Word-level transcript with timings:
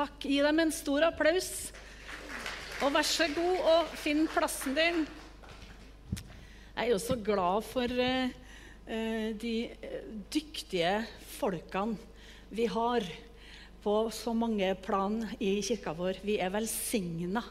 takk. 0.00 0.24
Gi 0.24 0.40
dem 0.40 0.60
en 0.62 0.70
stor 0.72 1.04
applaus. 1.10 1.70
Og 2.80 2.92
vær 2.94 3.04
så 3.04 3.26
god 3.34 3.66
og 3.68 3.96
finn 4.00 4.24
plassen 4.32 4.76
din. 4.76 5.02
Jeg 6.72 6.86
er 6.86 6.92
jo 6.94 7.00
så 7.02 7.18
glad 7.20 7.66
for 7.68 7.92
uh, 8.00 8.30
de 9.42 9.54
dyktige 10.32 10.94
folkene 11.36 11.98
vi 12.50 12.64
har 12.66 13.04
på 13.84 13.94
så 14.14 14.32
mange 14.34 14.72
plan 14.82 15.20
i 15.38 15.58
kirka 15.64 15.92
vår. 15.96 16.22
Vi 16.24 16.38
er 16.40 16.50
velsigna. 16.54 17.44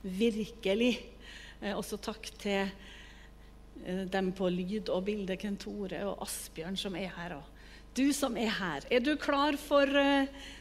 Virkelig. 0.00 0.94
Også 1.74 1.98
takk 2.00 2.30
til 2.40 2.70
dem 4.08 4.30
på 4.32 4.48
lyd 4.48 4.88
og 4.88 5.04
bilde, 5.10 5.36
Kent 5.36 5.66
Tore 5.66 6.00
og 6.08 6.22
Asbjørn, 6.24 6.78
som 6.80 6.96
er 6.96 7.12
her. 7.18 7.36
Og 7.36 7.59
du 7.96 8.12
som 8.16 8.36
er 8.38 8.52
her. 8.54 8.86
Er 8.90 9.02
du 9.02 9.14
klar 9.20 9.58
for 9.60 9.88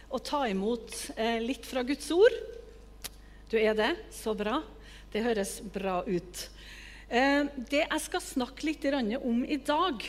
å 0.09 0.20
ta 0.25 0.45
imot 0.50 0.95
litt 1.44 1.68
fra 1.70 1.84
Guds 1.86 2.09
ord? 2.16 2.36
Du 3.49 3.58
er 3.58 3.73
det? 3.77 3.94
Så 4.13 4.34
bra. 4.38 4.59
Det 5.13 5.23
høres 5.26 5.57
bra 5.73 6.02
ut. 6.05 6.49
Eh, 7.09 7.48
det 7.71 7.81
jeg 7.81 8.02
skal 8.04 8.21
snakke 8.21 8.68
litt 8.68 8.85
om 9.18 9.41
i 9.41 9.57
dag, 9.57 10.04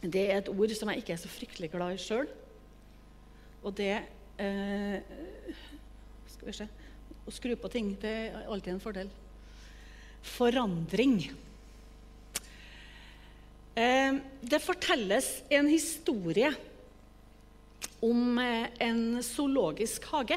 det 0.00 0.22
er 0.24 0.38
et 0.38 0.48
ord 0.48 0.72
som 0.72 0.88
jeg 0.88 1.02
ikke 1.02 1.12
er 1.12 1.20
så 1.20 1.28
fryktelig 1.28 1.68
glad 1.74 1.92
i 1.92 2.00
sjøl. 2.00 2.30
Og 3.62 3.74
det 3.76 4.00
eh, 4.40 5.04
Skal 6.32 6.48
vi 6.48 6.54
se 6.56 6.66
Å 7.22 7.30
skru 7.30 7.52
på 7.54 7.70
ting 7.70 7.92
det 8.02 8.14
er 8.32 8.48
alltid 8.48 8.72
en 8.72 8.82
fordel. 8.82 9.12
Forandring. 10.22 11.28
Eh, 13.72 14.20
det 14.42 14.60
fortelles 14.60 15.28
en 15.48 15.68
historie 15.70 16.52
om 18.02 18.38
en 18.38 19.22
zoologisk 19.22 20.04
hage 20.10 20.36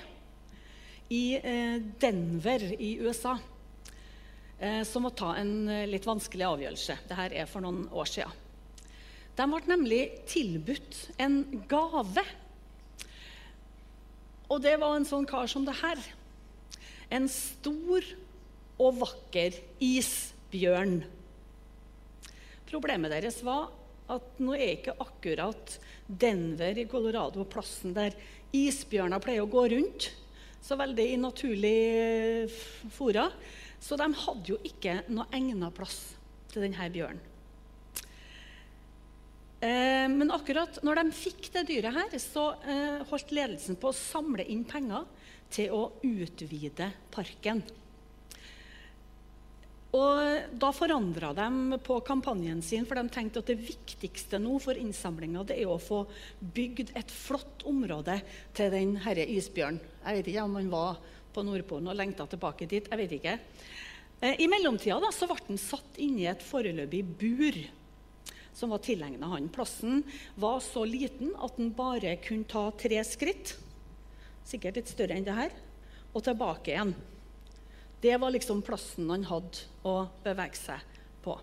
i 1.10 1.36
eh, 1.38 1.82
Denver 2.02 2.64
i 2.80 2.96
USA 3.02 3.36
eh, 4.60 4.82
som 4.88 5.06
må 5.06 5.12
ta 5.14 5.36
en 5.40 5.68
eh, 5.70 5.86
litt 5.90 6.08
vanskelig 6.08 6.48
avgjørelse. 6.48 6.98
Dette 7.10 7.28
er 7.42 7.50
for 7.50 7.66
noen 7.66 7.86
år 7.94 8.10
siden. 8.10 8.42
De 9.36 9.48
ble 9.52 9.62
nemlig 9.68 10.02
tilbudt 10.32 11.00
en 11.22 11.42
gave. 11.68 12.24
Og 14.48 14.62
det 14.64 14.78
var 14.80 14.96
en 14.96 15.08
sånn 15.08 15.28
kar 15.28 15.50
som 15.52 15.66
det 15.68 15.76
her. 15.82 16.00
En 17.14 17.28
stor 17.30 18.06
og 18.80 19.02
vakker 19.02 19.58
isbjørn. 19.84 21.02
Problemet 22.70 23.14
deres 23.14 23.42
var 23.46 23.70
at 24.12 24.40
nå 24.42 24.54
er 24.58 24.76
ikke 24.76 24.98
akkurat 25.02 25.78
Denver 26.06 26.78
i 26.78 26.86
Colorado 26.90 27.46
plassen 27.50 27.96
der 27.96 28.14
isbjørner 28.56 29.22
pleier 29.24 29.46
å 29.46 29.50
gå 29.50 29.66
rundt 29.74 30.12
så 30.66 30.78
veldig 30.80 31.06
i 31.14 31.22
naturlig 31.22 31.78
eh, 31.94 32.58
fora. 32.94 33.28
Så 33.82 33.98
de 34.00 34.08
hadde 34.18 34.54
jo 34.56 34.58
ikke 34.66 35.04
noe 35.14 35.28
egnet 35.36 35.74
plass 35.78 36.00
til 36.50 36.66
denne 36.66 36.90
bjørnen. 36.90 37.22
Eh, 39.66 40.08
men 40.12 40.34
akkurat 40.34 40.82
når 40.86 41.02
de 41.02 41.16
fikk 41.16 41.52
det 41.54 41.68
dyret 41.70 41.96
her, 41.96 42.18
så 42.22 42.50
eh, 42.66 43.06
holdt 43.10 43.34
ledelsen 43.36 43.78
på 43.80 43.92
å 43.92 43.98
samle 43.98 44.46
inn 44.52 44.66
penger 44.68 45.06
til 45.54 45.74
å 45.74 45.84
utvide 46.06 46.90
parken. 47.14 47.62
Og 49.96 50.58
Da 50.60 50.72
forandra 50.76 51.32
de 51.38 51.80
på 51.84 52.00
kampanjen 52.04 52.62
sin, 52.66 52.86
for 52.88 53.00
de 53.00 53.12
tenkte 53.14 53.40
at 53.40 53.52
det 53.52 53.62
viktigste 53.64 54.40
nå 54.42 54.58
for 54.64 54.76
innsamlinga 54.80 55.46
er 55.56 55.70
å 55.72 55.80
få 55.80 56.04
bygd 56.40 56.92
et 56.98 57.12
flott 57.12 57.64
område 57.70 58.18
til 58.56 58.74
den 58.74 58.96
herre 59.06 59.24
isbjørnen. 59.38 59.80
Jeg 60.04 60.20
vet 60.20 60.32
ikke 60.32 60.48
om 60.48 60.58
han 60.60 60.72
var 60.74 61.00
på 61.36 61.44
Nordpolen 61.44 61.92
og 61.92 61.98
lengta 62.00 62.28
tilbake 62.28 62.68
dit. 62.68 62.88
jeg 62.90 62.98
vet 62.98 63.16
ikke. 63.18 63.40
Eh, 64.22 64.36
I 64.44 64.48
mellomtida 64.48 65.00
da, 65.00 65.12
så 65.12 65.28
ble 65.28 65.40
han 65.48 65.60
satt 65.60 65.98
inn 66.00 66.20
i 66.20 66.30
et 66.32 66.44
foreløpig 66.44 67.04
bur 67.20 67.60
som 68.56 68.72
var 68.72 68.80
tilegna 68.84 69.28
han. 69.28 69.50
Plassen 69.52 70.04
var 70.36 70.62
så 70.64 70.86
liten 70.88 71.34
at 71.36 71.58
han 71.60 71.74
bare 71.76 72.16
kunne 72.24 72.48
ta 72.48 72.70
tre 72.80 73.02
skritt, 73.04 73.58
sikkert 74.48 74.80
litt 74.80 74.92
større 74.92 75.18
enn 75.18 75.28
det 75.28 75.36
her, 75.36 75.52
og 76.16 76.24
tilbake 76.24 76.72
igjen. 76.72 76.96
Det 78.06 78.18
var 78.18 78.30
liksom 78.30 78.60
plassen 78.62 79.08
han 79.10 79.24
hadde 79.26 79.64
å 79.82 79.96
bevege 80.22 80.60
seg 80.60 80.98
på. 81.26 81.34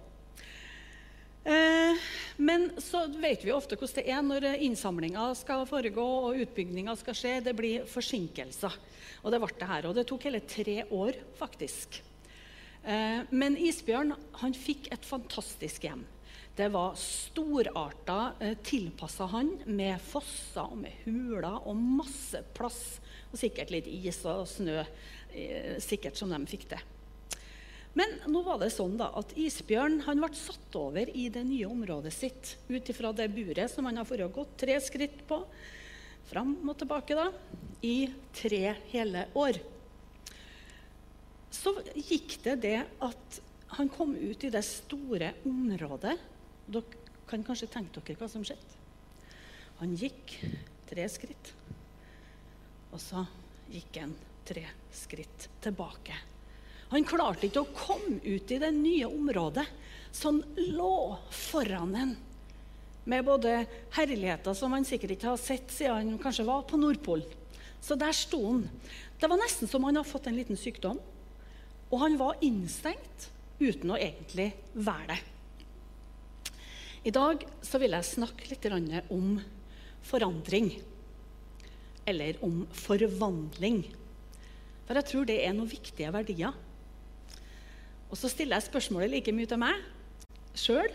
Eh, 1.43 2.05
men 2.39 2.69
så 2.79 3.01
vet 3.19 3.43
vi 3.43 3.51
ofte 3.51 3.75
hvordan 3.75 3.97
det 3.97 4.05
er 4.15 4.21
når 4.23 4.47
innsamlinga 4.69 5.25
skal 5.41 5.65
foregå 5.67 6.05
og 6.29 6.39
utbygginga 6.45 6.95
skal 7.01 7.19
skje. 7.19 7.33
Det 7.49 7.57
blir 7.59 7.89
forsinkelser. 7.91 8.79
Og 9.25 9.35
det 9.35 9.43
ble 9.43 9.51
det 9.59 9.71
her. 9.73 9.91
Og 9.91 9.99
det 9.99 10.07
tok 10.07 10.29
hele 10.29 10.45
tre 10.47 10.77
år, 10.87 11.19
faktisk. 11.41 11.99
Eh, 12.87 13.27
men 13.35 13.59
isbjørn 13.59 14.15
han 14.45 14.55
fikk 14.55 14.93
et 14.95 15.09
fantastisk 15.09 15.91
hjem. 15.91 16.07
Det 16.55 16.69
var 16.71 16.95
storarta 17.01 18.37
eh, 18.39 18.55
tilpassa 18.63 19.27
han 19.35 19.51
med 19.67 19.99
fosser 20.05 20.63
og 20.63 20.79
med 20.85 21.03
huler 21.09 21.59
og 21.59 21.75
masse 21.75 22.47
plass. 22.55 22.85
Og 23.33 23.41
sikkert 23.41 23.75
litt 23.75 23.91
is 23.91 24.23
og 24.29 24.45
snø 24.47 24.85
sikkert 25.83 26.19
som 26.19 26.33
de 26.33 26.41
fikk 26.49 26.69
det. 26.73 26.81
Men 27.99 28.15
nå 28.33 28.41
var 28.45 28.61
det 28.61 28.71
sånn 28.73 28.95
da, 28.97 29.11
at 29.21 29.35
isbjørn 29.37 29.99
ble 30.01 30.31
satt 30.37 30.77
over 30.81 31.11
i 31.13 31.27
det 31.33 31.43
nye 31.45 31.69
området 31.69 32.13
sitt 32.15 32.55
ut 32.71 32.89
ifra 32.89 33.13
det 33.13 33.29
buret 33.35 33.69
som 33.69 33.85
han 33.89 34.01
har 34.01 34.29
gått 34.33 34.57
tre 34.63 34.79
skritt 34.81 35.21
på, 35.29 35.43
fram 36.31 36.55
og 36.65 36.79
tilbake, 36.81 37.19
da, 37.19 37.29
i 37.85 38.09
tre 38.33 38.77
hele 38.95 39.27
år. 39.37 39.61
Så 41.53 41.75
gikk 41.93 42.39
det 42.47 42.57
det 42.65 42.79
at 43.05 43.41
han 43.77 43.91
kom 43.93 44.15
ut 44.17 44.45
i 44.45 44.53
det 44.53 44.65
store 44.65 45.35
området. 45.49 46.17
Dere 46.73 47.01
kan 47.29 47.45
kanskje 47.45 47.69
tenke 47.73 48.01
dere 48.01 48.21
hva 48.21 48.29
som 48.31 48.45
skjedde. 48.45 48.81
Han 49.83 49.93
gikk 49.99 50.39
tre 50.89 51.05
skritt, 51.13 51.53
og 52.93 53.01
så 53.03 53.27
gikk 53.73 54.01
han 54.01 54.13
tre 54.47 54.67
skritt 54.93 55.49
tilbake. 55.65 56.17
Han 56.93 57.07
klarte 57.09 57.49
ikke 57.49 57.63
å 57.63 57.73
komme 57.73 58.19
ut 58.21 58.51
i 58.53 58.61
det 58.61 58.71
nye 58.77 59.09
området 59.09 59.65
som 60.13 60.43
lå 60.57 61.17
foran 61.33 61.95
ham. 61.97 62.17
Med 63.05 63.25
både 63.25 63.65
herligheter 63.97 64.55
som 64.55 64.75
han 64.77 64.85
sikkert 64.87 65.17
ikke 65.17 65.31
har 65.33 65.41
sett 65.41 65.73
siden 65.73 66.13
han 66.13 66.21
kanskje 66.23 66.47
var 66.47 66.67
på 66.69 66.79
Nordpolen. 66.79 67.27
Så 67.83 67.97
der 67.99 68.13
sto 68.15 68.39
han. 68.45 68.67
Det 69.19 69.31
var 69.31 69.41
nesten 69.41 69.71
som 69.71 69.83
han 69.89 69.97
hadde 69.99 70.11
fått 70.11 70.29
en 70.31 70.37
liten 70.39 70.59
sykdom. 70.61 71.01
Og 71.91 71.99
han 71.99 72.15
var 72.21 72.39
innstengt 72.45 73.29
uten 73.59 73.91
å 73.91 73.99
egentlig 73.99 74.53
være 74.73 75.15
det. 75.15 75.19
I 77.03 77.11
dag 77.11 77.43
så 77.67 77.81
vil 77.83 77.97
jeg 77.97 78.07
snakke 78.07 78.53
litt 78.53 78.69
om 79.11 79.41
forandring. 80.07 80.71
Eller 82.07 82.39
om 82.45 82.63
forvandling. 82.71 83.83
For 84.93 85.01
jeg 85.01 85.09
tror 85.09 85.25
det 85.25 85.39
er 85.41 85.55
noen 85.57 85.71
viktige 85.71 86.11
verdier. 86.13 86.57
Og 88.13 88.19
så 88.21 88.29
stiller 88.29 88.59
jeg 88.59 88.67
spørsmålet 88.67 89.09
like 89.09 89.33
mye 89.33 89.49
til 89.49 89.57
meg 89.63 89.79
sjøl 90.53 90.91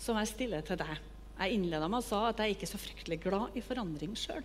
som 0.00 0.16
jeg 0.16 0.30
stiller 0.30 0.62
til 0.64 0.78
deg. 0.80 0.94
Jeg 1.36 1.58
innleda 1.58 1.90
med 1.92 2.00
å 2.00 2.06
sa 2.06 2.22
at 2.30 2.40
jeg 2.40 2.54
ikke 2.54 2.64
er 2.64 2.70
så 2.70 2.80
fryktelig 2.80 3.18
glad 3.26 3.58
i 3.60 3.60
forandring 3.66 4.14
sjøl. 4.16 4.40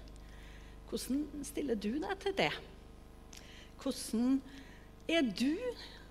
Hvordan 0.90 1.46
stiller 1.48 1.80
du 1.80 1.94
deg 1.94 2.18
til 2.26 2.36
det? 2.42 2.50
Hvordan 3.80 4.36
er 5.16 5.32
du 5.32 5.56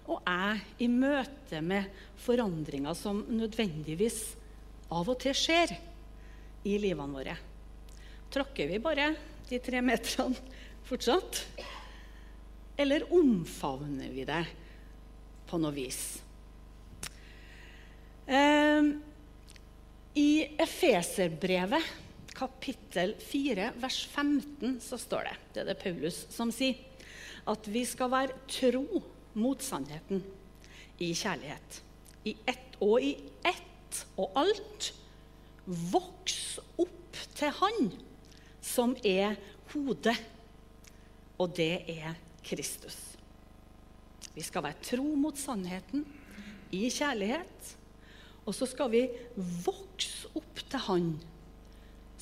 og 0.09 0.25
jeg 0.25 0.65
i 0.87 0.89
møte 0.89 1.61
med 1.61 1.93
forandringer 2.25 2.97
som 2.97 3.21
nødvendigvis 3.29 4.23
av 4.89 5.13
og 5.13 5.21
til 5.21 5.37
skjer 5.37 5.77
i 6.65 6.81
livene 6.81 7.21
våre? 7.21 7.37
Tråkker 8.33 8.73
vi 8.73 8.81
bare 8.81 9.13
de 9.53 9.61
tre 9.61 9.85
meterne 9.85 10.41
fortsatt? 10.89 11.45
Eller 12.77 13.05
omfavner 13.13 14.09
vi 14.13 14.25
det 14.29 14.45
på 15.49 15.59
noe 15.61 15.75
vis? 15.77 16.03
Eh, 18.27 18.89
I 20.15 20.31
Efeserbrevet, 20.63 21.91
kapittel 22.33 23.15
4, 23.21 23.73
vers 23.83 23.99
15, 24.09 24.79
så 24.81 24.99
står 24.99 25.29
det 25.29 25.37
Det 25.53 25.63
er 25.63 25.71
det 25.73 25.81
Paulus 25.83 26.25
som 26.33 26.53
sier. 26.55 26.81
At 27.49 27.67
vi 27.67 27.83
skal 27.89 28.13
være 28.13 28.39
tro 28.47 29.03
mot 29.35 29.63
sannheten 29.63 30.23
i 31.03 31.11
kjærlighet. 31.17 31.81
I 32.25 32.37
ett 32.47 32.77
og 32.81 33.03
i 33.03 33.17
ett 33.45 34.03
og 34.17 34.33
alt. 34.39 34.93
Voks 35.67 36.59
opp 36.81 37.19
til 37.37 37.53
Han 37.59 37.93
som 38.63 38.95
er 39.07 39.37
hodet, 39.73 40.17
og 41.39 41.55
det 41.57 41.83
er 41.91 42.15
Kristus. 42.47 42.99
Vi 44.33 44.43
skal 44.45 44.65
være 44.65 44.81
tro 44.85 45.07
mot 45.19 45.39
sannheten 45.39 46.05
i 46.73 46.89
kjærlighet. 46.89 47.75
Og 48.43 48.57
så 48.57 48.67
skal 48.67 48.91
vi 48.91 49.05
vokse 49.65 50.31
opp 50.39 50.65
til 50.67 50.83
Han 50.89 51.13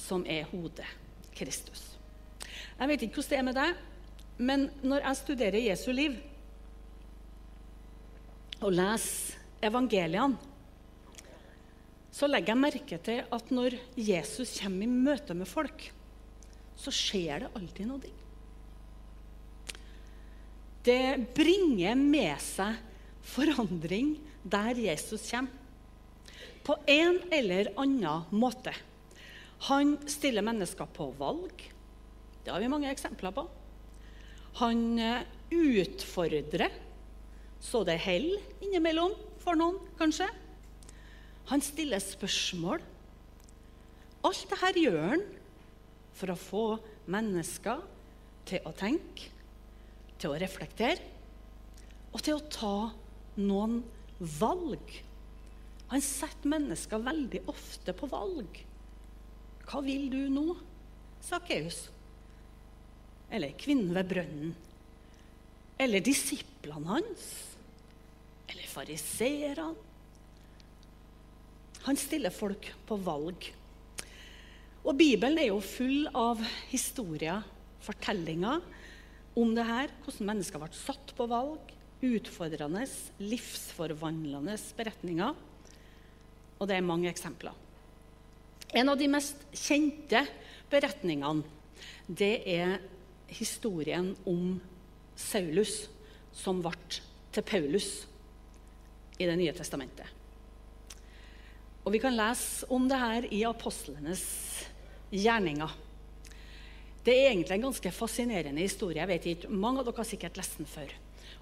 som 0.01 0.25
er 0.29 0.49
hodet, 0.51 0.89
Kristus. 1.37 1.87
Jeg 2.81 2.89
vet 2.89 3.05
ikke 3.05 3.21
hvordan 3.21 3.31
det 3.31 3.39
er 3.39 3.47
med 3.47 3.59
deg, 3.59 3.81
men 4.41 4.69
når 4.83 5.05
jeg 5.05 5.21
studerer 5.21 5.67
Jesu 5.69 5.91
liv 5.93 6.17
og 8.61 8.73
leser 8.73 9.37
evangeliene, 9.65 10.49
så 12.11 12.27
legger 12.29 12.53
jeg 12.53 12.61
merke 12.61 12.99
til 13.05 13.21
at 13.33 13.53
når 13.55 13.77
Jesus 13.97 14.57
kommer 14.61 14.85
i 14.85 14.91
møte 14.91 15.37
med 15.37 15.49
folk, 15.49 15.87
så 16.81 16.93
skjer 16.93 17.45
det 17.45 17.53
alltid 17.57 17.87
noe. 17.89 18.11
Det 20.85 21.33
bringer 21.37 21.99
med 21.99 22.41
seg 22.43 22.79
forandring 23.27 24.15
der 24.43 24.79
Jesus 24.81 25.27
kommer. 25.31 25.57
På 26.65 26.77
en 26.89 27.19
eller 27.33 27.73
annen 27.81 28.29
måte. 28.37 28.73
Han 29.69 29.97
stiller 30.09 30.45
mennesker 30.45 30.89
på 30.95 31.09
valg. 31.19 31.65
Det 32.45 32.53
har 32.53 32.61
vi 32.61 32.69
mange 32.71 32.91
eksempler 32.93 33.33
på. 33.35 33.47
Han 34.61 34.99
eh, 35.01 35.25
utfordrer 35.51 36.71
så 37.61 37.83
det 37.85 37.99
holder 38.01 38.65
innimellom 38.65 39.13
for 39.43 39.59
noen, 39.59 39.77
kanskje. 39.99 40.29
Han 41.51 41.61
stiller 41.65 42.01
spørsmål. 42.01 42.81
Alt 44.25 44.47
dette 44.53 44.81
gjør 44.81 44.99
han 45.13 45.27
for 46.17 46.33
å 46.33 46.41
få 46.41 46.65
mennesker 47.11 47.83
til 48.49 48.65
å 48.69 48.73
tenke, 48.77 49.29
til 50.21 50.33
å 50.33 50.41
reflektere 50.41 51.01
og 52.11 52.23
til 52.25 52.37
å 52.37 52.49
ta 52.53 52.75
noen 53.41 53.81
valg. 54.41 54.97
Han 55.91 56.03
setter 56.05 56.51
mennesker 56.53 57.03
veldig 57.03 57.45
ofte 57.51 57.95
på 57.97 58.09
valg. 58.11 58.61
Hva 59.67 59.83
vil 59.87 60.09
du 60.13 60.21
nå? 60.33 60.47
Sakkeus. 61.23 61.85
Eller 63.31 63.55
kvinnen 63.59 63.95
ved 63.95 64.11
brønnen. 64.11 64.57
Eller 65.81 66.03
disiplene 66.05 66.91
hans. 66.91 67.29
Eller 68.51 68.67
fariseerne. 68.71 69.87
Han 71.87 71.97
stiller 71.97 72.35
folk 72.35 72.67
på 72.87 72.99
valg. 73.01 73.47
Og 74.85 74.97
Bibelen 74.97 75.39
er 75.41 75.49
jo 75.49 75.63
full 75.65 76.09
av 76.17 76.43
historier, 76.69 77.41
fortellinger 77.85 78.61
om 79.39 79.55
det 79.55 79.67
her. 79.67 79.93
Hvordan 80.05 80.31
mennesker 80.33 80.63
ble 80.63 80.71
satt 80.77 81.15
på 81.17 81.27
valg. 81.31 81.75
Utfordrende, 82.01 82.87
livsforvandlende 83.21 84.57
beretninger. 84.79 85.35
Og 86.61 86.69
det 86.69 86.77
er 86.77 86.87
mange 86.87 87.11
eksempler. 87.11 87.57
En 88.77 88.89
av 88.93 88.99
de 89.01 89.09
mest 89.11 89.43
kjente 89.57 90.23
beretningene 90.71 91.43
det 92.07 92.35
er 92.51 92.79
historien 93.31 94.13
om 94.29 94.59
Saulus, 95.19 95.89
som 96.33 96.61
ble 96.63 97.01
til 97.35 97.47
Paulus 97.47 97.91
i 99.21 99.27
Det 99.29 99.37
nye 99.37 99.53
testamentet. 99.53 100.07
Og 101.85 101.93
Vi 101.93 102.01
kan 102.01 102.17
lese 102.17 102.67
om 102.71 102.89
det 102.89 102.99
her 102.99 103.27
i 103.33 103.45
apostlenes 103.45 104.25
gjerninger. 105.11 105.71
Det 107.05 107.15
er 107.15 107.31
egentlig 107.31 107.57
en 107.57 107.69
ganske 107.71 107.93
fascinerende 107.97 108.61
historie. 108.61 109.01
Jeg 109.01 109.09
vet 109.09 109.29
ikke, 109.31 109.49
Mange 109.49 109.81
av 109.81 109.89
dere 109.89 110.03
har 110.03 110.09
sikkert 110.09 110.37
lest 110.37 110.59
den 110.61 110.69
før. 110.69 110.91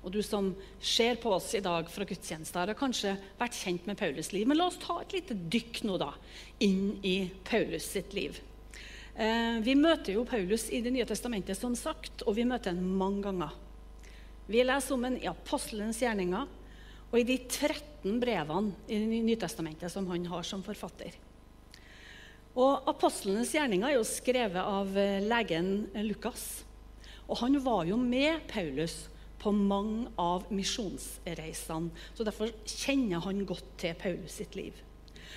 Og 0.07 0.13
du 0.15 0.21
som 0.23 0.53
ser 0.79 1.19
på 1.19 1.33
oss 1.35 1.51
i 1.59 1.63
dag 1.65 1.89
fra 1.91 2.07
gudstjenester, 2.07 2.71
har 2.71 2.79
kanskje 2.79 3.17
vært 3.41 3.59
kjent 3.59 3.89
med 3.89 3.99
Paulus' 3.99 4.31
liv. 4.33 4.47
Men 4.47 4.61
la 4.61 4.69
oss 4.71 4.79
ta 4.79 5.01
et 5.03 5.17
lite 5.17 5.35
dykk 5.35 5.83
nå 5.89 5.99
da, 5.99 6.13
inn 6.63 7.01
i 7.03 7.17
Paulus 7.49 7.89
sitt 7.97 8.15
liv. 8.15 8.39
Eh, 9.19 9.59
vi 9.67 9.75
møter 9.75 10.15
jo 10.15 10.27
Paulus 10.29 10.69
i 10.71 10.81
Det 10.81 10.93
nye 10.95 11.09
testamentet, 11.09 11.59
som 11.59 11.75
sagt, 11.75 12.23
og 12.23 12.37
vi 12.39 12.47
møter 12.47 12.71
ham 12.71 12.95
mange 13.01 13.25
ganger. 13.27 13.57
Vi 14.47 14.63
leser 14.63 14.95
om 14.95 15.05
ham 15.05 15.19
i 15.19 15.27
apostelens 15.27 15.99
gjerninger 16.01 16.47
og 17.09 17.17
i 17.19 17.27
de 17.27 17.39
13 17.43 18.21
brevene 18.23 18.77
i 18.87 19.01
Det 19.01 19.25
nye 19.27 19.41
testamentet 19.41 19.91
som 19.91 20.07
han 20.13 20.31
har 20.31 20.47
som 20.47 20.63
forfatter. 20.63 21.17
Og 22.59 22.89
Apostlenes 22.91 23.53
gjerninger 23.55 23.93
er 23.93 23.99
jo 24.01 24.07
skrevet 24.07 24.59
av 24.59 24.97
eh, 24.99 25.21
legen 25.23 25.87
Lukas. 26.09 26.65
Og 27.29 27.39
han 27.43 27.55
var 27.63 27.85
jo 27.87 27.99
med 28.01 28.43
Paulus 28.51 29.05
på 29.39 29.53
mange 29.55 30.09
av 30.19 30.49
misjonsreisene. 30.51 31.93
Så 32.17 32.27
Derfor 32.27 32.51
kjenner 32.67 33.23
han 33.23 33.45
godt 33.47 33.69
til 33.79 33.95
Paulus 34.01 34.41
sitt 34.41 34.59
liv. 34.59 34.75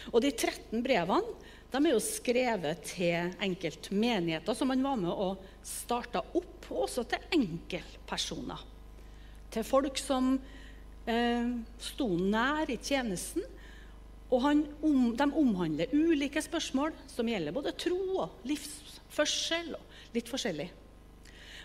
Og 0.09 0.23
De 0.25 0.31
13 0.33 0.81
brevene 0.81 1.37
de 1.71 1.79
er 1.79 1.93
jo 1.93 2.01
skrevet 2.03 2.81
til 2.83 3.29
enkeltmenigheter 3.39 4.57
som 4.57 4.73
han 4.73 4.81
var 4.83 4.97
med 4.99 5.11
og 5.13 5.45
starta 5.63 6.19
opp, 6.19 6.65
og 6.67 6.81
også 6.83 7.05
til 7.07 7.37
enkeltpersoner. 7.37 8.65
Til 9.51 9.63
folk 9.67 9.99
som 10.01 10.33
eh, 11.07 11.53
sto 11.79 12.09
nær 12.17 12.67
i 12.71 12.79
tjenesten. 12.81 13.45
Og 14.31 14.45
om, 14.47 15.11
de 15.17 15.27
omhandler 15.27 15.91
ulike 15.91 16.41
spørsmål 16.43 16.93
som 17.11 17.27
gjelder 17.27 17.55
både 17.55 17.75
tro 17.75 17.99
og 18.23 18.45
livsførsel 18.47 19.73
og 19.75 20.15
litt 20.15 20.31
forskjellig. 20.31 20.69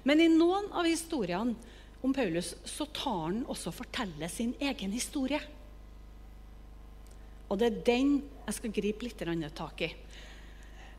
Men 0.06 0.22
i 0.22 0.30
noen 0.30 0.68
av 0.74 0.86
historiene 0.86 1.54
om 2.02 2.12
Paulus, 2.14 2.54
så 2.66 2.86
tar 2.94 3.22
han 3.24 3.44
også 3.50 3.72
fortelle 3.74 4.28
sin 4.30 4.52
egen 4.62 4.92
historie. 4.94 5.40
Og 7.46 7.58
det 7.58 7.68
er 7.70 7.84
den 7.86 8.12
jeg 8.46 8.58
skal 8.58 8.74
gripe 8.74 9.06
litt 9.06 9.54
tak 9.54 9.82
i. 9.86 9.90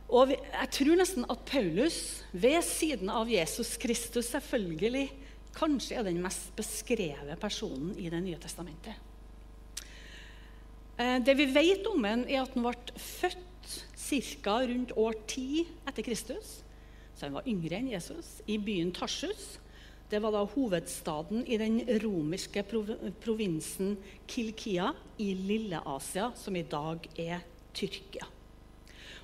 Og 0.07 0.31
jeg 0.31 0.69
tror 0.71 0.99
nesten 0.99 1.27
at 1.27 1.43
Paulus, 1.47 2.23
ved 2.31 2.61
siden 2.63 3.11
av 3.11 3.27
Jesus 3.27 3.75
Kristus, 3.79 4.31
selvfølgelig 4.31 5.09
kanskje 5.57 5.99
er 5.99 6.07
den 6.07 6.21
mest 6.23 6.53
beskrevet 6.55 7.39
personen 7.39 7.95
i 7.99 8.09
Det 8.09 8.21
nye 8.23 8.39
testamentet. 8.39 9.06
Eh, 10.97 11.19
det 11.21 11.35
vi 11.37 11.45
vet 11.53 11.85
om 11.89 12.05
ham, 12.07 12.25
er 12.25 12.41
at 12.41 12.55
han 12.55 12.65
ble 12.65 13.01
født 13.01 13.75
ca. 14.07 14.57
rundt 14.65 14.95
år 14.97 15.13
10 15.27 15.65
etter 15.89 16.05
Kristus. 16.05 16.61
Så 17.13 17.27
han 17.27 17.37
var 17.37 17.49
yngre 17.49 17.77
enn 17.77 17.91
Jesus, 17.91 18.39
i 18.49 18.57
byen 18.57 18.91
Tarsus. 18.93 19.57
Det 20.09 20.21
var 20.23 20.31
da 20.31 20.45
hovedstaden 20.47 21.43
i 21.45 21.57
den 21.59 21.81
romerske 22.01 22.63
provinsen 22.63 23.97
Kilkia 24.29 24.93
i 25.19 25.33
Lille-Asia, 25.35 26.31
som 26.37 26.55
i 26.55 26.63
dag 26.63 27.09
er 27.19 27.43
Tyrkia. 27.75 28.25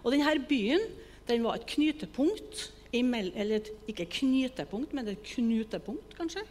Og 0.03 0.11
denne 0.11 0.33
byen 0.49 0.83
den 1.29 1.45
var 1.45 1.55
et 1.55 1.69
knytepunkt 1.69 2.71
eller 2.93 3.69
ikke 3.89 4.05
knytepunkt, 4.19 4.91
men 4.93 5.07
et 5.07 5.23
knutepunkt, 5.25 6.11
kanskje, 6.17 6.43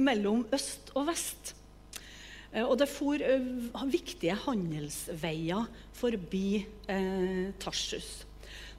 mellom 0.00 0.46
øst 0.54 0.92
og 0.94 1.10
vest. 1.10 1.52
Eh, 2.52 2.64
og 2.64 2.76
det 2.80 2.88
for 2.92 3.18
viktige 3.90 4.36
handelsveier 4.46 5.68
forbi 5.96 6.62
eh, 6.88 7.52
Tarsus. 7.62 8.22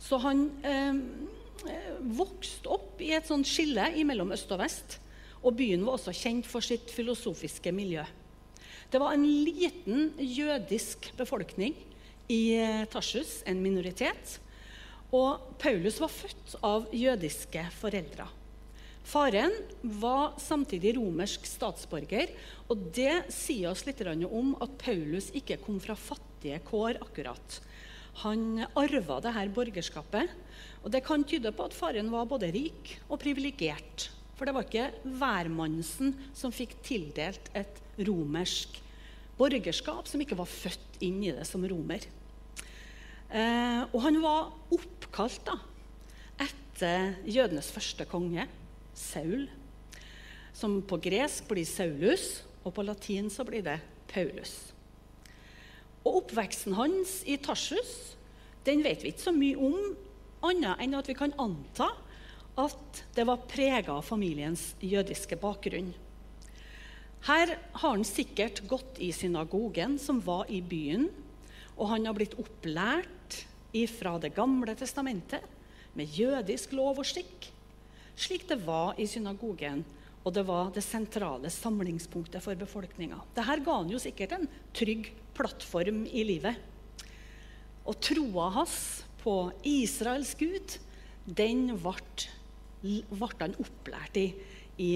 Så 0.03 0.19
han 0.19 0.47
eh, 0.67 0.99
Eh, 1.63 1.95
vokste 2.17 2.67
opp 2.75 2.99
i 3.03 3.13
et 3.15 3.27
sånt 3.27 3.47
skille 3.47 3.85
mellom 4.07 4.33
øst 4.35 4.51
og 4.51 4.59
vest. 4.63 4.97
Og 5.43 5.55
byen 5.59 5.83
var 5.85 5.97
også 5.97 6.13
kjent 6.15 6.47
for 6.47 6.63
sitt 6.63 6.91
filosofiske 6.91 7.71
miljø. 7.75 8.03
Det 8.91 9.01
var 9.01 9.15
en 9.15 9.25
liten 9.25 10.11
jødisk 10.19 11.11
befolkning 11.17 11.75
i 12.31 12.55
eh, 12.59 12.83
Tarsus, 12.91 13.41
en 13.47 13.63
minoritet. 13.63 14.39
Og 15.13 15.55
Paulus 15.61 15.99
var 16.01 16.11
født 16.11 16.55
av 16.65 16.87
jødiske 16.91 17.67
foreldre. 17.77 18.27
Faren 19.03 19.51
var 19.99 20.37
samtidig 20.39 20.95
romersk 20.97 21.45
statsborger, 21.47 22.31
og 22.71 22.87
det 22.95 23.25
sier 23.33 23.71
oss 23.73 23.83
litt 23.87 24.01
om 24.07 24.53
at 24.63 24.77
Paulus 24.79 25.29
ikke 25.35 25.59
kom 25.61 25.79
fra 25.83 25.95
fattige 25.99 26.61
kår 26.63 27.01
akkurat. 27.03 27.59
Han 28.23 28.63
arva 28.77 29.19
dette 29.25 29.47
borgerskapet 29.55 30.29
og 30.83 30.91
Det 30.91 31.01
kan 31.03 31.23
tyde 31.23 31.51
på 31.55 31.65
at 31.65 31.73
faren 31.73 32.11
var 32.11 32.27
både 32.27 32.51
rik 32.51 32.97
og 33.07 33.19
privilegert. 33.21 34.09
For 34.35 34.45
det 34.45 34.53
var 34.55 34.65
ikke 34.67 35.13
hvermannsen 35.19 36.11
som 36.35 36.51
fikk 36.51 36.75
tildelt 36.83 37.47
et 37.55 37.79
romersk 38.03 38.81
borgerskap, 39.37 40.07
som 40.09 40.21
ikke 40.21 40.37
var 40.37 40.49
født 40.49 40.99
inn 41.05 41.21
i 41.23 41.31
det 41.31 41.45
som 41.47 41.63
romer. 41.63 42.03
Eh, 43.33 43.81
og 43.89 43.99
han 44.03 44.19
var 44.21 44.51
oppkalt 44.75 45.47
da, 45.47 45.55
etter 46.43 47.15
jødenes 47.25 47.71
første 47.73 48.05
konge, 48.09 48.45
Saul. 48.97 49.47
Som 50.53 50.81
på 50.85 50.99
gresk 51.01 51.47
blir 51.49 51.67
Saulus, 51.67 52.43
og 52.63 52.75
på 52.75 52.85
latin 52.85 53.29
så 53.33 53.45
blir 53.47 53.65
det 53.65 53.79
Paulus. 54.11 54.73
Og 56.03 56.23
Oppveksten 56.23 56.75
hans 56.77 57.21
i 57.27 57.37
Tarsus 57.41 58.13
den 58.63 58.83
vet 58.83 59.03
vi 59.03 59.11
ikke 59.11 59.25
så 59.25 59.33
mye 59.35 59.59
om, 59.59 59.93
annet 60.43 60.79
enn 60.83 60.95
at 60.95 61.07
vi 61.09 61.15
kan 61.17 61.33
anta 61.39 61.89
at 62.59 63.03
det 63.15 63.25
var 63.27 63.45
prega 63.49 63.97
av 63.97 64.05
familiens 64.05 64.73
jødiske 64.83 65.39
bakgrunn. 65.41 65.91
Her 67.23 67.55
har 67.55 67.95
han 67.95 68.03
sikkert 68.07 68.61
gått 68.67 68.99
i 69.03 69.13
synagogen 69.15 69.97
som 69.99 70.19
var 70.23 70.49
i 70.51 70.59
byen, 70.61 71.07
og 71.79 71.89
han 71.93 72.07
har 72.07 72.15
blitt 72.17 72.37
opplært 72.39 73.09
fra 73.89 74.19
Det 74.21 74.35
gamle 74.35 74.75
testamentet 74.77 75.41
med 75.97 76.11
jødisk 76.13 76.75
lov 76.77 76.99
og 77.01 77.07
skikk. 77.09 77.47
Slik 78.15 78.47
det 78.49 78.59
var 78.65 78.97
i 78.99 79.07
synagogen. 79.09 79.83
Og 80.23 80.31
det 80.31 80.45
var 80.47 80.69
det 80.71 80.83
sentrale 80.85 81.49
samlingspunktet 81.51 82.43
for 82.43 82.55
befolkninga. 82.55 83.17
Dette 83.35 83.57
ga 83.65 83.75
han 83.75 83.91
jo 83.91 83.99
sikkert 83.99 84.37
en 84.37 84.47
trygg 84.75 85.09
plattform 85.35 86.05
i 86.07 86.23
livet. 86.27 86.55
Og 87.83 87.99
troa 87.99 88.47
hans 88.55 88.77
på 89.19 89.35
Israels 89.67 90.31
Gud, 90.39 90.77
den 91.27 91.73
ble, 91.75 92.27
han 93.43 93.59
opplært 93.59 94.19
i, 94.19 94.29
i 94.79 94.91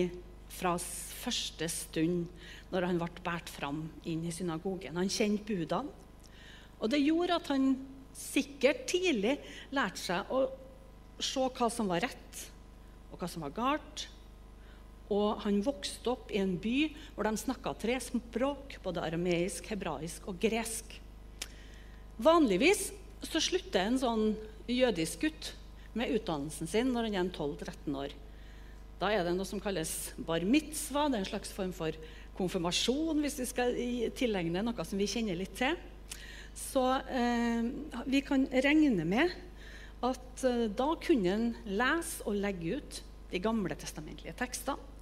fra 0.47 0.77
første 0.79 1.67
stund 1.71 2.27
når 2.71 2.87
han 2.87 2.99
ble 3.01 3.23
båret 3.23 3.51
fram 3.51 3.83
inn 4.07 4.23
i 4.27 4.33
synagogen. 4.35 4.95
Han 4.99 5.11
kjente 5.11 5.47
budene. 5.47 5.91
Og 6.77 6.91
det 6.93 7.01
gjorde 7.01 7.39
at 7.39 7.51
han 7.51 7.71
sikkert 8.15 8.85
tidlig 8.89 9.37
lærte 9.75 10.01
seg 10.01 10.31
å 10.33 10.45
se 11.19 11.41
hva 11.57 11.69
som 11.73 11.89
var 11.89 12.03
rett, 12.05 12.43
og 13.11 13.19
hva 13.19 13.29
som 13.31 13.45
var 13.45 13.55
galt. 13.55 14.07
Og 15.13 15.39
han 15.45 15.61
vokste 15.63 16.11
opp 16.11 16.31
i 16.35 16.41
en 16.41 16.57
by 16.59 16.89
hvor 17.15 17.27
de 17.27 17.39
snakka 17.39 17.73
tre 17.79 17.95
språk, 18.03 18.77
både 18.83 19.03
arameisk, 19.05 19.69
hebraisk 19.71 20.27
og 20.27 20.39
gresk. 20.41 20.97
Vanligvis 22.17 22.89
så 23.25 23.41
slutter 23.41 23.87
en 23.87 23.99
sånn 24.01 24.25
jødisk 24.67 25.23
gutt 25.25 25.51
med 25.97 26.11
utdannelsen 26.13 26.69
sin 26.69 26.91
når 26.93 27.07
han 27.07 27.19
er 27.21 27.31
12-13 27.31 27.97
år. 27.97 28.15
Da 28.97 29.11
er 29.13 29.25
det 29.25 29.35
noe 29.37 29.45
som 29.45 29.61
kalles 29.61 30.11
bar 30.17 30.43
mitzvah. 30.45 31.07
Det 31.09 31.19
er 31.19 31.23
en 31.23 31.29
slags 31.29 31.53
form 31.53 31.73
for 31.75 31.95
konfirmasjon, 32.37 33.21
hvis 33.21 33.39
vi 33.41 33.47
skal 33.49 33.77
tilegne 34.17 34.63
noe 34.65 34.85
som 34.85 34.99
vi 34.99 35.09
kjenner 35.09 35.37
litt 35.37 35.55
til. 35.57 35.77
Så 36.57 36.83
eh, 37.13 37.69
vi 38.09 38.23
kan 38.25 38.47
regne 38.49 39.05
med 39.05 39.33
at 40.05 40.43
eh, 40.45 40.67
da 40.69 40.91
kunne 41.01 41.33
en 41.33 41.47
lese 41.65 42.25
og 42.27 42.37
legge 42.37 42.77
ut 42.77 42.99
de 43.31 43.41
gamle 43.43 43.75
testamentlige 43.79 44.35
tekstene. 44.37 44.93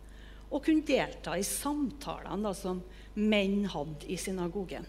Og 0.54 0.62
kunne 0.64 0.86
delta 0.86 1.34
i 1.36 1.44
samtalene 1.44 2.52
som 2.56 2.80
menn 3.18 3.66
hadde 3.72 4.08
i 4.12 4.18
synagogen. 4.20 4.86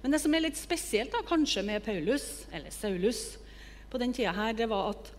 Men 0.00 0.14
det 0.14 0.20
som 0.22 0.34
er 0.36 0.44
litt 0.44 0.58
spesielt 0.58 1.12
da, 1.12 1.22
kanskje 1.26 1.64
med 1.66 1.84
Paulus, 1.84 2.46
eller 2.54 2.72
Saulus, 2.72 3.40
på 3.90 3.98
den 4.00 4.14
tida 4.14 4.32
her, 4.36 4.54
det 4.56 4.68
var 4.70 4.92
at 4.94 5.10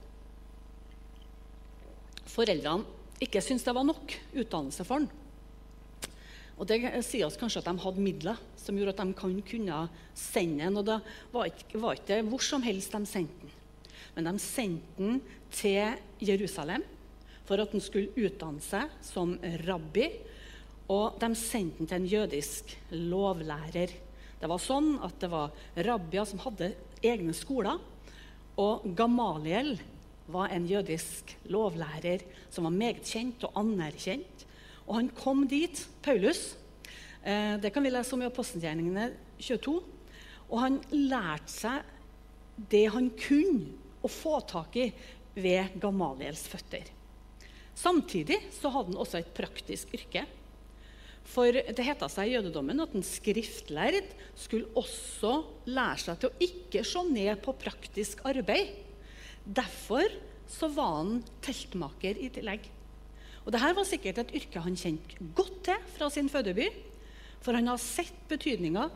foreldrene 2.27 3.23
ikke 3.23 3.41
syntes 3.41 3.65
det 3.65 3.73
var 3.75 3.87
nok 3.87 4.13
utdannelse 4.37 4.85
for 4.85 5.01
han. 5.01 5.09
Og 6.57 6.65
Det 6.65 6.79
sier 7.05 7.27
oss 7.27 7.37
kanskje 7.37 7.61
at 7.61 7.69
de 7.69 7.83
hadde 7.83 8.01
midler 8.01 8.39
som 8.57 8.77
gjorde 8.77 8.95
at 8.95 9.03
de 9.03 9.41
kunne 9.45 9.81
sende 10.17 10.63
den. 10.63 10.79
Og 10.79 10.85
det 10.87 10.97
var 11.33 11.49
ikke, 11.51 11.81
var 11.81 11.99
ikke 11.99 12.23
hvor 12.29 12.41
som 12.41 12.65
helst 12.65 12.95
de 12.95 13.01
sendte 13.09 13.45
den. 13.45 13.56
Men 14.17 14.31
de 14.31 14.41
sendte 14.41 14.97
den 14.97 15.19
til 15.53 15.93
Jerusalem 16.25 16.81
for 17.45 17.61
at 17.61 17.69
han 17.71 17.83
skulle 17.85 18.09
utdanne 18.17 18.63
seg 18.65 18.89
som 19.05 19.35
rabbi. 19.67 20.07
Og 20.89 21.19
de 21.21 21.29
sendte 21.37 21.83
den 21.83 21.91
til 21.91 21.99
en 21.99 22.09
jødisk 22.09 22.73
lovlærer. 22.97 23.93
Det 24.41 24.49
var 24.49 24.61
sånn 24.61 24.95
at 25.05 25.21
det 25.21 25.29
var 25.29 25.53
rabbier 25.85 26.25
som 26.25 26.41
hadde 26.41 26.71
egne 27.05 27.35
skoler. 27.37 27.77
Og 28.57 28.89
Gamaliel 28.97 29.75
var 30.33 30.49
en 30.51 30.65
jødisk 30.65 31.37
lovlærer 31.53 32.25
som 32.49 32.65
var 32.65 32.73
meget 32.73 33.05
kjent 33.05 33.45
og 33.45 33.61
anerkjent. 33.61 34.47
Og 34.87 34.97
han 34.97 35.13
kom 35.13 35.45
dit, 35.45 35.85
Paulus. 36.01 36.55
Eh, 37.21 37.61
det 37.61 37.69
kan 37.75 37.85
vi 37.85 37.93
lese 37.93 38.17
om 38.17 38.23
i 38.25 38.31
Apostelgjerningene 38.31 39.11
22. 39.37 39.77
Og 40.49 40.61
han 40.63 40.81
lærte 40.89 41.53
seg 41.53 42.65
det 42.71 42.87
han 42.89 43.11
kunne 43.13 43.85
å 44.03 44.11
få 44.11 44.39
tak 44.47 44.75
i 44.79 44.89
ved 45.37 45.77
Gamaliels 45.81 46.45
føtter. 46.49 46.85
Samtidig 47.77 48.39
så 48.55 48.71
hadde 48.73 48.93
han 48.93 49.01
også 49.03 49.19
et 49.21 49.33
praktisk 49.37 49.91
yrke. 49.93 50.25
For 51.27 51.51
det 51.51 51.83
heta 51.83 52.07
seg 52.09 52.29
i 52.29 52.35
jødedommen 52.37 52.79
at 52.81 52.95
en 52.95 53.05
skriftlærd 53.05 54.07
skulle 54.39 54.71
også 54.79 55.41
lære 55.67 55.99
seg 56.05 56.21
til 56.21 56.31
å 56.31 56.47
ikke 56.47 56.83
se 56.87 57.03
ned 57.09 57.43
på 57.43 57.53
praktisk 57.59 58.23
arbeid. 58.27 58.71
Derfor 59.43 60.07
så 60.47 60.69
var 60.71 61.01
han 61.01 61.19
teltmaker 61.43 62.17
i 62.23 62.31
tillegg. 62.33 62.63
Og 63.43 63.53
Dette 63.55 63.73
var 63.75 63.87
sikkert 63.87 64.23
et 64.23 64.33
yrke 64.41 64.63
han 64.63 64.79
kjente 64.79 65.27
godt 65.35 65.59
til 65.67 65.83
fra 65.97 66.09
sin 66.11 66.31
fødeby. 66.31 66.67
For 67.43 67.55
han 67.55 67.69
har 67.69 67.79
sett 67.79 68.15
betydninga 68.31 68.87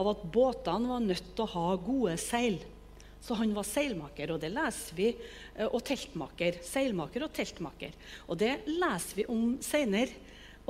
av 0.00 0.08
at 0.14 0.22
båtene 0.32 0.90
var 0.90 1.02
nødt 1.04 1.34
til 1.34 1.44
å 1.44 1.52
ha 1.52 1.66
gode 1.82 2.16
seil. 2.22 2.58
Så 3.20 3.36
han 3.36 3.52
var 3.54 3.66
seilmaker, 3.68 4.32
og 4.32 4.40
det 4.40 4.52
leser 4.54 4.96
vi, 4.96 5.10
eh, 5.54 5.68
og 5.68 5.82
teltmaker. 5.84 6.60
Seilmaker 6.64 7.26
og 7.26 7.34
teltmaker. 7.36 7.96
Og 8.28 8.38
det 8.40 8.62
leser 8.66 9.20
vi 9.20 9.28
om 9.28 9.58
seinere 9.64 10.16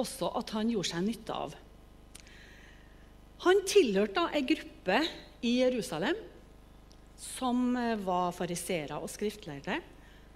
også 0.00 0.32
at 0.38 0.54
han 0.56 0.70
gjorde 0.72 0.90
seg 0.92 1.06
nytte 1.06 1.36
av. 1.36 1.54
Han 3.46 3.62
tilhørte 3.68 4.26
ei 4.36 4.42
gruppe 4.44 4.98
i 5.46 5.54
Jerusalem 5.62 6.18
som 7.20 7.70
eh, 7.76 7.96
var 8.00 8.34
fariseere 8.36 8.98
og 9.00 9.10
skriftlærde, 9.12 9.78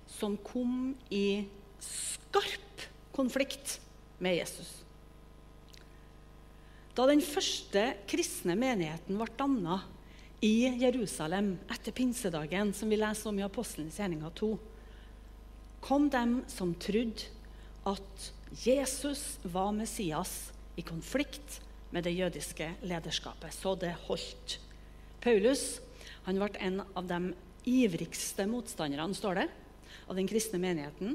som 0.09 0.37
kom 0.44 0.94
i 1.12 1.44
skarp 1.83 2.87
konflikt 3.14 3.78
med 4.23 4.38
Jesus. 4.38 4.71
Da 6.94 7.09
den 7.11 7.23
første 7.25 7.88
kristne 8.11 8.54
menigheten 8.59 9.18
ble 9.18 9.26
danna 9.38 9.80
i 10.44 10.68
Jerusalem 10.76 11.54
etter 11.72 11.92
pinsedagen, 11.92 12.72
som 12.76 12.90
vi 12.92 12.98
leser 13.00 13.30
om 13.30 13.38
i 13.38 13.44
Apostelens 13.46 13.96
gjerninger 13.96 14.32
2, 14.36 14.50
kom 15.80 16.10
dem 16.12 16.42
som 16.52 16.74
trodde 16.76 17.30
at 17.88 18.26
Jesus 18.64 19.38
var 19.42 19.72
Messias, 19.72 20.52
i 20.76 20.82
konflikt 20.82 21.60
med 21.94 22.04
det 22.04 22.12
jødiske 22.16 22.66
lederskapet. 22.82 23.54
Så 23.54 23.76
det 23.78 23.92
holdt. 24.08 24.56
Paulus 25.22 25.78
han 26.26 26.40
ble 26.40 26.48
en 26.58 26.80
av 26.82 27.06
de 27.06 27.20
ivrigste 27.70 28.48
motstanderne 28.50 29.14
står 29.16 29.38
det, 29.38 29.46
av 30.10 30.18
den 30.18 30.28
kristne 30.28 30.58
menigheten 30.60 31.14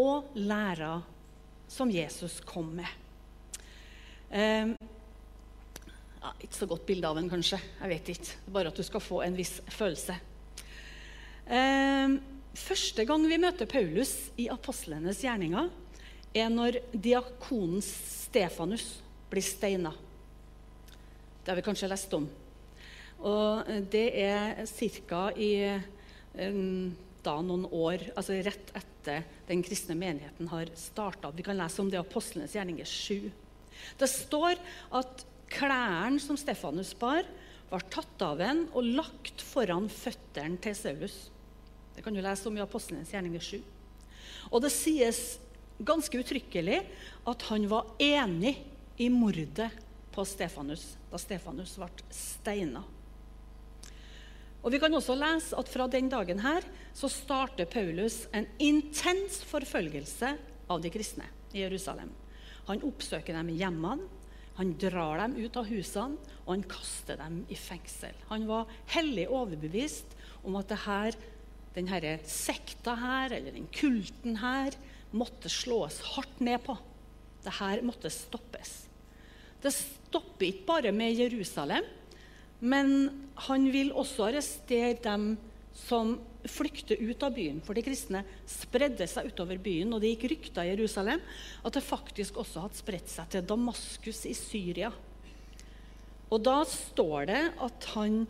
og 0.00 0.32
læra 0.34 0.96
som 1.70 1.92
Jesus 1.92 2.40
kom 2.48 2.72
med. 2.80 2.88
Eh, 4.32 4.72
ja, 6.22 6.32
ikke 6.38 6.54
så 6.56 6.68
godt 6.70 6.86
bilde 6.86 7.08
av 7.08 7.18
en, 7.18 7.30
kanskje. 7.30 7.58
Jeg 7.80 7.90
vet 7.90 8.12
ikke. 8.14 8.36
Bare 8.54 8.70
at 8.70 8.78
du 8.78 8.84
skal 8.86 9.02
få 9.02 9.22
en 9.26 9.36
viss 9.36 9.56
følelse. 9.74 10.18
Eh, 11.50 12.14
første 12.62 13.06
gang 13.08 13.26
vi 13.26 13.40
møter 13.42 13.70
Paulus 13.70 14.14
i 14.38 14.46
apostlenes 14.52 15.22
gjerninger, 15.24 15.70
er 16.32 16.48
når 16.48 16.78
diakonen 16.94 17.82
Stefanus 17.84 18.86
blir 19.32 19.44
steina. 19.44 19.92
Det 21.42 21.50
har 21.50 21.58
vi 21.58 21.66
kanskje 21.66 21.90
lest 21.90 22.14
om. 22.16 22.28
Og 23.22 23.72
det 23.92 24.06
er 24.22 24.62
ca. 24.66 25.24
i 25.36 25.52
um, 26.38 26.94
da 27.22 27.34
noen 27.44 27.66
år, 27.70 28.08
altså 28.16 28.38
rett 28.42 28.72
etter 28.78 29.26
den 29.46 29.62
kristne 29.62 29.94
menigheten 29.98 30.48
har 30.50 30.70
starta. 30.78 31.30
Vi 31.34 31.44
kan 31.46 31.58
lese 31.58 31.82
om 31.82 31.90
det 31.90 31.98
i 31.98 32.02
Apostlenes 32.02 32.54
gjerninger 32.56 32.88
7. 32.88 33.30
Det 33.98 34.08
står 34.10 34.58
at 34.98 35.26
klærne 35.52 36.20
som 36.22 36.38
Stefanus 36.40 36.94
bar, 36.98 37.26
var 37.72 37.84
tatt 37.92 38.24
av 38.24 38.40
en 38.44 38.66
og 38.76 38.88
lagt 38.98 39.44
foran 39.44 39.88
føttene 39.88 40.60
til 40.60 40.76
Saulus. 40.76 41.16
Det 41.94 42.04
kan 42.04 42.12
du 42.12 42.20
lese 42.24 42.48
om 42.48 42.56
i 42.58 42.64
Apostlenes 42.64 43.12
gjerninger 43.12 43.40
7. 43.40 43.62
Og 44.52 44.60
det 44.64 44.72
sies 44.74 45.22
ganske 45.82 46.20
uttrykkelig 46.20 46.82
at 47.28 47.46
han 47.48 47.68
var 47.70 47.94
enig 48.02 48.58
i 49.00 49.08
mordet 49.12 49.70
på 50.12 50.24
Stefanus 50.28 50.92
da 51.10 51.20
Stefanus 51.20 51.78
ble 51.80 51.88
steina. 52.12 52.82
Og 54.62 54.70
Vi 54.70 54.78
kan 54.78 54.94
også 54.94 55.16
lese 55.18 55.58
at 55.58 55.70
fra 55.72 55.88
den 55.90 56.08
dagen 56.12 56.38
her 56.44 56.62
så 56.94 57.08
starter 57.10 57.66
Paulus 57.66 58.26
en 58.32 58.46
intens 58.62 59.40
forfølgelse 59.48 60.36
av 60.70 60.82
de 60.84 60.92
kristne 60.92 61.26
i 61.52 61.64
Jerusalem. 61.64 62.12
Han 62.68 62.84
oppsøker 62.86 63.34
dem 63.34 63.50
i 63.50 63.58
hjemmene, 63.58 64.06
han 64.58 64.74
drar 64.80 65.22
dem 65.22 65.36
ut 65.40 65.56
av 65.56 65.68
husene, 65.70 66.18
og 66.44 66.50
han 66.54 66.64
kaster 66.68 67.18
dem 67.20 67.42
i 67.52 67.56
fengsel. 67.56 68.16
Han 68.28 68.46
var 68.48 68.70
hellig 68.92 69.28
overbevist 69.32 70.16
om 70.44 70.58
at 70.60 70.72
denne 71.72 72.16
sekta 72.28 72.96
her, 72.98 73.32
eller 73.38 73.54
den 73.54 73.70
kulten 73.72 74.36
her, 74.42 74.76
måtte 75.12 75.50
slås 75.52 76.00
hardt 76.14 76.40
ned 76.44 76.60
på. 76.64 76.76
Dette 77.44 77.84
måtte 77.84 78.12
stoppes. 78.12 78.74
Det 79.62 79.72
stopper 79.74 80.48
ikke 80.48 80.68
bare 80.68 80.92
med 80.94 81.18
Jerusalem. 81.20 81.86
Men 82.62 83.08
han 83.48 83.64
vil 83.74 83.90
også 83.98 84.28
arrestere 84.28 84.94
dem 85.02 85.32
som 85.74 86.14
flykter 86.48 87.00
ut 87.00 87.22
av 87.22 87.34
byen. 87.36 87.60
For 87.64 87.76
de 87.76 87.84
kristne 87.86 88.24
spredde 88.48 89.06
seg 89.10 89.30
utover 89.30 89.60
byen, 89.62 89.92
og 89.94 90.02
det 90.02 90.14
gikk 90.14 90.28
rykter 90.32 90.66
i 90.66 90.72
Jerusalem 90.72 91.22
at 91.62 91.76
det 91.76 91.84
faktisk 91.86 92.40
også 92.42 92.66
hadde 92.66 92.80
spredt 92.80 93.12
seg 93.12 93.30
til 93.32 93.46
Damaskus 93.46 94.24
i 94.30 94.34
Syria. 94.36 94.92
Og 96.32 96.40
da 96.40 96.62
står 96.68 97.28
det 97.28 97.42
at 97.60 97.88
han, 97.92 98.22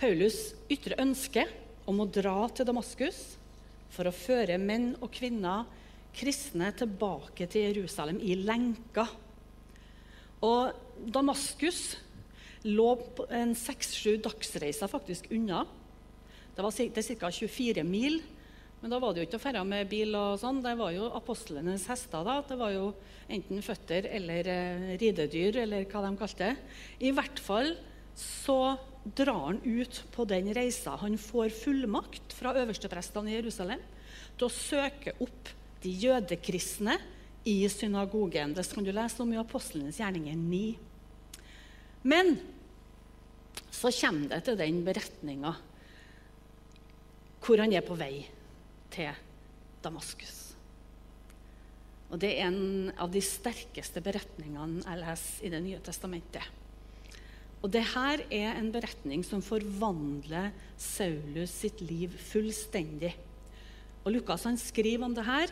Paulus 0.00 0.54
ytrer 0.72 1.02
ønske 1.02 1.44
om 1.90 2.02
å 2.02 2.08
dra 2.08 2.48
til 2.54 2.66
Damaskus 2.66 3.20
for 3.94 4.08
å 4.08 4.14
føre 4.14 4.58
menn 4.58 4.92
og 5.00 5.10
kvinner, 5.14 5.66
kristne, 6.16 6.72
tilbake 6.74 7.46
til 7.50 7.68
Jerusalem 7.68 8.18
i 8.22 8.34
lenker. 8.38 9.10
Og 10.42 10.72
Damaskus 11.12 11.94
lå 12.66 12.88
en 13.32 13.54
seks-sju 13.56 14.18
dagsreiser 14.24 14.90
faktisk 14.90 15.30
unna. 15.32 15.64
Det 16.60 16.92
var 16.92 17.20
ca. 17.20 17.30
24 17.32 17.84
mil. 17.84 18.20
Men 18.80 18.92
da 18.94 18.98
var 19.00 19.12
det 19.12 19.20
jo 19.22 19.28
ikke 19.28 19.38
å 19.40 19.42
ferde 19.42 19.62
med 19.68 19.88
bil. 19.90 20.14
og 20.16 20.38
sånn. 20.40 20.62
Det 20.64 20.72
var 20.78 20.92
jo 20.94 21.10
apostlenes 21.16 21.86
hester. 21.90 22.24
da. 22.24 22.40
Det 22.46 22.56
var 22.60 22.72
jo 22.72 22.92
enten 23.28 23.62
føtter 23.62 24.08
eller 24.08 24.48
eh, 24.48 24.86
ridedyr, 25.00 25.60
eller 25.64 25.84
hva 25.90 26.04
de 26.06 26.16
kalte 26.20 26.48
det. 26.48 26.56
I 27.04 27.12
hvert 27.16 27.40
fall 27.40 27.74
så 28.16 28.76
drar 29.16 29.46
han 29.46 29.60
ut 29.64 30.02
på 30.12 30.26
den 30.28 30.52
reisa. 30.56 30.96
Han 31.00 31.16
får 31.20 31.52
fullmakt 31.62 32.34
fra 32.36 32.54
øversteprestene 32.60 33.32
i 33.32 33.38
Jerusalem 33.38 33.80
til 34.36 34.48
å 34.48 34.52
søke 34.52 35.16
opp 35.20 35.52
de 35.80 35.92
jødekristne 36.04 36.98
i 37.48 37.62
synagogen. 37.72 38.52
Det 38.56 38.66
kan 38.68 38.84
du 38.84 38.92
lese 38.92 39.22
om 39.24 39.32
i 39.32 39.40
Apostlenes 39.40 40.00
gjerninger 40.00 40.36
9. 40.36 40.64
Men 42.08 42.36
så 43.72 43.92
kommer 43.92 44.28
det 44.34 44.44
til 44.46 44.58
den 44.60 44.80
beretninga 44.84 45.54
hvor 47.50 47.64
han 47.64 47.74
er 47.74 47.82
på 47.82 47.98
vei 47.98 48.22
til 48.94 49.10
Damaskus. 49.82 50.36
Og 52.10 52.18
Det 52.22 52.30
er 52.36 52.46
en 52.46 52.90
av 52.98 53.10
de 53.10 53.22
sterkeste 53.22 54.02
beretningene 54.02 54.84
jeg 54.84 55.00
leser 55.00 55.46
i 55.46 55.50
Det 55.50 55.60
nye 55.64 55.80
testamentet. 55.82 56.46
Og 57.60 57.70
det 57.74 57.82
her 57.92 58.22
er 58.32 58.54
en 58.54 58.70
beretning 58.72 59.24
som 59.26 59.42
forvandler 59.44 60.54
Saulus 60.80 61.52
sitt 61.52 61.82
liv 61.84 62.14
fullstendig. 62.30 63.12
Og 64.04 64.14
Lukas 64.14 64.46
han 64.48 64.56
skriver 64.56 65.04
om 65.04 65.14
det 65.14 65.26
her. 65.26 65.50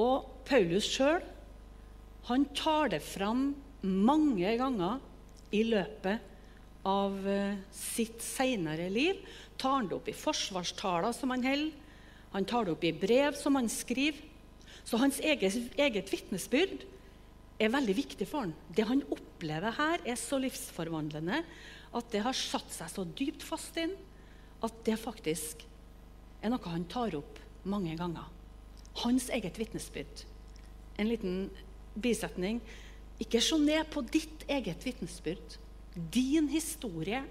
Og 0.00 0.26
Paulus 0.48 0.88
sjøl 0.88 1.22
tar 2.56 2.90
det 2.92 3.02
fram 3.04 3.52
mange 3.82 4.56
ganger 4.58 4.98
i 5.52 5.62
løpet 5.68 6.26
av 6.86 7.12
uh, 7.12 7.56
sitt 7.74 8.20
seinere 8.24 8.88
liv. 8.92 9.20
Tar 9.60 9.76
han 9.76 9.90
det 9.90 9.98
opp 9.98 10.08
i 10.08 10.16
forsvarstaler 10.16 11.12
som 11.16 11.32
han 11.34 11.44
holder. 11.44 11.88
Han 12.32 12.46
tar 12.46 12.66
det 12.66 12.74
opp 12.76 12.84
i 12.86 12.94
brev 12.94 13.36
som 13.36 13.58
han 13.58 13.68
skriver. 13.68 14.22
Så 14.86 15.00
hans 15.00 15.18
eget, 15.20 15.56
eget 15.78 16.08
vitnesbyrd 16.12 16.86
er 17.60 17.72
veldig 17.72 17.96
viktig 17.98 18.26
for 18.28 18.46
han. 18.46 18.54
Det 18.72 18.86
han 18.88 19.02
opplever 19.12 19.74
her, 19.76 20.00
er 20.06 20.16
så 20.18 20.38
livsforvandlende 20.40 21.42
at 21.90 22.12
det 22.12 22.22
har 22.24 22.36
satt 22.36 22.70
seg 22.72 22.92
så 22.92 23.04
dypt 23.18 23.44
fast 23.44 23.76
inn 23.82 23.92
at 24.64 24.76
det 24.86 24.96
faktisk 25.00 25.64
er 26.40 26.52
noe 26.52 26.72
han 26.72 26.86
tar 26.88 27.16
opp 27.18 27.40
mange 27.68 27.96
ganger. 27.98 28.28
Hans 29.02 29.28
eget 29.34 29.58
vitnesbyrd. 29.60 30.24
En 30.98 31.10
liten 31.10 31.50
bisetning. 32.00 32.60
Ikke 33.20 33.42
se 33.44 33.58
ned 33.60 33.90
på 33.92 34.02
ditt 34.08 34.46
eget 34.48 34.86
vitnesbyrd. 34.86 35.58
Din 35.94 36.48
historie. 36.52 37.22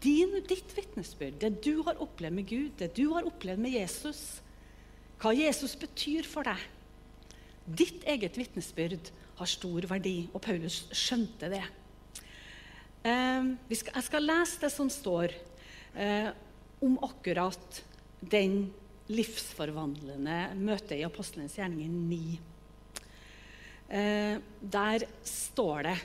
Din, 0.00 0.38
ditt 0.48 0.72
vitnesbyrd. 0.76 1.40
Det 1.42 1.50
du 1.64 1.82
har 1.84 2.00
opplevd 2.00 2.36
med 2.38 2.48
Gud, 2.48 2.70
det 2.80 2.94
du 2.96 3.10
har 3.12 3.26
opplevd 3.28 3.60
med 3.60 3.74
Jesus. 3.76 4.40
Hva 5.20 5.34
Jesus 5.36 5.76
betyr 5.76 6.28
for 6.28 6.48
deg. 6.48 6.62
Ditt 7.66 8.06
eget 8.08 8.38
vitnesbyrd 8.40 9.12
har 9.40 9.48
stor 9.48 9.86
verdi, 9.90 10.24
og 10.32 10.42
Paulus 10.44 10.82
skjønte 10.96 11.50
det. 11.52 11.62
Eh, 13.04 13.50
jeg 13.70 14.04
skal 14.06 14.26
lese 14.26 14.60
det 14.64 14.72
som 14.72 14.90
står 14.92 15.34
eh, 15.96 16.30
om 16.84 16.96
akkurat 17.04 17.82
den 18.20 18.70
livsforvandlende 19.10 20.54
møtet 20.60 20.98
i 20.98 21.04
Apostelens 21.06 21.56
gjerninger 21.58 21.92
9. 21.92 22.38
Eh, 23.90 24.36
der 24.60 25.06
står 25.26 25.88
det 25.88 25.96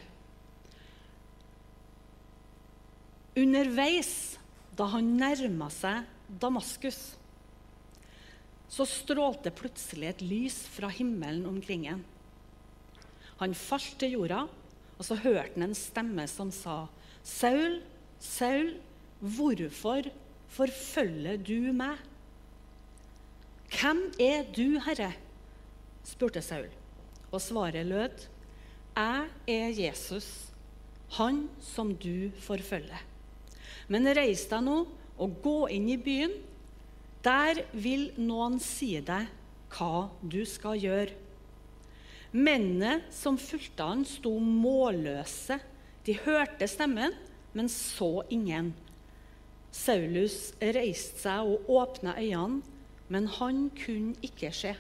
Underveis, 3.36 4.38
da 4.80 4.86
han 4.93 5.15
nærma 5.19 5.67
seg 5.74 6.06
Damaskus, 6.39 7.00
så 8.71 8.86
strålte 8.88 9.52
plutselig 9.52 10.08
et 10.08 10.21
lys 10.24 10.56
fra 10.71 10.88
himmelen 10.88 11.43
omkring 11.50 11.84
ham. 11.89 12.04
Han 13.41 13.56
falt 13.60 13.98
til 14.00 14.15
jorda, 14.15 14.45
og 14.95 15.04
så 15.04 15.17
hørte 15.19 15.52
han 15.58 15.67
en 15.67 15.76
stemme 15.76 16.24
som 16.32 16.52
sa, 16.56 16.88
'Saul, 17.24 17.82
Saul, 18.19 18.78
hvorfor 19.19 20.08
forfølger 20.48 21.36
du 21.36 21.74
meg?' 21.76 22.00
'Hvem 23.67 24.00
er 24.19 24.48
du, 24.56 24.80
Herre?' 24.80 25.17
spurte 26.04 26.41
Saul. 26.41 26.69
Og 27.32 27.41
svaret 27.41 27.86
lød, 27.86 28.30
'Jeg 28.95 29.28
er 29.48 29.69
Jesus, 29.76 30.54
han 31.19 31.50
som 31.60 31.91
du 31.95 32.32
forfølger.' 32.39 33.14
Men 33.91 34.10
reis 34.17 34.45
deg 34.50 34.63
nå 34.65 34.78
og 35.21 35.39
gå 35.43 35.58
inn 35.76 35.89
i 35.93 36.00
byen. 36.02 36.34
Der 37.26 37.63
vil 37.74 38.12
noen 38.21 38.60
si 38.62 38.95
deg 39.02 39.30
hva 39.76 40.08
du 40.21 40.41
skal 40.48 40.78
gjøre. 40.82 41.13
Mennene 42.36 43.06
som 43.15 43.38
fulgte 43.39 43.86
han, 43.88 44.04
sto 44.04 44.34
målløse. 44.39 45.58
De 46.06 46.17
hørte 46.26 46.67
stemmen, 46.67 47.15
men 47.56 47.69
så 47.71 48.26
ingen. 48.34 48.74
Saulus 49.76 50.54
reiste 50.60 51.24
seg 51.24 51.48
og 51.48 51.69
åpna 51.71 52.17
øynene, 52.19 52.62
men 53.08 53.30
han 53.38 53.69
kunne 53.78 54.15
ikke 54.26 54.52
se. 54.56 54.74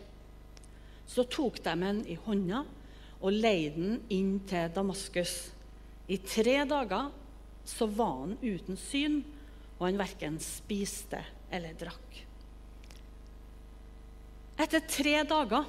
Så 1.07 1.25
tok 1.29 1.61
de 1.63 1.71
ham 1.71 2.01
i 2.09 2.17
hånda 2.25 2.63
og 3.21 3.31
leide 3.33 3.75
den 3.77 3.99
inn 4.11 4.39
til 4.49 4.71
Damaskus. 4.75 5.35
I 6.11 6.17
tre 6.21 6.57
dager 6.67 7.11
så 7.65 7.87
var 7.89 8.21
han 8.21 8.37
uten 8.41 8.77
syn, 8.79 9.23
og 9.77 9.87
han 9.89 9.99
verken 9.99 10.37
spiste 10.43 11.19
eller 11.53 11.75
drakk. 11.77 12.21
Etter 14.55 14.85
tre 14.87 15.17
dager 15.27 15.65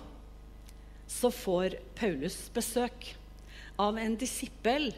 så 1.11 1.31
får 1.35 1.75
Paulus 1.99 2.37
besøk 2.55 3.11
av 3.83 3.99
en 3.99 4.15
disippel, 4.19 4.93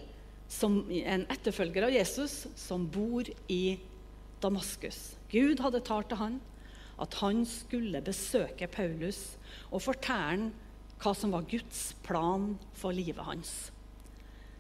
som, 0.48 0.80
en 0.88 1.26
etterfølger 1.28 1.84
av 1.88 1.92
Jesus, 1.92 2.46
som 2.56 2.86
bor 2.88 3.26
i 3.52 3.78
Damaskus. 4.40 5.18
Gud 5.28 5.60
hadde 5.60 5.82
talt 5.84 6.08
til 6.08 6.20
han 6.20 6.38
at 6.98 7.14
han 7.20 7.44
skulle 7.46 8.00
besøke 8.04 8.68
Paulus 8.70 9.36
og 9.68 9.84
fortelle 9.84 10.50
hva 10.98 11.12
som 11.14 11.34
var 11.34 11.46
Guds 11.50 11.92
plan 12.02 12.54
for 12.74 12.96
livet 12.96 13.22
hans. 13.22 13.52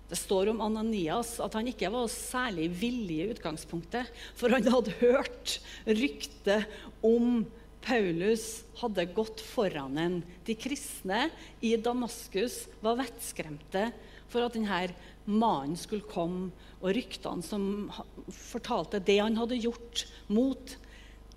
Det 0.08 0.16
står 0.16 0.52
om 0.54 0.62
Ananias 0.64 1.34
at 1.44 1.56
han 1.58 1.68
ikke 1.68 1.90
var 1.92 2.08
særlig 2.12 2.70
villig 2.80 3.18
i 3.20 3.30
utgangspunktet. 3.34 4.08
For 4.38 4.52
han 4.52 4.64
hadde 4.64 4.96
hørt 5.02 5.58
ryktet 5.84 6.68
om 7.04 7.44
Paulus 7.84 8.64
hadde 8.80 9.06
gått 9.16 9.42
foran 9.44 10.00
en. 10.00 10.16
De 10.44 10.56
kristne 10.58 11.28
i 11.64 11.74
Damaskus 11.80 12.66
var 12.84 12.98
vettskremte 13.00 13.88
for 14.28 14.44
at 14.44 14.56
denne 14.56 14.88
mannen 15.28 15.76
skulle 15.78 16.08
komme, 16.08 16.50
og 16.78 16.92
ryktene 16.94 17.42
som 17.42 17.88
fortalte 18.30 19.00
det 19.02 19.18
han 19.18 19.38
hadde 19.38 19.58
gjort 19.58 20.04
mot 20.30 20.76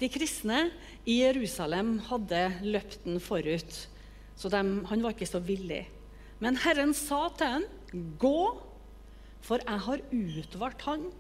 de 0.02 0.10
kristne 0.12 0.68
i 1.06 1.22
Jerusalem, 1.22 1.96
hadde 2.10 2.44
løpt 2.66 3.06
den 3.06 3.18
forut. 3.22 3.80
Så 4.38 4.50
de, 4.54 4.62
han 4.90 5.04
var 5.04 5.16
ikke 5.16 5.30
så 5.30 5.42
villig. 5.44 5.84
Men 6.42 6.58
Herren 6.62 6.94
sa 6.98 7.28
til 7.38 7.56
ham, 7.56 7.66
'Gå, 7.92 8.62
for 9.42 9.60
jeg 9.60 9.80
har 9.86 10.04
utvalgt 10.12 10.82
han 10.88 11.12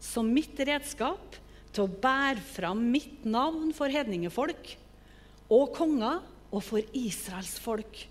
som 0.00 0.30
mitt 0.32 0.58
redskap 0.58 1.36
til 1.74 1.84
å 1.84 2.00
bære 2.00 2.40
fram 2.40 2.80
mitt 2.92 3.24
navn 3.26 3.72
for 3.74 3.90
hedningefolk 3.90 4.76
og 5.52 5.72
konger 5.74 6.22
og 6.54 6.62
for 6.62 6.80
Israels 6.94 7.58
folk. 7.58 8.06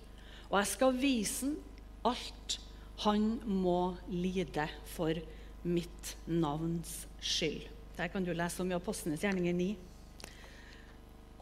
Og 0.52 0.60
jeg 0.60 0.72
skal 0.74 1.00
vise 1.00 1.48
ham 1.48 1.56
alt 2.04 2.60
han 3.04 3.40
må 3.48 3.96
lide 4.12 4.68
for 4.94 5.18
mitt 5.64 6.14
navns 6.28 7.06
skyld. 7.24 7.66
Der 7.98 8.10
kan 8.12 8.26
du 8.26 8.34
lese 8.36 8.62
om 8.64 8.72
i 8.72 8.78
Apostlenes 8.78 9.24
gjerninger 9.24 9.56
9. 9.56 9.70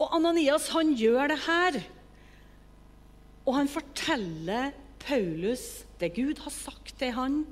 Og 0.02 0.14
Ananias 0.16 0.68
han 0.74 0.92
gjør 0.98 1.32
det 1.32 1.40
her. 1.46 1.78
Og 3.46 3.56
han 3.56 3.70
forteller 3.70 4.72
Paulus 5.02 5.82
det 6.02 6.14
Gud 6.16 6.42
har 6.44 6.54
sagt 6.54 6.96
til 7.00 7.14
han. 7.16 7.42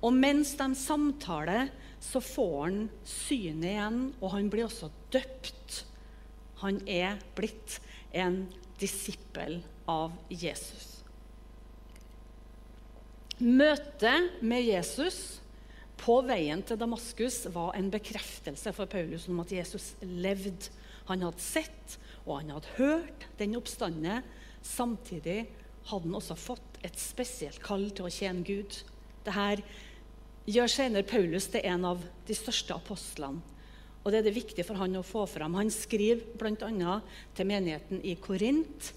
Og 0.00 0.14
mens 0.16 0.54
de 0.58 0.70
samtaler, 0.78 1.70
så 2.00 2.22
får 2.24 2.56
han 2.64 2.78
synet 3.04 3.68
igjen, 3.74 4.00
og 4.20 4.32
han 4.34 4.48
blir 4.52 4.66
også 4.68 4.88
døpt. 5.12 5.82
Han 6.62 6.80
er 6.88 7.20
blitt 7.36 7.78
en 8.16 8.42
disippel 8.80 9.60
av 9.88 10.14
Jesus. 10.32 11.00
Møtet 13.40 14.42
med 14.44 14.66
Jesus 14.66 15.40
på 16.00 16.18
veien 16.24 16.60
til 16.64 16.80
Damaskus 16.80 17.42
var 17.52 17.74
en 17.76 17.88
bekreftelse 17.92 18.72
for 18.76 18.88
Paulus 18.88 19.26
om 19.28 19.40
at 19.44 19.52
Jesus 19.52 19.94
levde. 20.00 20.72
Han 21.08 21.24
hadde 21.24 21.44
sett 21.44 21.96
og 22.26 22.38
han 22.38 22.52
hadde 22.54 22.76
hørt 22.76 23.26
den 23.40 23.56
oppstanden, 23.58 24.24
Samtidig 24.60 25.46
hadde 25.88 26.04
han 26.04 26.16
også 26.18 26.36
fått 26.36 26.69
et 26.86 26.98
spesielt 27.00 27.60
kall 27.62 27.88
til 27.94 28.08
å 28.08 28.12
tjene 28.12 28.44
Gud. 28.46 28.80
Dette 29.26 29.62
gjør 30.50 30.72
senere 30.72 31.06
Paulus 31.06 31.50
til 31.52 31.64
en 31.68 31.86
av 31.92 32.04
de 32.26 32.36
største 32.36 32.76
apostlene. 32.76 33.42
Og 34.00 34.12
Det 34.12 34.22
er 34.22 34.24
det 34.24 34.38
viktig 34.38 34.64
for 34.64 34.80
han 34.80 34.96
å 34.96 35.04
få 35.04 35.26
fram. 35.28 35.58
Han 35.60 35.68
skriver 35.68 36.24
bl.a. 36.40 36.94
til 37.36 37.46
menigheten 37.46 38.00
i 38.00 38.14
Korint. 38.16 38.94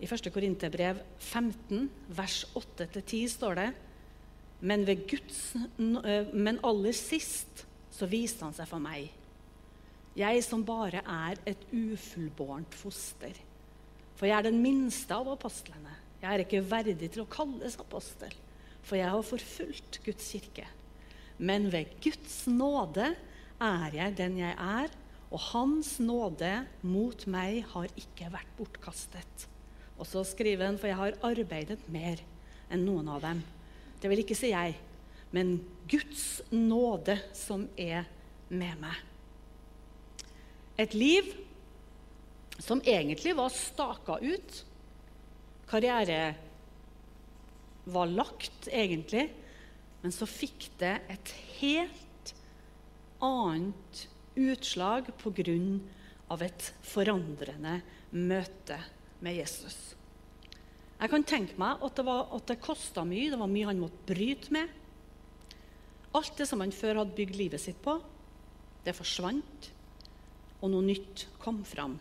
I 0.00 0.06
1. 0.06 0.30
Korinterbrev 0.32 1.00
15, 1.18 1.88
vers 2.14 2.44
8-10 2.54 3.32
står 3.34 3.58
det 3.58 3.70
men, 4.60 4.84
Guds, 4.84 5.40
men 5.76 6.60
aller 6.62 6.94
sist 6.96 7.64
så 7.90 8.08
viste 8.08 8.44
han 8.46 8.54
seg 8.56 8.68
for 8.70 8.82
meg. 8.82 9.10
Jeg 10.16 10.42
som 10.44 10.62
bare 10.66 11.02
er 11.02 11.40
et 11.48 11.62
ufullbårent 11.72 12.76
foster. 12.76 13.34
For 14.18 14.28
jeg 14.28 14.36
er 14.36 14.48
den 14.50 14.60
minste 14.62 15.16
av 15.16 15.30
apostlene. 15.32 15.96
Jeg 16.20 16.28
er 16.30 16.44
ikke 16.44 16.64
verdig 16.68 17.08
til 17.08 17.24
å 17.24 17.30
kalles 17.32 17.78
apostel, 17.80 18.32
for 18.84 18.98
jeg 19.00 19.08
har 19.08 19.26
forfulgt 19.26 20.00
Guds 20.04 20.26
kirke. 20.34 20.66
Men 21.40 21.70
ved 21.72 21.94
Guds 22.04 22.42
nåde 22.50 23.14
er 23.60 23.96
jeg 23.96 24.16
den 24.18 24.36
jeg 24.42 24.52
er, 24.52 24.92
og 25.30 25.40
Hans 25.52 25.94
nåde 26.02 26.50
mot 26.82 27.24
meg 27.30 27.62
har 27.72 27.88
ikke 27.96 28.28
vært 28.32 28.52
bortkastet. 28.58 29.46
Og 30.00 30.08
så 30.08 30.24
skriver 30.26 30.66
han, 30.66 30.78
for 30.80 30.90
jeg 30.90 30.98
har 30.98 31.18
arbeidet 31.24 31.80
mer 31.92 32.20
enn 32.72 32.84
noen 32.86 33.08
av 33.12 33.22
dem. 33.24 33.42
Det 34.00 34.10
vil 34.10 34.22
ikke 34.24 34.36
si 34.38 34.50
jeg, 34.52 34.74
men 35.30 35.58
Guds 35.90 36.40
nåde 36.50 37.16
som 37.36 37.66
er 37.78 38.08
med 38.50 38.80
meg. 38.80 38.96
Et 40.80 40.94
liv 40.96 41.28
som 42.60 42.80
egentlig 42.84 43.34
var 43.36 43.52
staka 43.52 44.18
ut. 44.20 44.64
Karriere 45.70 46.34
var 47.90 48.10
lagt, 48.10 48.66
egentlig, 48.66 49.28
men 50.02 50.14
så 50.14 50.26
fikk 50.26 50.66
det 50.80 50.96
et 51.12 51.32
helt 51.60 52.34
annet 53.22 54.06
utslag 54.40 55.12
pga. 55.20 55.54
et 56.40 56.72
forandrende 56.82 57.80
møte 58.10 58.78
med 59.20 59.36
Jesus. 59.36 59.94
Jeg 61.00 61.10
kan 61.10 61.24
tenke 61.24 61.56
meg 61.56 61.80
at 61.80 61.96
det, 61.96 62.04
var, 62.04 62.28
det 62.46 62.60
kosta 62.60 63.04
mye. 63.04 63.30
Det 63.32 63.38
var 63.40 63.48
mye 63.48 63.66
han 63.70 63.80
måtte 63.80 64.04
bryte 64.10 64.52
med. 64.52 64.68
Alt 66.12 66.36
det 66.36 66.46
som 66.48 66.60
han 66.60 66.74
før 66.74 67.00
hadde 67.00 67.16
bygd 67.16 67.38
livet 67.38 67.62
sitt 67.62 67.78
på, 67.82 67.96
det 68.84 68.96
forsvant, 68.96 69.70
og 70.60 70.72
noe 70.72 70.84
nytt 70.84 71.28
kom 71.40 71.62
fram. 71.64 71.96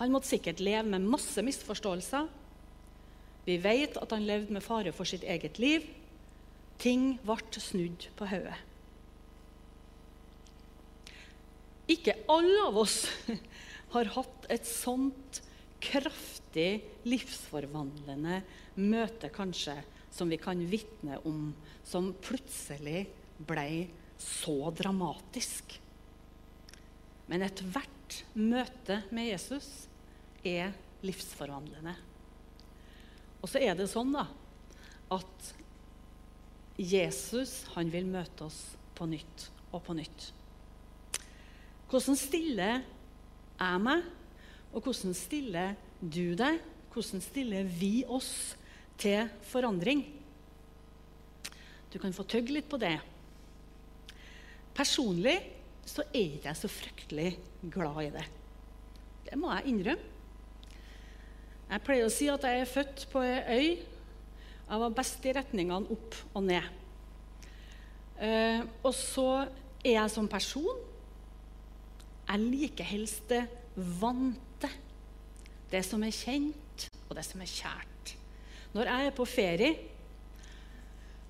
Han 0.00 0.14
måtte 0.14 0.30
sikkert 0.32 0.62
leve 0.64 0.86
med 0.88 1.04
masse 1.12 1.42
misforståelser. 1.44 2.28
Vi 3.44 3.56
vet 3.60 3.98
at 4.00 4.12
han 4.14 4.24
levde 4.24 4.54
med 4.56 4.64
fare 4.64 4.94
for 4.96 5.08
sitt 5.08 5.26
eget 5.28 5.60
liv. 5.60 5.84
Ting 6.80 7.18
ble 7.20 7.60
snudd 7.60 8.06
på 8.16 8.28
hodet. 8.30 8.56
Ikke 11.90 12.14
alle 12.30 12.64
av 12.68 12.78
oss 12.80 13.02
har 13.94 14.12
hatt 14.14 14.48
et 14.48 14.64
sånt 14.64 15.42
kraftig 15.84 16.80
livsforvandlende 17.08 18.40
møte, 18.80 19.28
kanskje, 19.34 19.76
som 20.10 20.32
vi 20.32 20.40
kan 20.40 20.62
vitne 20.70 21.18
om, 21.28 21.50
som 21.84 22.12
plutselig 22.24 23.04
ble 23.36 23.90
så 24.20 24.72
dramatisk. 24.76 25.76
Men 27.28 27.44
ethvert 27.44 28.22
møte 28.34 29.02
med 29.12 29.32
Jesus 29.34 29.89
er 30.46 30.72
livsforvandlende. 31.04 31.94
Og 33.40 33.48
så 33.48 33.60
er 33.62 33.76
det 33.76 33.88
sånn 33.90 34.12
da, 34.14 34.26
at 35.10 35.52
Jesus 36.80 37.64
han 37.74 37.90
vil 37.92 38.06
møte 38.08 38.46
oss 38.46 38.60
på 38.96 39.08
nytt 39.08 39.48
og 39.70 39.82
på 39.86 39.96
nytt. 39.96 40.30
Hvordan 41.90 42.18
stiller 42.18 42.80
jeg 43.60 43.82
meg 43.82 44.04
og 44.70 44.84
hvordan 44.84 45.16
stiller 45.16 45.74
du 46.00 46.36
deg? 46.38 46.60
Hvordan 46.92 47.22
stiller 47.24 47.66
vi 47.66 48.04
oss 48.06 48.30
til 49.00 49.28
forandring? 49.50 50.04
Du 51.90 51.98
kan 51.98 52.14
få 52.14 52.24
tygge 52.30 52.54
litt 52.54 52.68
på 52.70 52.78
det. 52.80 52.96
Personlig 54.76 55.36
så 55.88 56.04
er 56.06 56.36
ikke 56.36 56.48
jeg 56.52 56.60
så 56.60 56.70
fryktelig 56.70 57.30
glad 57.74 57.98
i 58.04 58.12
det. 58.14 58.26
Det 59.26 59.38
må 59.38 59.50
jeg 59.56 59.72
innrømme. 59.72 60.09
Jeg 61.70 61.82
pleier 61.86 62.08
å 62.08 62.10
si 62.10 62.26
at 62.26 62.42
jeg 62.42 62.62
er 62.64 62.66
født 62.66 63.06
på 63.12 63.22
ei 63.22 63.40
øy. 63.46 63.68
Jeg 64.70 64.82
var 64.82 64.94
best 64.94 65.26
i 65.26 65.34
retningene 65.36 65.94
opp 65.94 66.16
og 66.34 66.42
ned. 66.48 66.66
Eh, 68.20 68.62
og 68.82 68.92
så 68.94 69.28
er 69.80 69.94
jeg 69.94 70.12
som 70.12 70.26
person 70.28 70.82
Jeg 72.28 72.42
liker 72.42 72.84
helst 72.84 73.30
det 73.30 73.40
vante 73.74 74.68
det 75.70 75.80
som 75.86 76.02
er 76.02 76.14
kjent, 76.14 76.88
og 77.08 77.14
det 77.16 77.24
som 77.26 77.40
er 77.42 77.50
kjært. 77.50 78.12
Når 78.74 78.90
jeg 78.90 79.06
er 79.06 79.14
på 79.14 79.26
ferie, 79.26 79.70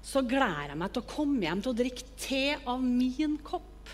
så 0.01 0.23
gleder 0.25 0.73
jeg 0.73 0.81
meg 0.81 0.93
til 0.93 1.03
å 1.05 1.11
komme 1.11 1.45
hjem 1.45 1.61
til 1.65 1.73
å 1.73 1.77
drikke 1.77 2.15
te 2.21 2.45
av 2.57 2.81
min 2.85 3.37
kopp. 3.45 3.93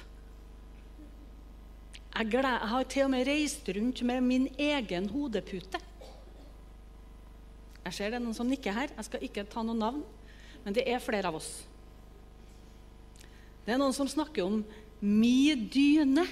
Jeg, 2.16 2.30
gleder, 2.30 2.62
jeg 2.62 2.72
har 2.72 2.88
til 2.94 3.06
og 3.09 3.12
med 3.12 3.26
reist 3.28 3.70
rundt 3.76 4.02
med 4.06 4.22
min 4.24 4.46
egen 4.54 5.11
hodepute. 5.12 5.82
Jeg 7.87 7.94
ser 7.94 8.11
det 8.11 8.18
er 8.18 8.25
noen 8.25 8.35
som 8.35 8.49
nikker 8.51 8.75
her. 8.75 8.90
Jeg 8.96 9.07
skal 9.07 9.22
ikke 9.22 9.46
ta 9.51 9.62
noen 9.62 9.79
navn, 9.79 10.03
men 10.64 10.75
det 10.75 10.87
er 10.90 11.03
flere 11.03 11.31
av 11.31 11.38
oss. 11.38 11.51
Det 13.66 13.75
er 13.75 13.79
noen 13.79 13.94
som 13.94 14.11
snakker 14.11 14.46
om 14.46 14.61
mi 15.03 15.55
dyne. 15.70 16.25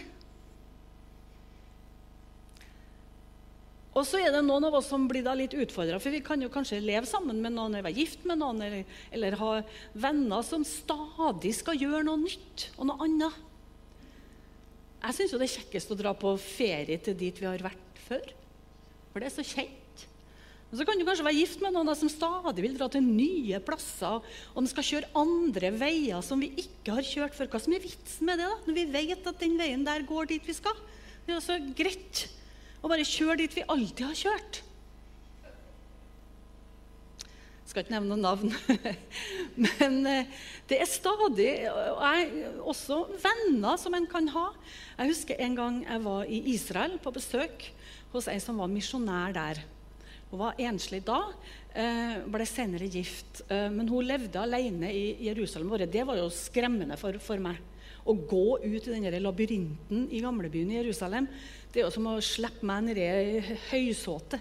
Og 3.95 4.03
så 4.03 4.19
er 4.19 4.33
det 4.35 4.43
noen 4.43 4.67
av 4.67 4.75
oss 4.75 4.89
som 4.91 5.07
blir 5.07 5.23
da 5.23 5.37
litt 5.39 5.55
utfordra, 5.55 6.01
for 6.03 6.11
vi 6.11 6.23
kan 6.27 6.41
jo 6.43 6.51
kanskje 6.51 6.81
leve 6.83 7.07
sammen 7.07 7.39
med 7.43 7.55
noen, 7.55 7.77
eller 7.77 7.87
være 7.87 8.01
gift 8.01 8.25
med 8.27 8.41
noen, 8.41 8.63
eller, 8.67 8.97
eller 9.15 9.37
ha 9.39 9.51
venner 10.03 10.43
som 10.47 10.67
stadig 10.67 11.55
skal 11.55 11.79
gjøre 11.79 12.03
noe 12.09 12.19
nytt 12.25 12.73
og 12.75 12.91
noe 12.91 13.07
annet. 13.07 13.39
Jeg 15.05 15.19
syns 15.19 15.37
det 15.37 15.47
er 15.47 15.55
kjekkest 15.61 15.95
å 15.95 16.01
dra 16.01 16.15
på 16.19 16.35
ferie 16.43 16.99
til 17.07 17.15
dit 17.21 17.39
vi 17.39 17.47
har 17.47 17.63
vært 17.63 18.03
før. 18.09 18.27
For 19.13 19.23
det 19.23 19.31
er 19.31 19.37
så 19.37 19.47
kjent. 19.47 19.84
Og 20.75 20.81
Så 20.81 20.85
kan 20.89 20.99
du 20.99 21.05
kanskje 21.07 21.23
være 21.23 21.39
gift 21.39 21.61
med 21.63 21.71
noen 21.71 21.95
som 21.95 22.09
stadig 22.11 22.65
vil 22.65 22.73
dra 22.75 22.89
til 22.91 23.05
nye 23.07 23.61
plasser, 23.63 24.25
og 24.51 24.57
de 24.59 24.71
skal 24.73 24.87
kjøre 24.89 25.11
andre 25.21 25.69
veier 25.71 26.25
som 26.27 26.41
vi 26.43 26.49
ikke 26.59 26.97
har 26.97 27.07
kjørt 27.07 27.37
før. 27.37 27.47
Hva 27.53 27.61
som 27.63 27.77
er 27.77 27.85
vitsen 27.85 28.27
med 28.27 28.41
det, 28.43 28.49
da? 28.51 28.57
Når 28.67 28.75
vi 28.81 28.83
vet 28.91 29.29
at 29.31 29.39
den 29.39 29.53
veien 29.61 29.85
der 29.87 30.03
går 30.09 30.33
dit 30.33 30.43
vi 30.43 30.57
skal? 30.57 30.75
Det 31.23 31.31
er 31.31 31.39
altså 31.39 31.61
så 31.61 31.77
greit 31.79 32.25
å 32.83 32.91
bare 32.91 33.07
kjøre 33.07 33.37
dit 33.45 33.55
vi 33.55 33.63
alltid 33.71 34.03
har 34.03 34.19
kjørt. 34.19 34.59
Jeg 37.23 37.71
skal 37.71 37.85
ikke 37.85 37.95
nevne 37.95 38.11
noen 38.11 38.27
navn. 38.27 38.51
Men 39.85 40.01
eh, 40.11 40.43
det 40.73 40.81
er 40.83 40.91
stadig 40.91 41.53
jeg, 41.53 42.43
også 42.67 42.99
venner 43.23 43.79
som 43.79 43.95
en 43.95 44.11
kan 44.11 44.27
ha. 44.35 44.49
Jeg 44.99 45.15
husker 45.15 45.39
en 45.47 45.55
gang 45.63 45.79
jeg 45.87 46.03
var 46.11 46.27
i 46.27 46.43
Israel 46.57 46.99
på 46.99 47.15
besøk 47.15 47.71
hos 48.11 48.27
ei 48.27 48.41
som 48.43 48.59
var 48.59 48.75
misjonær 48.75 49.39
der. 49.39 49.63
Hun 50.35 50.43
var 50.43 50.59
enslig 50.59 51.05
da, 51.07 51.21
eh, 51.79 52.17
ble 52.27 52.47
senere 52.51 52.91
gift. 52.91 53.45
Eh, 53.49 53.69
men 53.71 53.87
hun 53.87 54.03
levde 54.03 54.41
alene 54.43 54.91
i 54.91 55.15
Jerusalem. 55.29 55.71
Det 55.87 56.03
var 56.05 56.19
jo 56.19 56.27
skremmende 56.27 56.99
for, 56.99 57.15
for 57.23 57.39
meg. 57.39 57.61
Å 58.05 58.13
gå 58.13 58.59
ut 58.59 58.89
i 58.89 58.91
denne 58.91 59.15
labyrinten 59.23 60.09
i 60.11 60.21
gamlebyen 60.21 60.75
i 60.75 60.81
Jerusalem 60.83 61.29
det 61.75 61.83
er 61.83 61.89
jo 61.89 61.95
som 61.97 62.07
å 62.07 62.21
slippe 62.23 62.63
meg 62.67 62.85
ned 62.87 62.99
i 63.03 63.57
høysåte. 63.73 64.39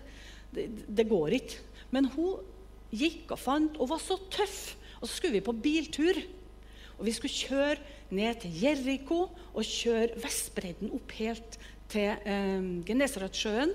Det, 0.53 0.67
det, 0.85 1.05
går 1.09 1.33
ikke. 1.39 1.61
Men 1.89 2.05
hun 2.13 2.43
gikk 2.93 3.33
og 3.33 3.41
fant 3.41 3.79
og 3.81 3.89
var 3.89 4.01
så 4.03 4.19
tøff. 4.33 4.75
Og 4.99 5.07
så 5.07 5.15
skulle 5.15 5.39
vi 5.39 5.45
på 5.45 5.55
biltur. 5.57 6.19
Og 6.99 7.07
vi 7.07 7.13
skulle 7.17 7.33
kjøre 7.33 8.13
ned 8.13 8.43
til 8.43 8.59
Jeriko 8.61 9.23
og 9.49 9.65
kjøre 9.65 10.21
Vestbredden 10.21 10.93
opp 10.93 11.15
helt 11.17 11.57
til 11.89 12.13
eh, 12.13 12.67
Genesaretsjøen. 12.85 13.73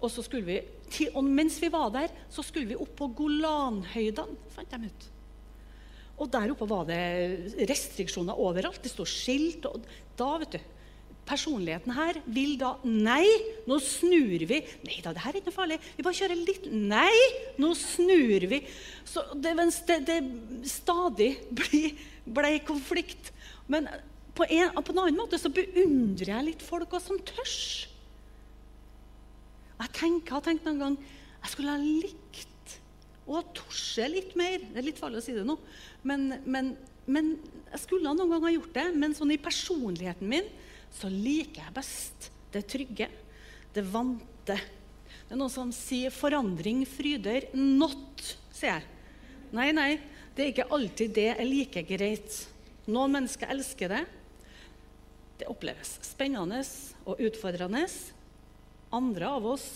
Og, 0.00 0.10
så 0.10 0.26
skulle 0.26 0.46
vi, 0.50 0.58
til, 0.92 1.10
og 1.16 1.26
mens 1.26 1.58
vi 1.62 1.70
var 1.72 1.90
der, 1.94 2.12
så 2.32 2.44
skulle 2.46 2.70
vi 2.70 2.78
opp 2.78 2.94
på 2.98 3.10
Golanhøydene, 3.18 4.38
fant 4.54 4.72
de 4.72 4.88
ut. 4.90 5.10
Og 6.16 6.30
der 6.32 6.52
oppe 6.52 6.68
var 6.68 6.86
det 6.88 7.66
restriksjoner 7.68 8.38
overalt. 8.40 8.80
Det 8.82 8.92
sto 8.92 9.04
skilt. 9.08 9.66
Og 9.68 9.84
da, 10.16 10.30
vet 10.40 10.56
du 10.56 10.72
Personligheten 11.26 11.90
her 11.90 12.20
vil 12.30 12.52
da 12.60 12.76
Nei, 12.86 13.26
nå 13.66 13.80
snur 13.82 14.44
vi. 14.46 14.60
Nei 14.86 15.00
da, 15.02 15.10
det 15.10 15.24
her 15.24 15.34
er 15.34 15.40
ikke 15.40 15.50
noe 15.50 15.56
farlig. 15.56 15.78
Vi 15.96 16.04
bare 16.06 16.18
kjører 16.20 16.38
litt 16.38 16.68
Nei, 16.70 17.16
nå 17.58 17.72
snur 17.78 18.46
vi. 18.52 18.60
Så 19.04 19.24
det, 19.34 19.56
det, 19.90 19.98
det 20.06 20.20
stadig 20.70 21.32
ble, 21.58 21.82
ble 22.38 22.52
konflikt. 22.68 23.32
Men 23.66 23.90
på 24.38 24.46
en, 24.46 24.70
på 24.78 24.94
en 24.94 25.02
annen 25.02 25.18
måte 25.18 25.40
så 25.40 25.50
beundrer 25.50 26.30
jeg 26.36 26.48
litt 26.52 26.64
folk 26.64 26.94
også 26.94 27.10
som 27.10 27.22
tørs. 27.26 27.58
Jeg 29.76 29.92
tenker, 29.96 30.36
har 30.38 30.44
tenkt 30.44 30.66
noen 30.66 30.82
gang 30.82 30.98
jeg 31.46 31.52
skulle 31.52 31.74
ha 31.74 31.80
likt 31.80 32.76
å 33.26 33.42
torse 33.54 34.06
litt 34.10 34.32
mer. 34.38 34.62
Det 34.62 34.80
er 34.80 34.86
litt 34.88 34.98
farlig 35.00 35.20
å 35.20 35.24
si 35.24 35.34
det 35.36 35.44
nå, 35.46 35.54
men, 36.06 36.28
men, 36.46 36.72
men 37.06 37.34
jeg 37.72 37.82
skulle 37.84 38.06
noen 38.06 38.32
gang 38.32 38.46
ha 38.46 38.54
gjort 38.54 38.74
det. 38.74 38.86
Men 38.98 39.14
sånn 39.14 39.34
i 39.34 39.42
personligheten 39.42 40.30
min 40.30 40.48
så 40.96 41.10
liker 41.12 41.62
jeg 41.62 41.76
best 41.76 42.28
det 42.54 42.64
trygge, 42.72 43.08
det 43.76 43.84
vante. 43.92 44.56
Det 44.56 45.34
er 45.34 45.38
noen 45.38 45.52
som 45.52 45.72
sier 45.74 46.14
'forandring 46.14 46.84
fryder 46.86 47.48
not', 47.54 48.36
sier 48.54 48.78
jeg. 48.78 48.84
Nei, 49.54 49.70
nei, 49.74 49.90
det 50.34 50.44
er 50.44 50.52
ikke 50.52 50.70
alltid 50.74 51.14
det 51.14 51.30
er 51.34 51.46
like 51.46 51.82
greit. 51.86 52.42
Noen 52.86 53.16
mennesker 53.18 53.50
elsker 53.50 53.90
det. 53.90 54.04
Det 55.38 55.50
oppleves 55.50 55.98
spennende 56.06 56.62
og 57.04 57.20
utfordrende. 57.20 57.84
Andre 58.96 59.28
av 59.38 59.46
oss 59.54 59.66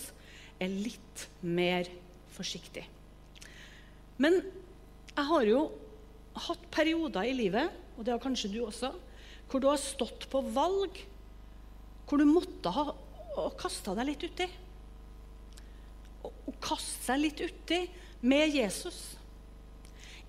er 0.61 0.71
litt 0.71 1.27
mer 1.41 1.87
forsiktig. 2.35 2.83
Men 4.21 4.39
jeg 4.41 5.27
har 5.27 5.47
jo 5.47 5.61
hatt 6.47 6.67
perioder 6.73 7.27
i 7.27 7.35
livet, 7.35 7.71
og 7.97 8.05
det 8.05 8.13
har 8.13 8.23
kanskje 8.23 8.51
du 8.53 8.61
også, 8.65 8.91
hvor 9.51 9.61
du 9.61 9.67
har 9.67 9.79
stått 9.81 10.27
på 10.31 10.41
valg, 10.53 10.99
hvor 12.07 12.21
du 12.21 12.27
måtte 12.27 12.71
ha 12.73 12.85
kasta 13.59 13.95
deg 13.97 14.11
litt 14.11 14.25
uti. 14.27 14.47
Å 16.21 16.53
kaste 16.61 17.07
seg 17.09 17.21
litt 17.23 17.41
uti 17.41 17.81
med 18.27 18.53
Jesus. 18.53 18.99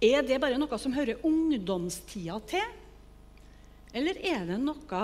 Er 0.02 0.24
det 0.26 0.40
bare 0.42 0.58
noe 0.58 0.78
som 0.80 0.94
hører 0.96 1.22
ungdomstida 1.26 2.38
til? 2.50 2.78
Eller 3.92 4.18
er 4.24 4.48
det 4.48 4.58
noe 4.62 5.02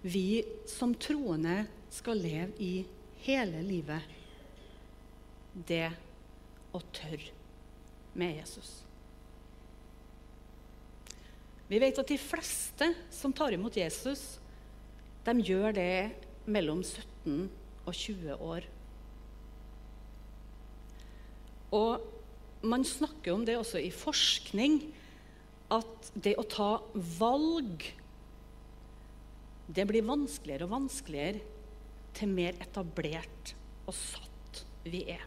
vi 0.00 0.40
som 0.70 0.94
troende 0.96 1.64
skal 1.92 2.22
leve 2.22 2.54
i 2.62 2.72
hele 3.26 3.62
livet? 3.64 4.16
Det 5.52 5.88
å 6.72 6.80
tørre 6.94 7.32
med 8.14 8.38
Jesus. 8.40 8.70
Vi 11.70 11.78
vet 11.78 11.98
at 12.02 12.10
de 12.10 12.18
fleste 12.18 12.90
som 13.14 13.34
tar 13.34 13.54
imot 13.54 13.76
Jesus, 13.78 14.40
de 15.22 15.34
gjør 15.46 15.74
det 15.76 15.92
mellom 16.50 16.80
17 16.82 17.46
og 17.86 17.92
20 17.94 18.40
år. 18.42 18.66
Og 21.70 22.66
man 22.66 22.82
snakker 22.84 23.32
om 23.32 23.44
det 23.46 23.54
også 23.58 23.78
i 23.78 23.92
forskning, 23.94 24.82
at 25.70 26.10
det 26.18 26.34
å 26.34 26.46
ta 26.50 26.72
valg 27.20 27.86
det 29.70 29.84
blir 29.86 30.02
vanskeligere 30.02 30.66
og 30.66 30.72
vanskeligere 30.74 31.59
til 32.16 32.32
mer 32.32 32.56
etablert 32.62 33.54
og 33.86 33.94
satt 33.96 34.64
vi 34.86 35.04
er. 35.12 35.26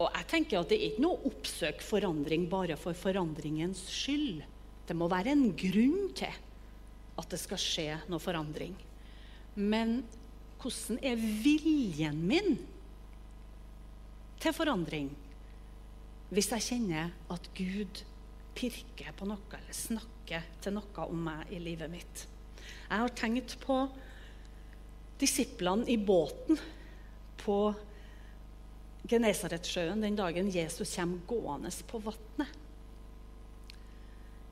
Og 0.00 0.08
jeg 0.16 0.28
tenker 0.30 0.60
at 0.60 0.70
Det 0.70 0.78
er 0.78 0.86
ikke 0.90 1.04
noe 1.04 1.18
å 1.18 1.30
oppsøke 1.30 1.84
forandring 1.84 2.46
bare 2.48 2.78
for 2.80 2.96
forandringens 2.96 3.82
skyld. 3.92 4.40
Det 4.88 4.96
må 4.96 5.10
være 5.12 5.34
en 5.34 5.50
grunn 5.52 6.08
til 6.16 6.32
at 7.20 7.28
det 7.30 7.40
skal 7.42 7.60
skje 7.60 7.88
noe 8.08 8.22
forandring. 8.22 8.72
Men 9.60 10.00
hvordan 10.60 11.00
er 11.04 11.20
viljen 11.20 12.20
min 12.28 12.54
til 14.40 14.56
forandring 14.56 15.10
hvis 16.30 16.48
jeg 16.54 16.64
kjenner 16.68 17.10
at 17.34 17.48
Gud 17.58 18.04
pirker 18.56 19.10
på 19.18 19.26
noe 19.26 19.42
eller 19.58 19.74
snakker 19.74 20.46
til 20.62 20.76
noe 20.76 21.06
om 21.10 21.24
meg 21.26 21.50
i 21.52 21.60
livet 21.60 21.90
mitt? 21.92 22.29
Jeg 22.90 23.02
har 23.02 23.14
tenkt 23.16 23.56
på 23.62 23.82
disiplene 25.20 25.86
i 25.92 25.98
båten 26.00 26.58
på 27.40 27.58
Genesaretsjøen 29.10 30.02
den 30.04 30.18
dagen 30.18 30.50
Jesus 30.52 30.94
kommer 30.96 31.24
gående 31.28 31.72
på 31.88 32.00
vannet. 32.04 32.56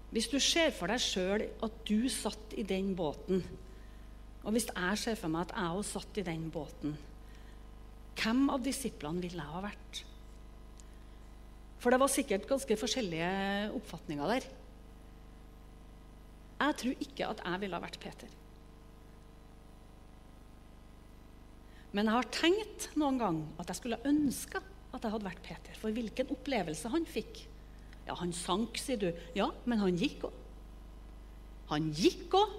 Hvis 0.08 0.30
du 0.32 0.38
ser 0.40 0.72
for 0.72 0.88
deg 0.88 1.02
sjøl 1.04 1.44
at 1.64 1.80
du 1.88 2.08
satt 2.08 2.54
i 2.56 2.64
den 2.64 2.94
båten, 2.96 3.42
og 4.40 4.54
hvis 4.54 4.70
jeg 4.70 5.00
ser 5.02 5.18
for 5.20 5.32
meg 5.32 5.48
at 5.48 5.56
jeg 5.58 5.80
òg 5.80 5.84
satt 5.84 6.20
i 6.20 6.24
den 6.24 6.46
båten, 6.52 6.94
hvem 8.18 8.46
av 8.50 8.62
disiplene 8.64 9.22
ville 9.22 9.42
jeg 9.42 9.52
ha 9.52 9.60
vært? 9.62 10.00
For 11.78 11.94
det 11.94 12.00
var 12.02 12.10
sikkert 12.10 12.48
ganske 12.48 12.78
forskjellige 12.80 13.28
oppfatninger 13.76 14.32
der. 14.32 14.48
Jeg 16.58 16.78
tror 16.80 17.02
ikke 17.04 17.28
at 17.28 17.42
jeg 17.44 17.62
ville 17.62 17.78
ha 17.78 17.84
vært 17.84 18.00
Peter. 18.02 18.32
Men 21.94 22.08
jeg 22.08 22.16
har 22.18 22.32
tenkt 22.34 22.88
noen 23.00 23.20
gang 23.20 23.38
at 23.62 23.70
jeg 23.70 23.80
skulle 23.80 24.00
ønske 24.08 24.60
at 24.60 25.04
jeg 25.04 25.12
hadde 25.12 25.28
vært 25.28 25.44
Peter. 25.44 25.78
For 25.78 25.94
hvilken 25.94 26.32
opplevelse 26.34 26.90
han 26.92 27.06
fikk. 27.08 27.44
Ja, 28.08 28.16
han 28.18 28.32
sank, 28.36 28.78
sier 28.80 29.00
du. 29.00 29.08
Ja, 29.36 29.50
men 29.68 29.80
han 29.82 29.96
gikk 30.00 30.26
òg. 30.28 30.36
Han 31.72 31.90
gikk 31.96 32.34
òg. 32.36 32.54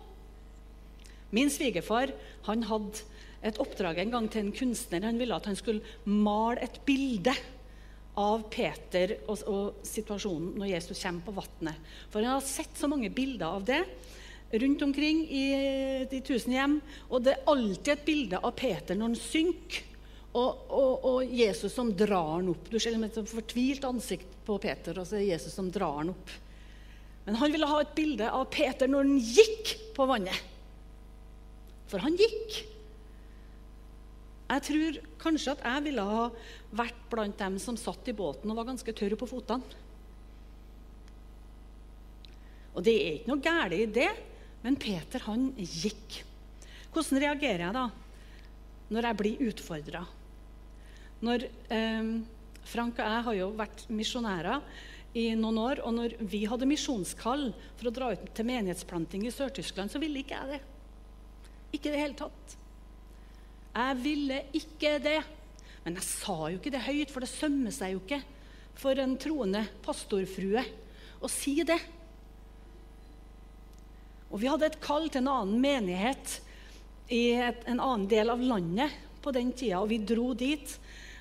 Min 1.35 1.51
svigerfar 1.53 2.13
han 2.47 2.65
hadde 2.69 3.05
et 3.45 3.59
oppdrag 3.61 4.01
en 4.01 4.13
gang 4.13 4.27
til 4.31 4.47
en 4.47 4.55
kunstner. 4.55 5.05
Han 5.05 5.19
ville 5.21 5.35
at 5.35 5.47
han 5.49 5.57
skulle 5.57 5.85
male 6.05 6.63
et 6.65 6.79
bilde 6.87 7.33
av 8.19 8.45
Peter 8.51 9.15
og, 9.27 9.43
og 9.47 9.83
situasjonen 9.87 10.55
når 10.59 10.71
Jesus 10.73 11.03
kommer 11.03 11.27
på 11.27 11.35
vannet. 11.37 11.91
For 12.09 12.23
han 12.23 12.37
har 12.37 12.47
sett 12.47 12.79
så 12.79 12.89
mange 12.91 13.11
bilder 13.13 13.59
av 13.59 13.67
det 13.67 13.83
rundt 14.51 14.81
omkring 14.81 15.21
i 15.29 15.45
de 16.09 16.21
tusen 16.25 16.55
hjem. 16.55 16.79
Og 17.09 17.23
det 17.23 17.35
er 17.35 17.51
alltid 17.51 17.93
et 17.93 18.07
bilde 18.07 18.41
av 18.41 18.55
Peter 18.57 18.97
når 18.97 19.11
han 19.11 19.21
synker, 19.21 19.85
og, 20.29 20.65
og, 20.69 21.05
og, 21.09 21.31
Jesus 21.33 21.73
som 21.73 21.89
drar 21.97 22.35
han 22.35 22.51
opp. 22.51 22.67
Du 22.69 22.77
ser 22.77 22.93
et 22.93 23.15
fortvilt 23.31 23.85
ansikt 23.87 24.35
på 24.45 24.59
Peter, 24.61 24.99
og 25.01 25.07
så 25.09 25.17
er 25.17 25.31
Jesus 25.31 25.55
som 25.57 25.71
drar 25.73 26.03
han 26.03 26.11
opp. 26.13 26.33
Men 27.25 27.39
han 27.41 27.53
ville 27.53 27.69
ha 27.69 27.79
et 27.81 27.95
bilde 27.97 28.29
av 28.29 28.45
Peter 28.53 28.89
når 28.89 29.07
han 29.07 29.23
gikk 29.25 29.73
på 29.97 30.05
vannet. 30.09 30.37
For 31.89 32.01
han 32.05 32.17
gikk. 32.17 32.59
Jeg 34.49 34.65
tror 34.65 34.97
kanskje 35.21 35.53
at 35.53 35.61
jeg 35.67 35.85
ville 35.85 36.05
ha 36.09 36.23
vært 36.79 37.03
blant 37.11 37.37
dem 37.37 37.59
som 37.61 37.77
satt 37.77 38.07
i 38.09 38.15
båten 38.17 38.49
og 38.49 38.57
var 38.57 38.69
ganske 38.71 38.95
tørre 38.97 39.19
på 39.19 39.29
føttene. 39.29 39.77
Og 42.73 42.85
det 42.85 42.95
er 42.95 43.15
ikke 43.17 43.31
noe 43.31 43.43
galt 43.43 43.75
i 43.75 43.85
det, 43.93 44.09
men 44.63 44.77
Peter, 44.79 45.21
han 45.27 45.49
gikk. 45.57 46.21
Hvordan 46.93 47.21
reagerer 47.21 47.65
jeg 47.67 47.77
da 47.77 47.87
når 48.89 49.07
jeg 49.09 49.19
blir 49.19 49.47
utfordra? 49.49 50.03
Når 51.25 51.45
eh, 51.75 52.13
Frank 52.69 52.99
og 53.01 53.05
jeg 53.05 53.25
har 53.27 53.37
jo 53.37 53.49
vært 53.57 53.83
misjonærer 53.91 54.63
i 55.17 55.29
noen 55.37 55.59
år. 55.61 55.83
Og 55.85 55.95
når 55.95 56.15
vi 56.31 56.43
hadde 56.49 56.69
misjonskall 56.69 57.49
for 57.79 57.89
å 57.89 57.93
dra 57.95 58.11
ut 58.13 58.29
til 58.35 58.49
menighetsplanting 58.49 59.25
i 59.27 59.33
Sør-Tyskland, 59.33 59.91
så 59.91 60.01
ville 60.01 60.21
ikke 60.21 60.37
jeg 60.37 60.57
det. 60.57 60.61
Ikke 61.73 61.89
i 61.89 61.93
det 61.93 62.01
hele 62.03 62.19
tatt. 62.19 62.58
Jeg 63.75 63.99
ville 64.01 64.41
ikke 64.57 64.97
det. 65.03 65.19
Men 65.85 65.97
jeg 65.99 66.07
sa 66.07 66.37
jo 66.49 66.59
ikke 66.59 66.73
det 66.73 66.83
høyt, 66.85 67.13
for 67.13 67.23
det 67.23 67.31
sømmer 67.31 67.73
seg 67.73 67.95
jo 67.95 68.03
ikke 68.03 68.21
for 68.79 68.99
en 69.01 69.15
troende 69.19 69.65
pastorfrue 69.83 70.63
å 71.19 71.31
si 71.31 71.59
det. 71.67 71.79
Og 74.29 74.39
Vi 74.41 74.49
hadde 74.49 74.69
et 74.69 74.81
kall 74.83 75.09
til 75.09 75.23
en 75.23 75.31
annen 75.33 75.61
menighet 75.61 76.39
i 77.09 77.31
et, 77.33 77.63
en 77.65 77.81
annen 77.81 78.07
del 78.09 78.29
av 78.29 78.41
landet 78.41 78.93
på 79.23 79.33
den 79.35 79.51
tida, 79.51 79.81
og 79.81 79.89
vi 79.89 79.97
dro 79.97 80.31
dit. 80.37 80.75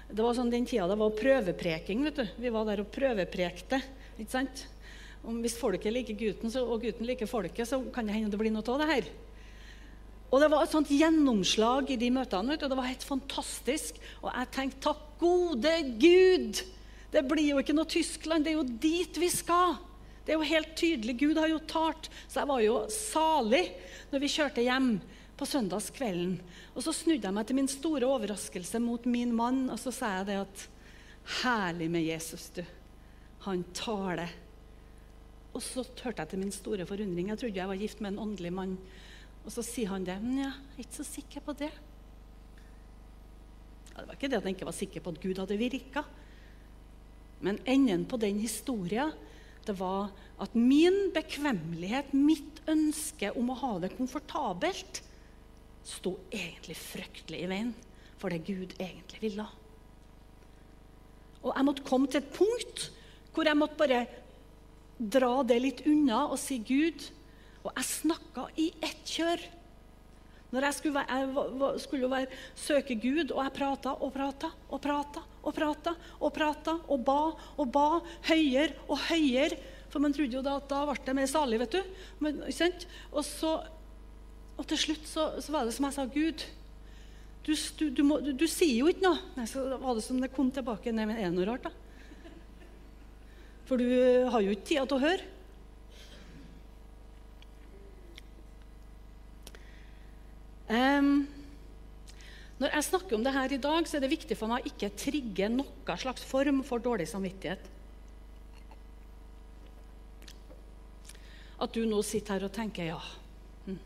Det 0.09 0.25
var 0.25 0.37
sånn 0.37 0.53
den 0.53 0.67
tida 0.69 0.87
det 0.89 0.99
var 1.01 1.17
prøvepreking. 1.17 2.05
vet 2.05 2.21
du. 2.21 2.27
Vi 2.45 2.53
var 2.53 2.69
der 2.69 2.85
og 2.85 2.93
prøveprekte. 2.93 3.81
ikke 4.19 4.33
sant? 4.33 4.67
Om 5.25 5.41
hvis 5.43 5.57
folket 5.59 5.93
liker 5.93 6.17
gutten, 6.17 6.53
så, 6.53 6.63
og 6.65 6.85
gutten 6.85 7.09
liker 7.09 7.29
folket, 7.29 7.67
så 7.69 7.81
kan 7.93 8.07
det 8.07 8.15
hende 8.15 8.31
det 8.33 8.41
blir 8.41 8.55
noe 8.55 8.65
av 8.75 8.85
det 8.85 8.93
her. 8.93 9.09
Og 10.29 10.41
Det 10.41 10.49
var 10.53 10.65
et 10.65 10.73
sånt 10.75 10.91
gjennomslag 10.93 11.91
i 11.91 11.97
de 11.97 12.11
møtene. 12.13 12.57
du. 12.57 12.69
Det 12.69 12.77
var 12.77 12.91
helt 12.91 13.05
fantastisk. 13.05 13.97
Og 14.23 14.31
jeg 14.33 14.51
tenkte 14.53 14.81
takk 14.93 15.05
gode 15.19 15.75
Gud! 15.99 16.65
Det 17.11 17.25
blir 17.25 17.55
jo 17.55 17.59
ikke 17.63 17.73
noe 17.73 17.89
Tyskland, 17.89 18.45
det 18.45 18.53
er 18.53 18.59
jo 18.59 18.65
dit 18.69 19.17
vi 19.17 19.31
skal. 19.33 19.79
Det 20.27 20.35
er 20.35 20.37
jo 20.37 20.45
helt 20.51 20.75
tydelig. 20.77 21.15
Gud 21.17 21.39
har 21.41 21.49
jo 21.49 21.61
talt. 21.65 22.11
Så 22.29 22.43
jeg 22.43 22.51
var 22.51 22.61
jo 22.61 22.83
salig 22.93 23.63
når 24.11 24.21
vi 24.21 24.29
kjørte 24.29 24.65
hjem 24.67 24.91
på 25.39 25.47
søndagskvelden. 25.49 26.35
Og 26.75 26.85
så 26.85 26.93
snudde 26.93 27.25
jeg 27.25 27.33
meg 27.33 27.47
til 27.49 27.57
min 27.57 27.71
store 27.71 28.05
overraskelse 28.05 28.81
mot 28.85 29.07
min 29.09 29.33
mann, 29.33 29.71
og 29.73 29.81
så 29.81 29.95
sa 29.95 30.19
jeg 30.19 30.29
det 30.29 30.43
at 30.43 30.67
Herlig 31.43 31.91
med 31.93 32.07
Jesus, 32.07 32.47
du. 32.57 32.63
Han 33.45 33.65
taler. 33.77 34.31
Og 35.53 35.61
så 35.65 35.85
hørte 35.85 36.23
jeg 36.23 36.31
til 36.31 36.41
min 36.41 36.53
store 36.55 36.87
forundring. 36.89 37.29
Jeg 37.29 37.41
trodde 37.41 37.61
jeg 37.61 37.69
var 37.69 37.81
gift 37.81 38.01
med 38.01 38.15
en 38.15 38.23
åndelig 38.25 38.53
mann. 38.53 38.77
Og 39.49 39.55
så 39.55 39.65
sier 39.65 39.89
han 39.95 40.05
det. 40.05 40.19
Men 40.21 40.43
jeg 40.43 40.53
er 40.53 40.83
ikke 40.85 40.99
så 41.01 41.07
sikker 41.09 41.45
på 41.47 41.55
det. 41.57 41.73
Ja, 43.89 44.03
det 44.03 44.07
var 44.11 44.19
ikke 44.19 44.29
det 44.29 44.39
at 44.39 44.47
jeg 44.47 44.59
ikke 44.59 44.69
var 44.69 44.77
sikker 44.77 45.05
på 45.05 45.15
at 45.15 45.23
Gud 45.23 45.41
hadde 45.41 45.57
virka. 45.59 46.05
Men 47.41 47.61
enden 47.65 48.05
på 48.11 48.21
den 48.21 48.43
historien 48.43 49.15
det 49.65 49.75
var 49.77 50.11
at 50.41 50.55
min 50.57 51.11
bekvemmelighet, 51.13 52.15
mitt 52.17 52.63
ønske 52.71 53.33
om 53.37 53.51
å 53.53 53.59
ha 53.59 53.73
det 53.83 53.91
komfortabelt, 53.97 55.03
sto 55.85 56.15
egentlig 56.33 56.77
fryktelig 56.79 57.43
i 57.43 57.49
veien 57.51 57.73
for 58.21 58.33
det 58.33 58.45
Gud 58.47 58.75
egentlig 58.77 59.21
ville. 59.23 59.45
Og 61.43 61.53
jeg 61.55 61.67
måtte 61.69 61.87
komme 61.87 62.11
til 62.11 62.23
et 62.23 62.33
punkt 62.35 62.89
hvor 63.35 63.47
jeg 63.47 63.59
måtte 63.59 63.79
bare 63.79 64.01
dra 64.99 65.45
det 65.47 65.61
litt 65.63 65.85
unna 65.87 66.25
og 66.27 66.39
si 66.43 66.59
Gud. 66.59 67.05
Og 67.69 67.77
jeg 67.77 67.89
snakka 67.93 68.49
i 68.57 68.71
ett 68.81 69.15
kjør. 69.17 69.43
Når 70.49 70.65
jeg 70.65 70.77
skulle, 70.79 70.97
være, 70.97 71.17
jeg 71.21 71.81
skulle 71.85 72.09
være, 72.09 72.37
søke 72.57 72.95
Gud, 72.97 73.35
og 73.35 73.43
jeg 73.45 73.53
prata 73.59 73.93
og 74.01 74.13
prata 74.15 74.49
og 74.73 74.81
prata 74.81 75.25
og 75.45 75.53
prata 75.57 75.93
og 76.25 76.33
prata 76.33 76.77
og 76.89 77.03
ba 77.05 77.19
og 77.61 77.67
ba 77.73 77.89
høyere 78.31 78.79
og 78.89 78.97
høyere. 79.11 79.59
For 79.93 80.01
man 80.01 80.15
trodde 80.17 80.39
jo 80.39 80.45
da 80.45 80.57
at 80.57 80.71
da 80.71 80.81
ble 80.89 80.97
det 81.05 81.17
mer 81.17 81.29
salig, 81.29 81.61
vet 81.61 81.77
du. 81.77 81.83
Men, 82.25 82.41
og, 82.49 83.21
så, 83.25 83.53
og 84.57 84.71
til 84.73 84.81
slutt 84.87 85.05
så, 85.09 85.31
så, 85.37 85.53
var 85.53 85.69
det 85.69 85.77
som 85.77 85.89
jeg 85.89 85.97
sa, 85.99 86.09
Gud 86.17 86.47
du, 87.49 87.55
du, 87.97 88.03
må, 88.05 88.19
du, 88.21 88.45
sier 88.51 88.83
jo 88.83 88.91
ikke 88.93 89.07
noe. 89.07 89.21
Nei, 89.39 89.47
så 89.49 89.63
var 89.81 89.97
det 89.97 90.05
som 90.05 90.19
det 90.21 90.33
kom 90.35 90.51
tilbake. 90.53 90.93
Nei, 90.93 91.07
men 91.09 91.17
er 91.17 91.31
det 91.31 91.37
noe 91.37 91.49
rart, 91.49 91.69
da? 91.69 91.73
For 93.69 93.81
du 93.81 93.89
har 94.33 94.45
jo 94.45 94.53
ikke 94.53 94.69
tida 94.69 94.85
til 94.89 94.99
å 94.99 95.05
høre. 95.05 95.25
Når 102.59 102.73
jeg 102.75 102.87
snakker 102.89 103.17
om 103.17 103.25
det 103.25 103.33
her 103.33 103.53
i 103.55 103.61
dag, 103.63 103.87
så 103.87 103.97
er 103.97 104.05
det 104.05 104.13
viktig 104.13 104.37
for 104.37 104.51
meg 104.51 104.65
å 104.65 104.71
ikke 104.73 104.91
trigge 104.99 105.49
noen 105.53 106.01
slags 106.01 106.25
form 106.27 106.65
for 106.67 106.83
dårlig 106.83 107.07
samvittighet. 107.09 107.63
At 111.59 111.75
du 111.75 111.85
nå 111.87 112.03
sitter 112.07 112.37
her 112.37 112.47
og 112.47 112.55
tenker 112.55 112.91
ja, 112.91 112.99
hm, 113.65 113.79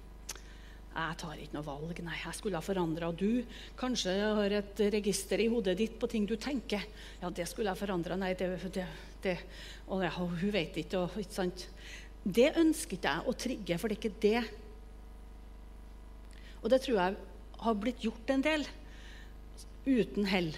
jeg 0.93 1.19
tar 1.21 1.39
ikke 1.41 1.57
noe 1.57 1.67
valg. 1.69 2.01
Nei, 2.05 2.17
jeg 2.25 2.37
skulle 2.37 2.61
ha 2.61 2.65
forandra. 2.65 3.13
Du 3.13 3.45
kanskje 3.81 4.17
har 4.41 4.57
et 4.59 4.83
register 4.93 5.41
i 5.41 5.49
hodet 5.53 5.77
ditt 5.79 6.01
på 6.01 6.09
ting 6.09 6.27
du 6.29 6.35
tenker. 6.41 6.85
Ja, 7.23 7.31
det 7.33 7.49
skulle 7.49 7.73
jeg 7.73 7.81
forandra. 7.81 8.17
Nei, 8.21 8.33
det, 8.37 8.51
det, 8.75 8.89
det 9.25 9.37
Og 9.89 10.05
ja, 10.05 10.13
hun 10.17 10.53
vet 10.53 10.81
ikke. 10.81 11.05
Og, 11.05 11.21
ikke 11.21 11.39
sant? 11.39 11.69
Det 12.25 12.51
ønsker 12.61 12.97
ikke 12.99 13.17
jeg 13.17 13.29
å 13.29 13.39
trigge, 13.47 13.81
for 13.81 13.89
det 13.89 13.97
er 13.97 14.03
ikke 14.03 14.21
det 14.25 14.62
og 16.63 16.71
det 16.71 16.81
tror 16.85 16.99
jeg 16.99 17.17
har 17.63 17.79
blitt 17.79 18.03
gjort 18.03 18.31
en 18.31 18.45
del 18.45 18.67
uten 19.87 20.27
hell. 20.31 20.53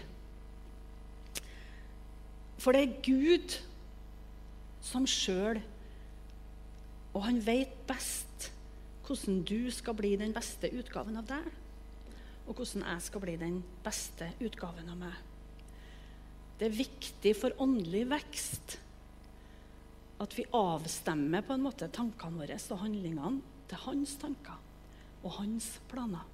For 2.60 2.76
det 2.76 2.82
er 2.84 2.98
Gud 3.04 3.56
som 4.84 5.06
sjøl 5.08 5.60
Og 7.14 7.22
han 7.28 7.38
vet 7.44 7.74
best 7.88 8.48
hvordan 9.04 9.42
du 9.46 9.68
skal 9.70 9.94
bli 9.94 10.14
den 10.18 10.32
beste 10.34 10.66
utgaven 10.74 11.20
av 11.20 11.26
deg, 11.28 11.44
og 12.48 12.56
hvordan 12.56 12.82
jeg 12.88 13.02
skal 13.04 13.22
bli 13.22 13.34
den 13.38 13.60
beste 13.84 14.30
utgaven 14.42 14.88
av 14.90 14.96
meg. 14.98 15.18
Det 16.58 16.66
er 16.66 16.74
viktig 16.78 17.34
for 17.38 17.54
åndelig 17.62 18.02
vekst 18.10 18.74
at 20.24 20.34
vi 20.38 20.48
avstemmer 20.56 21.44
på 21.44 21.54
en 21.54 21.66
måte 21.68 21.90
tankene 21.92 22.40
våre 22.42 22.58
og 22.58 22.82
handlingene 22.82 23.68
til 23.70 23.84
hans 23.84 24.16
tanker 24.24 24.63
og 25.24 25.38
hans 25.40 25.74
planer. 25.90 26.24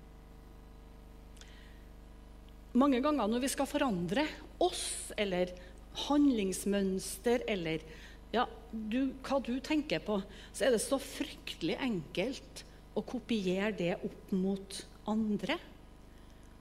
Mange 2.79 3.00
ganger 3.03 3.26
når 3.26 3.42
vi 3.42 3.50
skal 3.50 3.66
forandre 3.66 4.26
oss 4.62 5.11
eller 5.18 5.50
handlingsmønster 6.07 7.42
eller 7.50 7.83
ja, 8.31 8.44
du, 8.70 9.11
hva 9.26 9.40
du 9.42 9.57
tenker 9.64 10.03
på, 10.07 10.20
så 10.55 10.68
er 10.68 10.76
det 10.76 10.83
så 10.85 11.00
fryktelig 11.03 11.74
enkelt 11.83 12.62
å 12.94 13.03
kopiere 13.07 13.72
det 13.74 13.96
opp 14.07 14.35
mot 14.35 14.79
andre. 15.11 15.57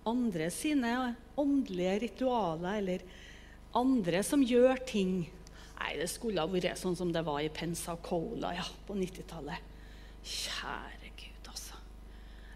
Andre 0.10 0.50
sine 0.54 0.94
åndelige 1.38 2.00
ritualer 2.08 2.80
eller 2.82 3.06
andre 3.78 4.24
som 4.26 4.42
gjør 4.42 4.82
ting. 4.90 5.28
Nei, 5.80 5.92
det 6.00 6.10
skulle 6.12 6.42
ha 6.42 6.50
vært 6.50 6.80
sånn 6.82 6.98
som 6.98 7.14
det 7.14 7.22
var 7.28 7.44
i 7.44 7.54
Pensacola 7.54 8.56
ja, 8.58 8.66
på 8.88 8.98
90-tallet. 8.98 9.70
Kjære 10.26 10.99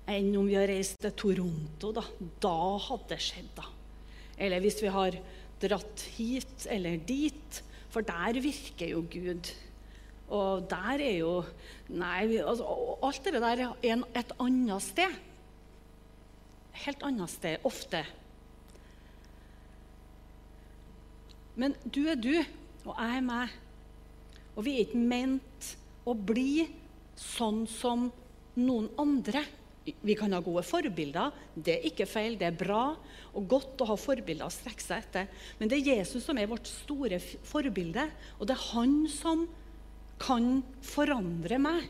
enn 0.09 0.33
om 0.35 0.47
vi 0.49 0.57
har 0.57 0.67
reist 0.67 0.99
til 1.01 1.13
Toronto. 1.15 1.91
Da, 1.95 2.03
da 2.43 2.57
hadde 2.87 3.13
det 3.13 3.21
skjedd, 3.23 3.51
da. 3.57 3.67
Eller 4.41 4.63
hvis 4.63 4.81
vi 4.83 4.91
har 4.91 5.17
dratt 5.63 6.07
hit 6.17 6.65
eller 6.71 6.97
dit. 7.07 7.61
For 7.93 8.05
der 8.05 8.39
virker 8.41 8.89
jo 8.89 9.03
Gud. 9.05 9.51
Og 10.33 10.65
der 10.69 11.03
er 11.03 11.17
jo 11.19 11.35
Nei, 11.93 12.39
altså, 12.41 12.65
alt 13.05 13.27
det 13.27 13.41
der 13.43 13.63
er 13.83 14.03
et 14.17 14.31
annet 14.41 14.81
sted. 14.81 15.17
Helt 16.83 17.03
annet 17.05 17.29
sted, 17.29 17.59
ofte. 17.69 18.01
Men 21.55 21.75
du 21.85 22.07
er 22.09 22.17
du, 22.17 22.33
og 22.87 22.95
jeg 22.97 23.17
er 23.19 23.25
meg. 23.27 23.51
Og 24.55 24.65
vi 24.65 24.73
er 24.77 24.87
ikke 24.87 25.01
ment 25.01 25.67
å 26.09 26.15
bli 26.17 26.65
sånn 27.19 27.67
som 27.69 28.07
noen 28.57 28.89
andre. 29.01 29.43
Vi 29.83 30.15
kan 30.15 30.31
ha 30.31 30.39
gode 30.43 30.63
forbilder. 30.63 31.33
Det 31.55 31.75
er 31.75 31.87
ikke 31.89 32.07
feil, 32.07 32.37
det 32.39 32.47
er 32.47 32.59
bra 32.59 32.93
og 33.33 33.47
godt 33.51 33.81
å 33.83 33.89
ha 33.91 33.97
forbilder 33.99 34.47
å 34.47 34.53
strekke 34.53 34.83
seg 34.83 35.03
etter. 35.03 35.27
Men 35.59 35.71
det 35.71 35.79
er 35.79 35.97
Jesus 35.97 36.23
som 36.23 36.39
er 36.39 36.47
vårt 36.51 36.69
store 36.69 37.19
forbilde, 37.19 38.05
og 38.39 38.47
det 38.47 38.55
er 38.55 38.69
han 38.71 38.95
som 39.11 39.43
kan 40.23 40.61
forandre 40.85 41.59
meg. 41.59 41.89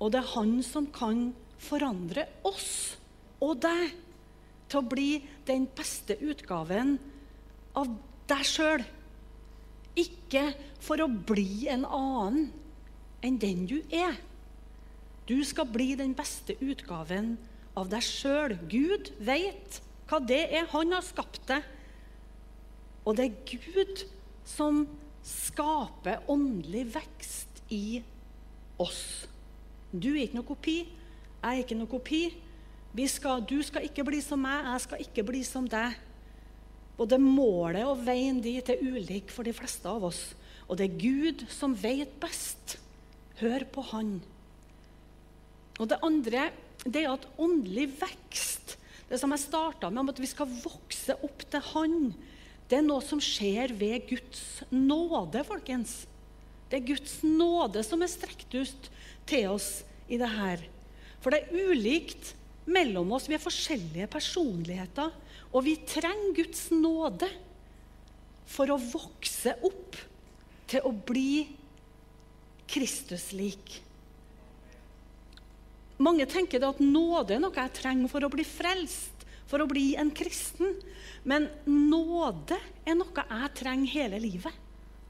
Og 0.00 0.12
det 0.12 0.20
er 0.22 0.32
han 0.34 0.58
som 0.64 0.88
kan 0.92 1.30
forandre 1.60 2.26
oss 2.46 2.96
og 3.44 3.58
deg 3.64 3.92
til 4.66 4.80
å 4.80 4.88
bli 4.88 5.10
den 5.48 5.66
beste 5.76 6.16
utgaven 6.24 6.96
av 7.76 7.90
deg 8.30 8.46
sjøl. 8.48 8.84
Ikke 9.96 10.50
for 10.84 11.00
å 11.00 11.08
bli 11.08 11.66
en 11.72 11.86
annen 11.88 12.48
enn 13.24 13.38
den 13.40 13.64
du 13.68 13.78
er. 13.88 14.16
Du 15.26 15.40
skal 15.44 15.66
bli 15.70 15.94
den 15.98 16.14
beste 16.14 16.54
utgaven 16.62 17.34
av 17.76 17.90
deg 17.90 18.04
sjøl. 18.04 18.54
Gud 18.70 19.10
vet 19.18 19.80
hva 20.06 20.20
det 20.22 20.44
er. 20.54 20.68
Han 20.70 20.94
har 20.94 21.04
skapt 21.04 21.42
deg. 21.50 21.66
Og 23.06 23.18
det 23.18 23.26
er 23.26 23.58
Gud 23.58 24.04
som 24.46 24.84
skaper 25.26 26.22
åndelig 26.30 26.84
vekst 26.94 27.62
i 27.74 28.00
oss. 28.78 29.26
Du 29.90 30.12
er 30.14 30.26
ikke 30.26 30.38
noe 30.38 30.50
kopi. 30.50 30.76
Jeg 30.86 31.46
er 31.46 31.62
ikke 31.62 31.78
noe 31.78 31.90
kopi. 31.90 32.22
Skal, 33.10 33.42
du 33.44 33.58
skal 33.66 33.84
ikke 33.86 34.06
bli 34.06 34.22
som 34.24 34.40
meg, 34.40 34.70
jeg 34.70 34.84
skal 34.86 35.02
ikke 35.04 35.24
bli 35.28 35.42
som 35.44 35.66
deg. 35.68 35.98
Både 36.96 37.18
målet 37.20 37.84
og 37.84 38.00
veien 38.06 38.38
dit 38.40 38.70
er 38.72 38.80
ulik 38.80 39.28
for 39.34 39.44
de 39.44 39.52
fleste 39.52 39.90
av 39.90 40.06
oss. 40.08 40.30
Og 40.66 40.78
det 40.78 40.86
er 40.86 41.02
Gud 41.02 41.44
som 41.52 41.76
vet 41.76 42.14
best. 42.22 42.78
Hør 43.42 43.66
på 43.68 43.84
Han. 43.92 44.14
Og 45.76 45.90
det 45.90 46.00
andre 46.04 46.50
det 46.86 47.02
er 47.02 47.12
at 47.12 47.26
åndelig 47.42 47.88
vekst, 47.98 48.76
det 49.10 49.18
som 49.20 49.32
jeg 49.34 49.42
starta 49.42 49.90
med, 49.90 50.04
om 50.04 50.10
at 50.12 50.20
vi 50.22 50.28
skal 50.30 50.50
vokse 50.62 51.16
opp 51.26 51.44
til 51.50 51.62
Han, 51.72 51.96
det 52.66 52.80
er 52.80 52.86
noe 52.86 53.02
som 53.04 53.22
skjer 53.22 53.74
ved 53.78 54.08
Guds 54.10 54.44
nåde, 54.74 55.42
folkens. 55.46 56.04
Det 56.70 56.80
er 56.80 56.88
Guds 56.88 57.20
nåde 57.22 57.82
som 57.86 58.02
er 58.02 58.10
strekt 58.10 58.54
ut 58.54 58.88
til 59.28 59.52
oss 59.52 59.84
i 60.10 60.18
det 60.18 60.30
her. 60.32 60.64
For 61.22 61.34
det 61.34 61.44
er 61.44 61.70
ulikt 61.70 62.32
mellom 62.66 63.14
oss. 63.14 63.28
Vi 63.30 63.36
er 63.38 63.42
forskjellige 63.42 64.10
personligheter. 64.10 65.14
Og 65.54 65.62
vi 65.66 65.76
trenger 65.86 66.34
Guds 66.40 66.66
nåde 66.74 67.28
for 68.50 68.70
å 68.70 68.80
vokse 68.82 69.54
opp 69.66 69.98
til 70.70 70.86
å 70.86 70.92
bli 71.06 71.46
Kristuslik. 72.66 73.78
Mange 76.02 76.26
tenker 76.28 76.64
at 76.66 76.80
nåde 76.82 77.36
er 77.36 77.40
noe 77.40 77.56
jeg 77.56 77.72
trenger 77.78 78.10
for 78.12 78.26
å 78.26 78.32
bli 78.32 78.44
frelst, 78.44 79.24
for 79.48 79.62
å 79.62 79.68
bli 79.70 79.94
en 79.96 80.10
kristen. 80.12 80.74
Men 81.24 81.48
nåde 81.64 82.58
er 82.84 82.98
noe 82.98 83.24
jeg 83.24 83.52
trenger 83.62 83.94
hele 83.94 84.20
livet. 84.20 84.62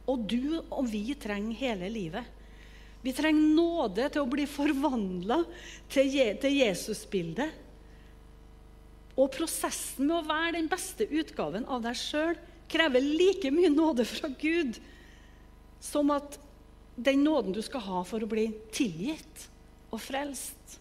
Og 0.07 0.23
du 0.31 0.61
og 0.61 0.87
vi 0.93 1.09
trenger 1.19 1.59
hele 1.59 1.91
livet. 1.91 2.35
Vi 3.03 3.15
trenger 3.15 3.55
nåde 3.55 4.09
til 4.11 4.23
å 4.23 4.31
bli 4.31 4.47
forvandla 4.51 5.41
til, 5.91 6.15
til 6.43 6.59
Jesusbildet. 6.61 7.63
Og 9.17 9.31
prosessen 9.33 10.07
med 10.07 10.19
å 10.21 10.27
være 10.29 10.57
den 10.59 10.71
beste 10.71 11.07
utgaven 11.09 11.67
av 11.71 11.83
deg 11.85 11.99
sjøl 11.99 12.39
krever 12.71 13.03
like 13.03 13.51
mye 13.55 13.71
nåde 13.73 14.05
fra 14.07 14.29
Gud 14.39 14.79
som 15.83 16.11
at 16.15 16.39
den 16.97 17.23
nåden 17.25 17.55
du 17.55 17.63
skal 17.65 17.85
ha 17.87 18.03
for 18.09 18.23
å 18.23 18.29
bli 18.31 18.49
tilgitt 18.75 19.47
og 19.93 20.01
frelst. 20.03 20.79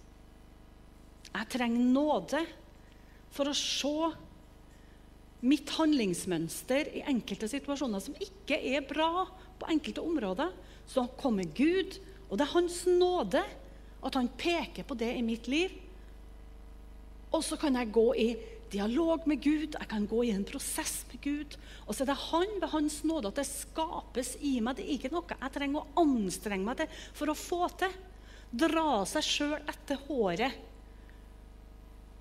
Jeg 1.36 1.51
trenger 1.51 1.89
nåde 1.91 2.41
for 3.36 3.51
å 3.51 3.58
se 3.58 4.12
mitt 5.45 5.70
handlingsmønster 5.76 6.89
i 6.95 7.03
enkelte 7.12 7.49
situasjoner 7.51 8.01
som 8.01 8.16
ikke 8.24 8.58
er 8.72 8.86
bra 8.88 9.28
på 9.60 9.70
enkelte 9.72 10.03
områder, 10.03 10.53
så 10.88 11.06
kommer 11.20 11.47
Gud, 11.58 11.99
og 12.30 12.39
det 12.39 12.47
er 12.47 12.53
Hans 12.56 12.82
nåde 12.89 13.43
at 14.06 14.18
han 14.18 14.30
peker 14.38 14.86
på 14.88 14.97
det 14.97 15.12
i 15.18 15.24
mitt 15.26 15.49
liv. 15.49 15.74
Og 17.34 17.43
så 17.43 17.58
kan 17.60 17.76
jeg 17.78 17.93
gå 17.93 18.06
i 18.22 18.28
dialog 18.72 19.26
med 19.30 19.41
Gud, 19.43 19.76
jeg 19.78 19.89
kan 19.89 20.08
gå 20.10 20.24
i 20.26 20.34
en 20.34 20.45
prosess 20.47 21.03
med 21.12 21.22
Gud. 21.24 21.56
Og 21.86 21.95
så 21.95 22.03
er 22.03 22.12
det 22.12 22.24
Han 22.32 22.60
ved 22.62 22.70
Hans 22.72 22.99
nåde 23.08 23.32
at 23.32 23.39
det 23.41 23.47
skapes 23.49 24.36
i 24.41 24.58
meg. 24.64 24.78
Det 24.78 24.86
er 24.86 24.97
ikke 24.97 25.14
noe 25.14 25.38
jeg 25.38 25.56
trenger 25.56 25.84
å 25.84 26.03
anstrenge 26.06 26.66
meg 26.66 26.82
til 26.82 26.99
for 27.18 27.32
å 27.32 27.38
få 27.38 27.70
til. 27.82 27.95
Dra 28.56 29.03
seg 29.10 29.26
sjøl 29.26 29.58
etter 29.68 29.99
håret. 30.08 30.62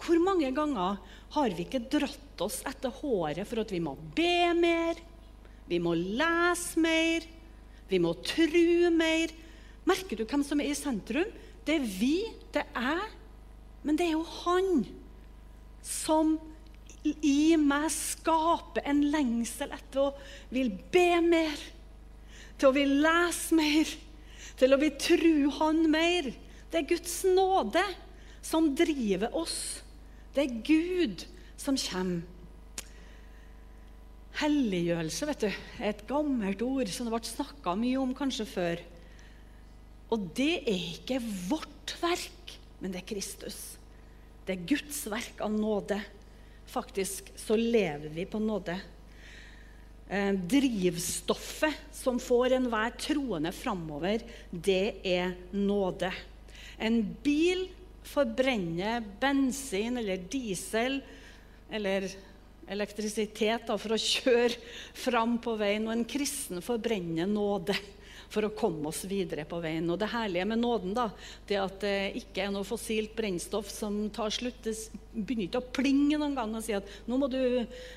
Hvor 0.04 0.20
mange 0.20 0.50
ganger 0.54 0.98
har 1.36 1.54
vi 1.54 1.64
ikke 1.64 1.84
dratt 1.92 2.42
oss 2.44 2.60
etter 2.68 2.92
håret 3.00 3.46
for 3.48 3.62
at 3.62 3.72
vi 3.72 3.80
må 3.82 3.94
be 4.16 4.50
mer, 4.58 4.98
vi 5.70 5.78
må 5.80 5.94
lese 5.94 6.80
mer, 6.82 7.24
vi 7.88 8.00
må 8.02 8.12
tro 8.26 8.90
mer? 8.92 9.32
Merker 9.88 10.18
du 10.18 10.24
hvem 10.26 10.44
som 10.44 10.60
er 10.60 10.72
i 10.72 10.76
sentrum? 10.76 11.30
Det 11.64 11.78
er 11.78 11.86
vi, 11.86 12.16
det 12.52 12.64
er 12.76 12.98
jeg, 12.98 13.12
men 13.84 13.96
det 13.96 14.08
er 14.08 14.16
jo 14.16 14.26
han 14.44 14.84
som 15.84 16.34
i 17.04 17.54
meg 17.60 17.90
skaper 17.92 18.84
en 18.88 19.02
lengsel 19.12 19.72
etter 19.76 20.06
å 20.06 20.10
vil 20.52 20.70
be 20.92 21.20
mer, 21.24 21.64
til 22.56 22.70
å 22.70 22.76
vil 22.76 22.94
lese 23.04 23.56
mer, 23.56 23.90
til 24.60 24.74
å 24.74 24.80
bli 24.80 24.90
tru 25.00 25.50
Han 25.58 25.86
mer. 25.90 26.30
Det 26.70 26.80
er 26.80 26.90
Guds 26.90 27.22
nåde 27.26 27.82
som 28.44 28.72
driver 28.76 29.34
oss. 29.36 29.82
Det 30.34 30.44
er 30.44 30.62
Gud 30.66 31.26
som 31.60 31.78
kommer. 31.78 32.30
Helliggjørelse 34.34 35.26
vet 35.28 35.44
du, 35.44 35.50
er 35.78 35.92
et 35.92 36.06
gammelt 36.08 36.62
ord 36.66 36.88
som 36.90 37.06
det 37.06 37.12
ble 37.14 37.28
snakka 37.28 37.76
mye 37.78 38.00
om 38.02 38.14
kanskje 38.18 38.46
før. 38.50 38.80
Og 40.10 40.24
det 40.34 40.64
er 40.66 40.80
ikke 40.96 41.20
vårt 41.46 41.94
verk, 42.00 42.56
men 42.80 42.90
det 42.90 43.04
er 43.04 43.10
Kristus. 43.12 43.60
Det 44.44 44.56
er 44.56 44.66
Guds 44.74 45.04
verk 45.06 45.38
av 45.44 45.54
nåde. 45.54 46.00
Faktisk 46.66 47.30
så 47.38 47.54
lever 47.54 48.10
vi 48.10 48.26
på 48.26 48.42
nåde. 48.42 48.74
Eh, 50.08 50.32
drivstoffet 50.32 51.74
som 51.92 52.18
får 52.20 52.58
enhver 52.58 52.92
troende 53.00 53.52
framover, 53.56 54.20
det 54.50 55.00
er 55.00 55.32
nåde. 55.56 56.10
En 56.76 57.00
bil 57.24 57.64
forbrenner 58.04 59.00
bensin 59.20 59.96
eller 59.96 60.20
diesel 60.28 60.98
eller 61.72 62.10
elektrisitet 62.68 63.68
for 63.80 63.96
å 63.96 64.00
kjøre 64.00 64.60
fram 64.96 65.38
på 65.40 65.56
veien, 65.60 65.88
og 65.88 65.96
en 65.96 66.08
kristen 66.08 66.60
forbrenner 66.64 67.28
nåde 67.28 67.76
for 68.34 68.48
å 68.48 68.54
komme 68.56 68.90
oss 68.90 69.04
videre 69.08 69.46
på 69.48 69.60
veien. 69.62 69.86
Og 69.90 70.00
Det 70.00 70.10
herlige 70.12 70.48
med 70.50 70.62
nåden 70.62 70.96
da, 70.96 71.08
det 71.48 71.60
at 71.60 71.78
det 71.84 71.96
ikke 72.20 72.44
er 72.44 72.52
noe 72.54 72.66
fossilt 72.66 73.14
brennstoff 73.16 73.70
som 73.72 74.08
tar 74.14 74.34
slutt. 74.34 74.60
Det 74.66 74.74
begynner 75.14 75.46
ikke 75.46 75.62
å 75.62 75.72
plinge 75.78 76.18
noen 76.18 76.36
gang 76.36 76.54
og 76.54 76.66
si 76.66 76.74
at 76.76 76.90
nå 77.06 77.18
må 77.20 77.30
du 77.30 77.40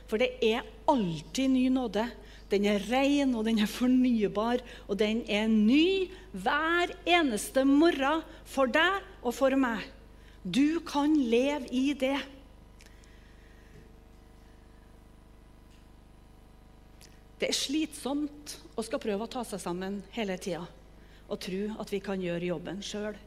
For 0.08 0.22
det 0.22 0.36
er 0.46 0.66
alltid 0.88 1.52
ny 1.52 1.68
nåde. 1.74 2.06
Den 2.48 2.64
er 2.70 2.84
ren, 2.88 3.34
og 3.36 3.44
den 3.44 3.60
er 3.60 3.68
fornybar, 3.68 4.62
og 4.88 5.00
den 5.02 5.26
er 5.28 5.50
ny 5.52 6.08
hver 6.32 6.94
eneste 7.04 7.66
morgen 7.68 8.24
for 8.48 8.72
deg 8.72 9.04
og 9.20 9.36
for 9.36 9.56
meg. 9.60 9.84
Du 10.48 10.80
kan 10.88 11.12
leve 11.28 11.68
i 11.76 11.92
det. 11.98 12.16
Det 17.38 17.52
er 17.52 17.58
slitsomt 17.58 18.58
å 18.78 18.84
skal 18.86 19.02
prøve 19.02 19.26
å 19.28 19.32
ta 19.32 19.44
seg 19.46 19.62
sammen 19.62 20.02
hele 20.16 20.38
tida 20.42 20.66
og 21.28 21.42
tro 21.44 21.64
at 21.82 21.92
vi 21.92 22.00
kan 22.04 22.22
gjøre 22.24 22.50
jobben 22.50 22.80
sjøl. 22.86 23.18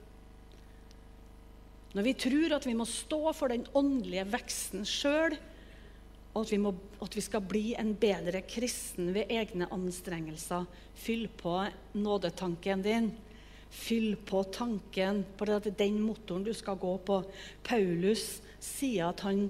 Når 1.90 2.06
vi 2.06 2.14
tror 2.22 2.54
at 2.56 2.66
vi 2.68 2.74
må 2.78 2.86
stå 2.88 3.32
for 3.36 3.52
den 3.52 3.66
åndelige 3.76 4.24
veksten 4.30 4.86
sjøl, 4.88 5.34
og 6.30 6.44
at 6.44 6.52
vi, 6.54 6.61
må, 6.62 6.70
at 7.02 7.16
vi, 7.18 7.22
skal 7.24 7.42
bli 7.42 7.64
en 7.78 7.90
bedre 7.98 8.44
kristen 8.46 9.11
ved 9.16 9.32
egne 9.34 9.66
anstrengelser, 9.74 10.68
fyll 10.94 11.26
på 11.40 11.56
nådetanken 11.98 12.84
din. 12.86 13.11
Fyll 13.70 14.14
på 14.26 14.44
tanken 14.54 15.24
på 15.38 15.46
det, 15.46 15.74
den 15.78 15.98
motoren 16.02 16.46
du 16.46 16.52
skal 16.54 16.78
gå 16.78 16.94
på. 17.06 17.20
Paulus 17.66 18.38
sier 18.62 19.11
at 19.11 19.24
han 19.26 19.48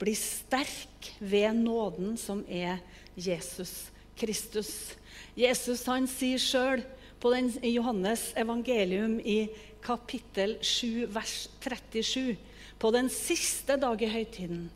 blir 0.00 0.16
sterk 0.16 1.12
ved 1.20 1.60
nåden 1.60 2.16
som 2.20 2.40
er 2.48 2.80
Jesus 3.18 3.90
Kristus. 4.18 4.94
Jesus 5.38 5.84
han 5.90 6.06
sier 6.10 6.40
sjøl 6.42 6.84
i 7.18 7.72
Johannes 7.74 8.30
evangelium 8.38 9.18
i 9.18 9.48
kapittel 9.82 10.56
7, 10.62 11.08
vers 11.10 11.48
37 11.60 12.36
På 12.78 12.92
den 12.94 13.10
siste 13.10 13.74
dag 13.76 14.02
i 14.02 14.10
høytiden, 14.10 14.68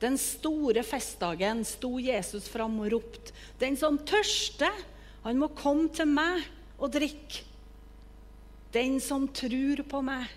den 0.00 0.18
store 0.20 0.82
festdagen, 0.84 1.62
sto 1.64 1.96
Jesus 1.96 2.50
fram 2.52 2.74
og 2.84 2.90
ropte. 2.92 3.32
Den 3.56 3.78
som 3.80 3.96
tørster, 3.96 4.74
han 5.24 5.40
må 5.40 5.48
komme 5.56 5.88
til 5.88 6.10
meg 6.10 6.44
og 6.76 6.92
drikke. 6.92 7.46
Den 8.76 8.98
som 9.00 9.24
tror 9.32 9.80
på 9.88 10.02
meg, 10.04 10.28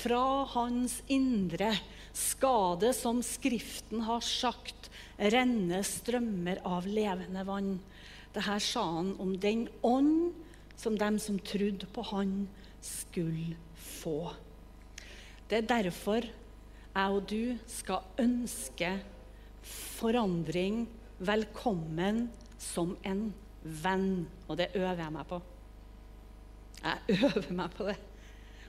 fra 0.00 0.46
hans 0.54 1.02
indre 1.12 1.74
skal 2.16 2.78
det, 2.80 2.94
som 2.96 3.20
Skriften 3.20 4.00
har 4.08 4.24
sagt, 4.24 4.88
renne 5.18 5.82
strømmer 5.86 6.60
av 6.68 6.86
levende 6.88 7.44
vann. 7.48 7.76
Dette 8.34 8.58
sa 8.60 8.84
han 8.98 9.14
om 9.22 9.32
den 9.40 9.66
ånd 9.86 10.34
som 10.76 10.98
dem 11.00 11.18
som 11.22 11.38
trodde 11.40 11.88
på 11.92 12.04
han, 12.12 12.46
skulle 12.84 13.56
få. 13.74 14.34
Det 15.48 15.62
er 15.62 15.70
derfor 15.70 16.26
jeg 16.96 17.12
og 17.12 17.24
du 17.28 17.56
skal 17.68 18.04
ønske 18.20 18.92
forandring 19.66 20.84
velkommen 21.18 22.26
som 22.60 22.94
en 23.04 23.30
venn. 23.62 24.26
Og 24.48 24.56
det 24.60 24.70
øver 24.74 25.02
jeg 25.02 25.14
meg 25.16 25.26
på. 25.28 25.40
Jeg 26.82 27.18
øver 27.24 27.50
meg 27.56 27.72
på 27.74 27.88
det 27.88 27.96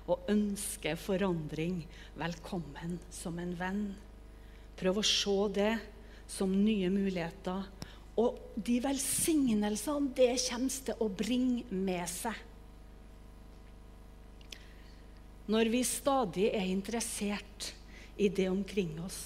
Å 0.08 0.16
ønske 0.32 0.96
forandring 0.96 1.82
velkommen 2.16 2.96
som 3.12 3.40
en 3.44 3.54
venn. 3.60 3.82
Prøv 4.80 5.02
å 5.02 5.06
se 5.06 5.38
det 5.58 5.72
som 6.28 6.52
nye 6.52 6.90
muligheter. 6.94 7.66
Og 8.18 8.38
de 8.56 8.80
velsignelsene 8.84 10.14
det 10.18 10.34
kommer 10.48 10.78
til 10.90 11.04
å 11.04 11.10
bringe 11.14 11.66
med 11.72 12.06
seg. 12.10 12.46
Når 15.48 15.70
vi 15.72 15.84
stadig 15.88 16.48
er 16.52 16.68
interessert 16.68 17.72
i 18.20 18.28
det 18.28 18.50
omkring 18.52 18.98
oss. 19.06 19.22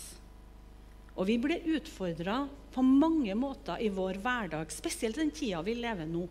Og 1.17 1.25
vi 1.27 1.37
blir 1.41 1.65
utfordra 1.75 2.43
på 2.71 2.83
mange 2.85 3.33
måter 3.35 3.81
i 3.81 3.89
vår 3.91 4.21
hverdag, 4.21 4.69
spesielt 4.71 5.17
den 5.19 5.31
tida 5.33 5.63
vi 5.65 5.75
lever 5.79 6.07
nå. 6.07 6.27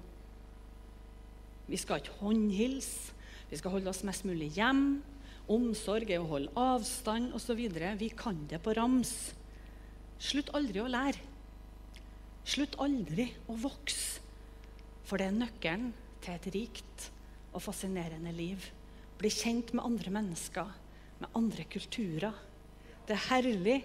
Vi 1.71 1.79
skal 1.79 2.01
ikke 2.01 2.21
håndhilse. 2.21 3.16
Vi 3.51 3.59
skal 3.59 3.75
holde 3.75 3.91
oss 3.91 4.05
mest 4.07 4.23
mulig 4.27 4.53
hjem. 4.55 5.01
Omsorg 5.51 6.11
er 6.11 6.23
å 6.23 6.29
holde 6.31 6.53
avstand 6.55 7.35
osv. 7.35 7.59
Vi 7.99 8.11
kan 8.14 8.45
det 8.51 8.61
på 8.62 8.75
rams. 8.79 9.33
Slutt 10.21 10.53
aldri 10.57 10.83
å 10.83 10.91
lære. 10.91 11.29
Slutt 12.45 12.77
aldri 12.83 13.31
å 13.49 13.57
vokse. 13.61 14.21
For 15.09 15.18
det 15.18 15.31
er 15.31 15.39
nøkkelen 15.41 15.91
til 16.23 16.37
et 16.37 16.49
rikt 16.55 17.07
og 17.55 17.64
fascinerende 17.64 18.33
liv. 18.37 18.62
Bli 19.18 19.31
kjent 19.33 19.73
med 19.75 19.85
andre 19.85 20.12
mennesker, 20.21 20.68
med 21.21 21.37
andre 21.37 21.64
kulturer. 21.73 22.37
Det 23.09 23.16
er 23.16 23.27
herlig, 23.31 23.79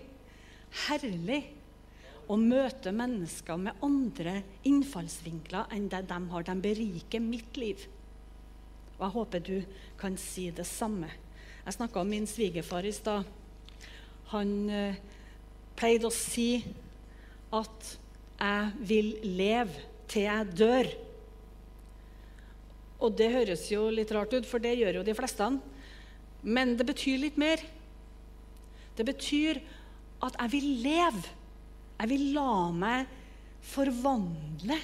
herlig 0.86 1.42
å 2.32 2.38
møte 2.42 2.92
mennesker 2.96 3.60
med 3.62 3.82
andre 3.86 4.40
innfallsvinkler 4.68 5.74
enn 5.76 5.90
det 5.92 6.04
de 6.10 6.20
har. 6.32 6.46
De 6.46 6.56
beriker 6.62 7.24
mitt 7.24 7.58
liv. 7.58 7.88
Og 8.96 9.02
jeg 9.08 9.16
håper 9.16 9.44
du 9.44 9.58
kan 10.00 10.16
si 10.20 10.50
det 10.56 10.68
samme. 10.68 11.10
Jeg 11.66 11.78
snakka 11.80 12.04
om 12.04 12.12
min 12.12 12.28
svigerfar 12.30 12.86
i 12.86 12.94
stad. 12.94 13.26
Han 14.32 14.54
eh, 14.70 14.98
pleide 15.76 16.08
å 16.08 16.14
si 16.14 16.66
at 17.54 17.98
'jeg 18.40 18.72
vil 18.80 19.20
leve 19.24 19.76
til 20.08 20.22
jeg 20.22 20.56
dør'. 20.56 20.94
Og 23.00 23.16
det 23.16 23.32
høres 23.32 23.72
jo 23.72 23.90
litt 23.90 24.12
rart 24.12 24.34
ut, 24.34 24.46
for 24.46 24.60
det 24.60 24.78
gjør 24.78 25.00
jo 25.00 25.04
de 25.04 25.14
fleste. 25.14 25.60
Men 26.44 26.76
det 26.78 26.86
betyr 26.86 27.18
litt 27.18 27.38
mer. 27.38 27.60
Det 28.96 29.06
betyr 29.06 29.62
at 30.24 30.38
jeg 30.40 30.52
vil 30.52 30.70
leve. 30.84 31.26
Jeg 32.00 32.10
vil 32.10 32.34
la 32.36 32.72
meg 32.72 33.08
forvandle 33.66 34.78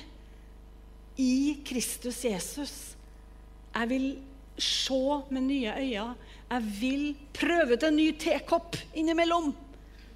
i 1.22 1.62
Kristus 1.66 2.24
Jesus. 2.26 2.76
Jeg 3.76 3.90
vil 3.92 4.08
se 4.62 5.02
med 5.32 5.48
nye 5.48 5.76
øyne. 5.80 6.16
Jeg 6.52 6.72
vil 6.80 7.04
prøve 7.34 7.78
ut 7.78 7.84
en 7.88 7.96
ny 7.96 8.12
tekopp 8.20 8.76
innimellom. 8.98 9.54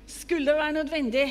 Skulle 0.08 0.52
det 0.52 0.58
være 0.60 0.78
nødvendig. 0.78 1.26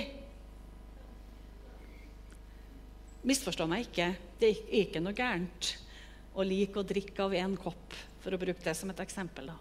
Misforstå 3.24 3.66
meg 3.70 3.86
ikke, 3.86 4.10
det 4.40 4.50
er 4.50 4.72
ikke 4.82 5.00
noe 5.00 5.16
gærent 5.16 5.70
å 6.34 6.44
like 6.44 6.80
å 6.80 6.86
drikke 6.86 7.22
av 7.24 7.36
én 7.38 7.54
kopp, 7.56 7.94
for 8.20 8.34
å 8.34 8.40
bruke 8.40 8.64
det 8.64 8.74
som 8.76 8.90
et 8.90 9.00
eksempel. 9.04 9.52
da. 9.52 9.56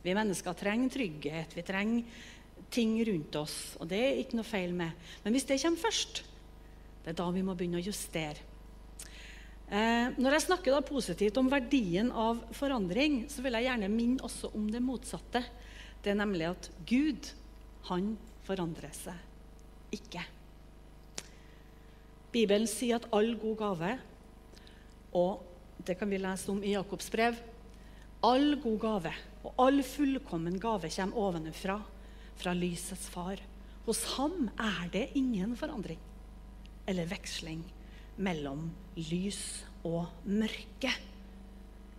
Vi 0.00 0.14
mennesker 0.16 0.56
trenger 0.56 0.92
trygghet, 0.94 1.56
vi 1.56 1.64
trenger 1.66 2.22
ting 2.70 2.94
rundt 3.04 3.36
oss, 3.36 3.56
og 3.80 3.88
det 3.90 3.98
er 3.98 4.20
ikke 4.22 4.38
noe 4.38 4.46
feil 4.46 4.72
med. 4.76 4.94
Men 5.24 5.34
hvis 5.34 5.48
det 5.48 5.58
kommer 5.60 5.82
først, 5.82 6.22
det 7.02 7.12
er 7.12 7.18
da 7.18 7.26
vi 7.34 7.42
må 7.44 7.56
begynne 7.58 7.80
å 7.80 7.84
justere. 7.84 8.46
Eh, 9.70 10.14
når 10.18 10.34
jeg 10.34 10.46
snakker 10.48 10.74
da 10.74 10.80
positivt 10.82 11.36
om 11.38 11.50
verdien 11.50 12.08
av 12.10 12.40
forandring, 12.58 13.24
så 13.30 13.42
vil 13.42 13.58
jeg 13.58 13.68
gjerne 13.68 13.90
minne 13.92 14.24
også 14.26 14.50
om 14.56 14.70
det 14.70 14.80
motsatte. 14.82 15.44
Det 16.02 16.10
er 16.10 16.18
nemlig 16.18 16.48
at 16.48 16.70
Gud, 16.88 17.28
han 17.88 18.14
forandrer 18.46 18.92
seg 18.94 19.94
ikke. 19.96 20.22
Bibelen 22.30 22.68
sier 22.70 23.00
at 23.00 23.08
all 23.16 23.32
god 23.40 23.56
gave, 23.58 23.94
og 25.18 25.46
det 25.86 25.96
kan 25.98 26.10
vi 26.12 26.20
lese 26.20 26.52
om 26.52 26.60
i 26.62 26.76
Jakobs 26.76 27.08
brev 27.10 27.38
All 28.20 28.58
god 28.60 28.76
gave 28.82 29.12
og 29.48 29.62
all 29.64 29.80
fullkommen 29.80 30.58
gave 30.60 30.90
kommer 30.92 31.22
ovenfra, 31.22 31.78
fra 32.36 32.52
lysets 32.52 33.08
far. 33.08 33.40
Hos 33.86 34.02
ham 34.18 34.50
er 34.60 34.90
det 34.92 35.06
ingen 35.16 35.54
forandring 35.56 36.00
eller 36.88 37.08
veksling 37.08 37.62
mellom 38.20 38.68
lys 38.96 39.64
og 39.88 40.10
mørke. 40.28 40.92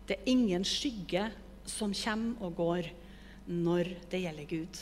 Det 0.06 0.20
er 0.20 0.30
ingen 0.30 0.66
skygge 0.68 1.26
som 1.66 1.94
kommer 1.98 2.46
og 2.46 2.56
går 2.60 2.92
når 3.50 3.96
det 4.12 4.22
gjelder 4.22 4.50
Gud. 4.50 4.82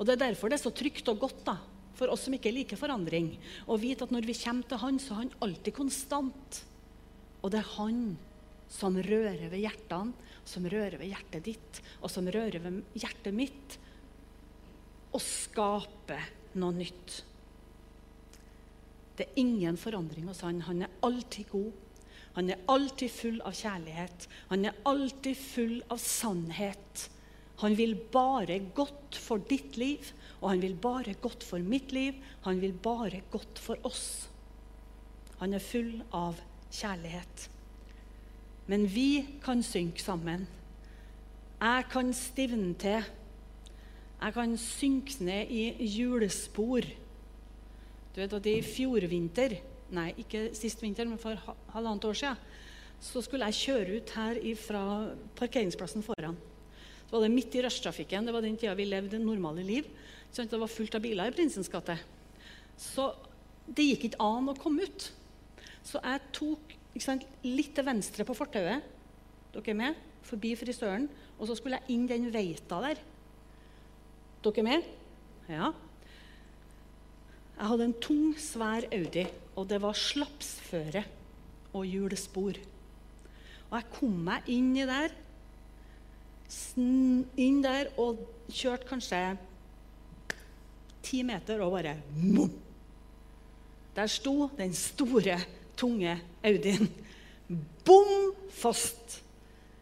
Og 0.00 0.06
Det 0.08 0.16
er 0.16 0.22
derfor 0.24 0.48
det 0.48 0.56
er 0.56 0.64
så 0.64 0.72
trygt 0.72 1.08
og 1.12 1.20
godt 1.20 1.44
da, 1.44 1.58
for 1.92 2.08
oss 2.08 2.24
som 2.24 2.32
ikke 2.32 2.52
liker 2.54 2.80
forandring, 2.80 3.34
å 3.68 3.76
vite 3.76 4.06
at 4.06 4.14
når 4.14 4.24
vi 4.24 4.38
kommer 4.40 4.64
til 4.64 4.80
Han, 4.80 4.96
så 4.96 5.12
er 5.12 5.18
Han 5.20 5.34
alltid 5.44 5.76
konstant. 5.76 6.62
Og 7.44 7.52
det 7.52 7.60
er 7.60 7.74
Han 7.76 8.00
som 8.70 8.96
rører 8.96 9.50
ved 9.52 9.60
hjertene, 9.60 10.16
som 10.48 10.64
rører 10.64 10.96
ved 10.96 11.12
hjertet 11.12 11.44
ditt, 11.44 11.80
og 12.00 12.08
som 12.10 12.26
rører 12.32 12.62
ved 12.64 12.80
hjertet 12.96 13.36
mitt, 13.36 13.76
og 15.12 15.20
skaper 15.20 16.30
noe 16.56 16.72
nytt. 16.74 17.20
Det 19.18 19.26
er 19.26 19.40
ingen 19.42 19.76
forandring 19.76 20.30
hos 20.30 20.40
han. 20.46 20.62
Han 20.64 20.86
er 20.86 20.98
alltid 21.04 21.50
god. 21.52 21.72
Han 22.38 22.48
er 22.48 22.62
alltid 22.72 23.12
full 23.12 23.40
av 23.44 23.52
kjærlighet. 23.58 24.28
Han 24.48 24.64
er 24.70 24.78
alltid 24.88 25.36
full 25.36 25.74
av 25.90 26.00
sannhet. 26.00 27.10
Han 27.60 27.76
vil 27.76 27.94
bare 28.12 28.56
godt 28.74 29.16
for 29.20 29.42
ditt 29.50 29.76
liv, 29.76 30.06
og 30.40 30.54
han 30.54 30.62
vil 30.62 30.76
bare 30.80 31.14
godt 31.20 31.44
for 31.44 31.60
mitt 31.60 31.92
liv. 31.92 32.16
Han 32.46 32.60
vil 32.60 32.72
bare 32.72 33.20
godt 33.30 33.60
for 33.60 33.76
oss. 33.84 34.28
Han 35.40 35.52
er 35.56 35.64
full 35.64 35.98
av 36.16 36.40
kjærlighet. 36.72 37.48
Men 38.70 38.86
vi 38.88 39.40
kan 39.44 39.64
synke 39.66 40.00
sammen. 40.00 40.46
Jeg 41.60 41.84
kan 41.92 42.12
stivne 42.16 42.74
til. 42.80 43.04
Jeg 44.20 44.34
kan 44.36 44.56
synke 44.60 45.24
ned 45.24 45.52
i 45.52 45.88
hjulspor. 45.96 46.88
Du 48.14 48.20
vet 48.20 48.36
at 48.36 48.46
I 48.48 48.60
fjor 48.64 49.04
vinter, 49.08 49.58
nei, 49.92 50.10
ikke 50.18 50.48
sist 50.56 50.80
vinter, 50.82 51.08
men 51.08 51.20
for 51.20 51.36
halvannet 51.74 52.08
år 52.08 52.16
siden, 52.20 52.40
så 53.00 53.22
skulle 53.24 53.48
jeg 53.48 53.60
kjøre 53.60 53.96
ut 53.96 54.14
her 54.16 54.40
fra 54.60 54.84
parkeringsplassen 55.38 56.04
foran. 56.04 56.36
Så 57.10 57.16
var 57.16 57.24
det 57.26 57.34
midt 57.34 57.56
i 57.58 57.62
rushtrafikken. 57.64 58.28
Det 58.28 58.32
var 58.36 58.44
den 58.44 58.54
tida 58.54 58.76
vi 58.78 58.84
levde 58.86 59.18
normale 59.18 59.64
liv. 59.66 59.86
Det 60.30 60.46
var 60.54 60.70
fullt 60.70 60.94
av 60.94 61.02
biler 61.02 61.26
i 61.26 61.34
Prinsens 61.34 61.66
gate. 61.66 61.96
Så 62.78 63.08
det 63.66 63.82
gikk 63.88 64.04
ikke 64.06 64.22
an 64.22 64.46
å 64.52 64.54
komme 64.54 64.86
ut. 64.86 65.08
Så 65.82 65.98
jeg 65.98 66.20
tok 66.36 66.76
sant, 67.02 67.24
litt 67.42 67.72
til 67.74 67.86
venstre 67.88 68.22
på 68.28 68.36
fortauet. 68.38 68.86
Dere 69.50 69.72
er 69.72 69.78
med? 69.80 69.98
Forbi 70.22 70.52
frisøren. 70.54 71.08
Og 71.40 71.50
så 71.50 71.56
skulle 71.58 71.80
jeg 71.80 71.96
inn 71.96 72.04
den 72.06 72.28
veita 72.30 72.78
der. 72.84 73.00
Dere 74.46 74.62
er 74.62 74.68
med? 74.68 74.86
Ja. 75.50 75.72
Jeg 77.56 77.72
hadde 77.72 77.88
en 77.90 77.96
tung, 78.06 78.28
svær 78.38 78.86
Audi, 78.94 79.26
og 79.58 79.66
det 79.68 79.80
var 79.82 79.98
slapsføre 79.98 81.02
og 81.74 81.90
hjulspor. 81.90 82.62
Og 83.66 83.74
jeg 83.74 83.90
kom 83.98 84.14
meg 84.30 84.46
inn 84.54 84.70
i 84.78 84.86
der 84.86 85.10
inn 86.80 87.62
der 87.62 87.92
og 88.00 88.20
kjørte 88.50 88.88
kanskje 88.88 89.20
ti 91.04 91.22
meter 91.26 91.62
og 91.64 91.76
bare 91.76 91.96
boom. 92.14 92.52
Der 93.96 94.10
sto 94.10 94.50
den 94.58 94.74
store, 94.76 95.38
tunge 95.76 96.14
Audien 96.46 96.88
bom 97.84 98.30
fast. 98.54 99.20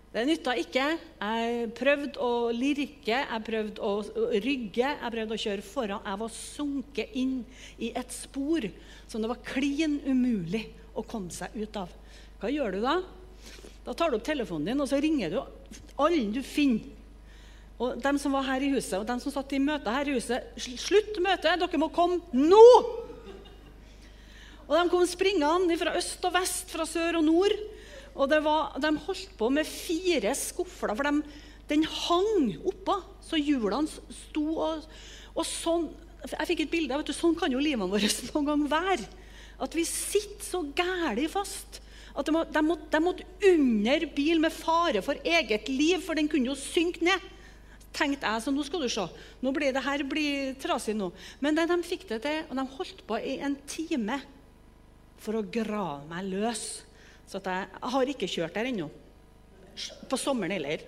Det 0.09 0.25
nytta 0.25 0.55
ikke. 0.57 0.85
Jeg 1.21 1.69
prøvde 1.77 2.23
å 2.25 2.49
lirke, 2.55 3.19
jeg 3.19 3.45
prøvde 3.45 3.85
å 3.85 3.93
rygge, 4.41 4.89
jeg 4.95 5.13
prøvde 5.15 5.37
å 5.37 5.43
kjøre 5.43 5.67
foran. 5.67 6.07
Jeg 6.07 6.21
var 6.23 6.33
sunket 6.33 7.19
inn 7.21 7.35
i 7.77 7.93
et 7.93 8.15
spor 8.15 8.65
som 9.07 9.23
det 9.23 9.31
var 9.31 9.45
klin 9.45 9.99
umulig 10.07 10.65
å 10.97 11.05
komme 11.07 11.33
seg 11.35 11.53
ut 11.61 11.77
av. 11.79 11.93
Hva 12.41 12.51
gjør 12.53 12.79
du 12.79 12.81
da? 12.87 12.97
Da 13.89 13.95
tar 13.97 14.13
du 14.13 14.19
opp 14.19 14.27
telefonen 14.27 14.69
din 14.69 14.85
og 14.85 14.89
så 14.91 14.99
ringer 15.01 15.33
du 15.33 15.39
alle 15.97 16.27
du 16.29 16.43
finner. 16.45 16.85
Og 17.79 18.01
de 18.03 18.11
som 18.19 18.35
var 18.35 18.45
her 18.49 18.65
i 18.67 18.73
huset, 18.75 18.97
og 18.99 19.07
de 19.07 19.15
som 19.23 19.33
satt 19.33 19.53
i 19.55 19.61
møte 19.63 19.93
her 19.95 20.09
i 20.11 20.17
huset 20.17 20.57
Slutt 20.59 21.21
møtet! 21.23 21.61
Dere 21.63 21.81
må 21.81 21.89
komme 21.95 22.19
nå! 22.35 22.65
Og 24.67 24.75
De 24.75 24.83
kom 24.93 25.07
springende 25.09 25.79
fra 25.81 25.95
øst 25.97 26.27
og 26.29 26.35
vest, 26.35 26.69
fra 26.75 26.85
sør 26.85 27.21
og 27.23 27.25
nord. 27.31 27.55
Og 28.19 28.35
var, 28.45 28.75
De 28.83 28.91
holdt 29.07 29.33
på 29.39 29.49
med 29.55 29.65
fire 29.65 30.35
skufler, 30.37 30.93
for 30.99 31.09
de, 31.09 31.23
den 31.71 31.87
hang 31.87 32.59
oppå. 32.69 32.99
Så 33.25 33.41
hjulene 33.41 33.89
sto 34.27 34.45
og, 34.59 34.85
og 35.33 35.49
sånn 35.49 35.89
Jeg 36.35 36.51
fikk 36.51 36.65
et 36.67 36.75
bilde. 36.75 36.99
vet 36.99 37.09
du, 37.09 37.17
Sånn 37.17 37.39
kan 37.39 37.55
jo 37.55 37.63
livene 37.63 37.89
våre 37.89 38.13
noen 38.35 38.51
gang 38.53 38.69
være. 38.69 39.09
At 39.65 39.73
vi 39.73 39.87
sitter 39.89 40.45
så 40.45 40.67
gæli 40.77 41.31
fast 41.31 41.81
at 42.19 42.27
de, 42.27 42.35
måtte, 42.35 42.91
de, 42.91 43.01
måtte, 43.03 43.27
under 43.53 44.07
bil 44.15 44.41
med 44.43 44.55
fare 44.55 45.03
for 45.07 45.19
eget 45.23 45.69
liv, 45.71 46.01
for 46.03 46.19
den 46.19 46.31
kunne 46.31 46.51
jo 46.51 46.59
synke 46.59 47.05
ned. 47.07 47.35
tenkte 47.95 48.27
jeg, 48.27 48.43
så 48.43 48.53
Nå 48.53 48.63
skal 48.67 48.83
du 48.83 48.89
se, 48.93 49.07
nå 49.43 49.53
blir 49.55 49.73
det 49.75 49.83
her 49.83 50.03
blir 50.07 50.53
trasig 50.61 50.97
nå. 50.99 51.13
Men 51.41 51.57
de, 51.57 51.65
de 51.71 51.79
fikk 51.87 52.09
det 52.11 52.21
til, 52.27 52.43
og 52.51 52.59
de 52.59 52.67
holdt 52.75 53.07
på 53.07 53.19
i 53.23 53.39
en 53.43 53.57
time 53.71 54.19
for 55.23 55.39
å 55.39 55.47
grave 55.47 56.05
meg 56.11 56.29
løs. 56.29 56.65
Så 57.29 57.41
jeg, 57.41 57.69
jeg, 57.71 57.93
har 57.95 58.13
ikke 58.13 58.31
kjørt 58.31 58.59
der 58.59 58.71
ennå. 58.71 58.91
På 60.11 60.19
sommeren 60.19 60.57
heller. 60.57 60.83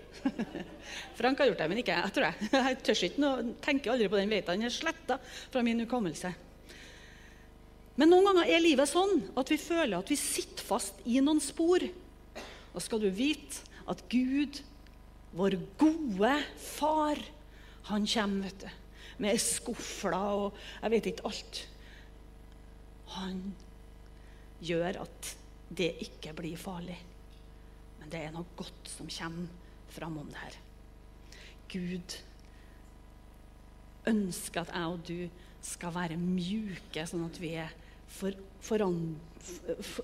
Frank 1.19 1.39
har 1.39 1.51
gjort 1.51 1.63
det, 1.63 1.71
men 1.71 1.83
ikke 1.83 1.95
jeg. 1.95 2.15
tror 2.17 2.31
Jeg 2.31 2.53
Jeg 2.67 2.79
tør 2.85 3.03
ikke 3.07 3.23
noe, 3.23 3.51
tenker 3.63 3.95
aldri 3.95 4.11
på 4.11 4.19
den 4.19 4.33
veien. 4.33 4.47
Den 4.51 4.67
er 4.67 4.75
sletta 4.75 5.21
fra 5.23 5.63
min 5.67 5.83
hukommelse. 5.85 6.35
Men 8.01 8.09
noen 8.09 8.31
ganger 8.31 8.49
er 8.49 8.63
livet 8.65 8.89
sånn 8.89 9.27
at 9.37 9.51
vi 9.53 9.59
føler 9.61 9.99
at 9.99 10.09
vi 10.09 10.17
sitter 10.17 10.65
fast 10.65 11.03
i 11.05 11.19
noen 11.21 11.43
spor. 11.45 11.85
Da 12.73 12.81
skal 12.81 13.03
du 13.03 13.11
vite 13.13 13.61
at 13.91 14.01
Gud, 14.09 14.63
vår 15.37 15.59
gode 15.77 16.31
far, 16.57 17.21
han 17.91 18.07
kommer 18.09 18.49
vet 18.49 18.65
du, 18.65 18.71
med 19.21 19.43
skufler 19.43 20.17
og 20.17 20.57
jeg 20.81 20.95
vet 20.95 21.11
ikke 21.11 21.27
alt. 21.29 21.61
Han 23.19 23.43
gjør 24.65 25.03
at 25.03 25.35
det 25.69 25.91
ikke 26.07 26.33
blir 26.41 26.57
farlig. 26.57 26.97
Men 28.01 28.09
det 28.15 28.25
er 28.25 28.33
noe 28.33 28.49
godt 28.57 28.89
som 28.95 29.13
kommer 29.13 29.93
framom 29.93 30.33
det 30.33 30.41
her. 30.41 30.59
Gud 31.71 32.17
ønsker 34.09 34.65
at 34.65 34.73
jeg 34.73 34.97
og 34.97 35.05
du 35.05 35.47
skal 35.69 35.93
være 35.93 36.17
mjuke, 36.17 37.05
sånn 37.05 37.29
at 37.29 37.37
vi 37.43 37.53
er 37.61 37.77
for, 38.11 38.35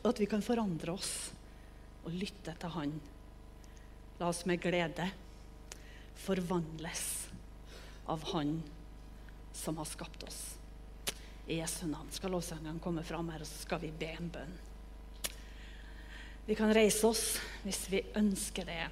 at 0.07 0.21
vi 0.21 0.29
kan 0.31 0.45
forandre 0.45 0.95
oss 0.95 1.13
og 2.07 2.15
lytte 2.15 2.55
til 2.57 2.75
Han. 2.77 2.95
La 4.21 4.31
oss 4.31 4.45
med 4.49 4.63
glede 4.63 5.11
forvandles 6.17 7.29
av 8.07 8.23
Han 8.33 8.63
som 9.53 9.77
har 9.77 9.89
skapt 9.89 10.23
oss. 10.23 10.41
I 11.47 11.61
Jesu 11.61 11.87
navn 11.87 12.09
skal 12.11 12.33
lovsangeren 12.35 12.81
komme 12.83 13.05
fram 13.07 13.29
her, 13.31 13.43
og 13.45 13.49
så 13.49 13.61
skal 13.63 13.83
vi 13.85 13.93
be 13.95 14.09
en 14.17 14.31
bønn. 14.33 14.55
Vi 16.47 16.55
kan 16.59 16.73
reise 16.75 17.07
oss 17.07 17.25
hvis 17.65 17.85
vi 17.91 18.03
ønsker 18.19 18.67
det. 18.67 18.87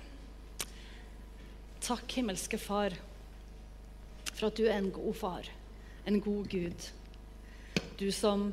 Takk, 1.84 2.06
himmelske 2.16 2.58
Far, 2.58 2.94
for 4.32 4.48
at 4.48 4.58
du 4.58 4.64
er 4.66 4.78
en 4.78 4.90
god 4.94 5.14
far, 5.18 5.50
en 6.06 6.20
god 6.22 6.48
Gud. 6.50 6.86
Du 7.98 8.08
som 8.14 8.48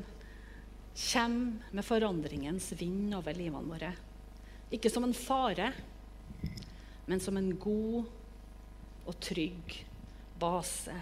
kommer 0.94 1.72
med 1.72 1.84
forandringens 1.84 2.72
vind 2.76 3.14
over 3.16 3.36
livene 3.36 3.68
våre. 3.68 3.92
Ikke 4.72 4.90
som 4.92 5.04
en 5.04 5.16
fare, 5.16 5.72
men 7.06 7.20
som 7.20 7.36
en 7.36 7.50
god 7.60 8.08
og 9.08 9.18
trygg 9.20 9.78
base. 10.40 10.94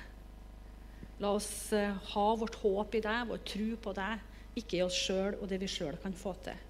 La 1.20 1.34
oss 1.36 1.72
eh, 1.76 1.97
ha 2.14 2.26
vårt 2.36 2.59
håp 2.62 2.97
i 2.97 3.03
deg, 3.05 3.28
vår 3.28 3.43
tro 3.45 3.70
på 3.84 3.95
deg, 3.97 4.26
ikke 4.57 4.78
i 4.78 4.82
oss 4.84 4.97
sjøl 4.97 5.36
og 5.36 5.47
det 5.51 5.61
vi 5.62 5.68
sjøl 5.70 5.99
kan 6.01 6.16
få 6.16 6.34
til. 6.47 6.66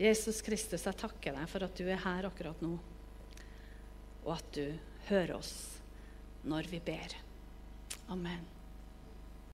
Jesus 0.00 0.40
Kristus, 0.42 0.86
jeg 0.86 0.98
takker 0.98 1.36
deg 1.36 1.50
for 1.50 1.66
at 1.66 1.76
du 1.76 1.84
er 1.86 2.00
her 2.00 2.28
akkurat 2.28 2.62
nå, 2.64 2.72
og 4.24 4.32
at 4.36 4.54
du 4.56 4.64
hører 5.10 5.36
oss 5.36 5.54
når 6.48 6.70
vi 6.72 6.80
ber. 6.84 7.18
Amen. 8.10 8.59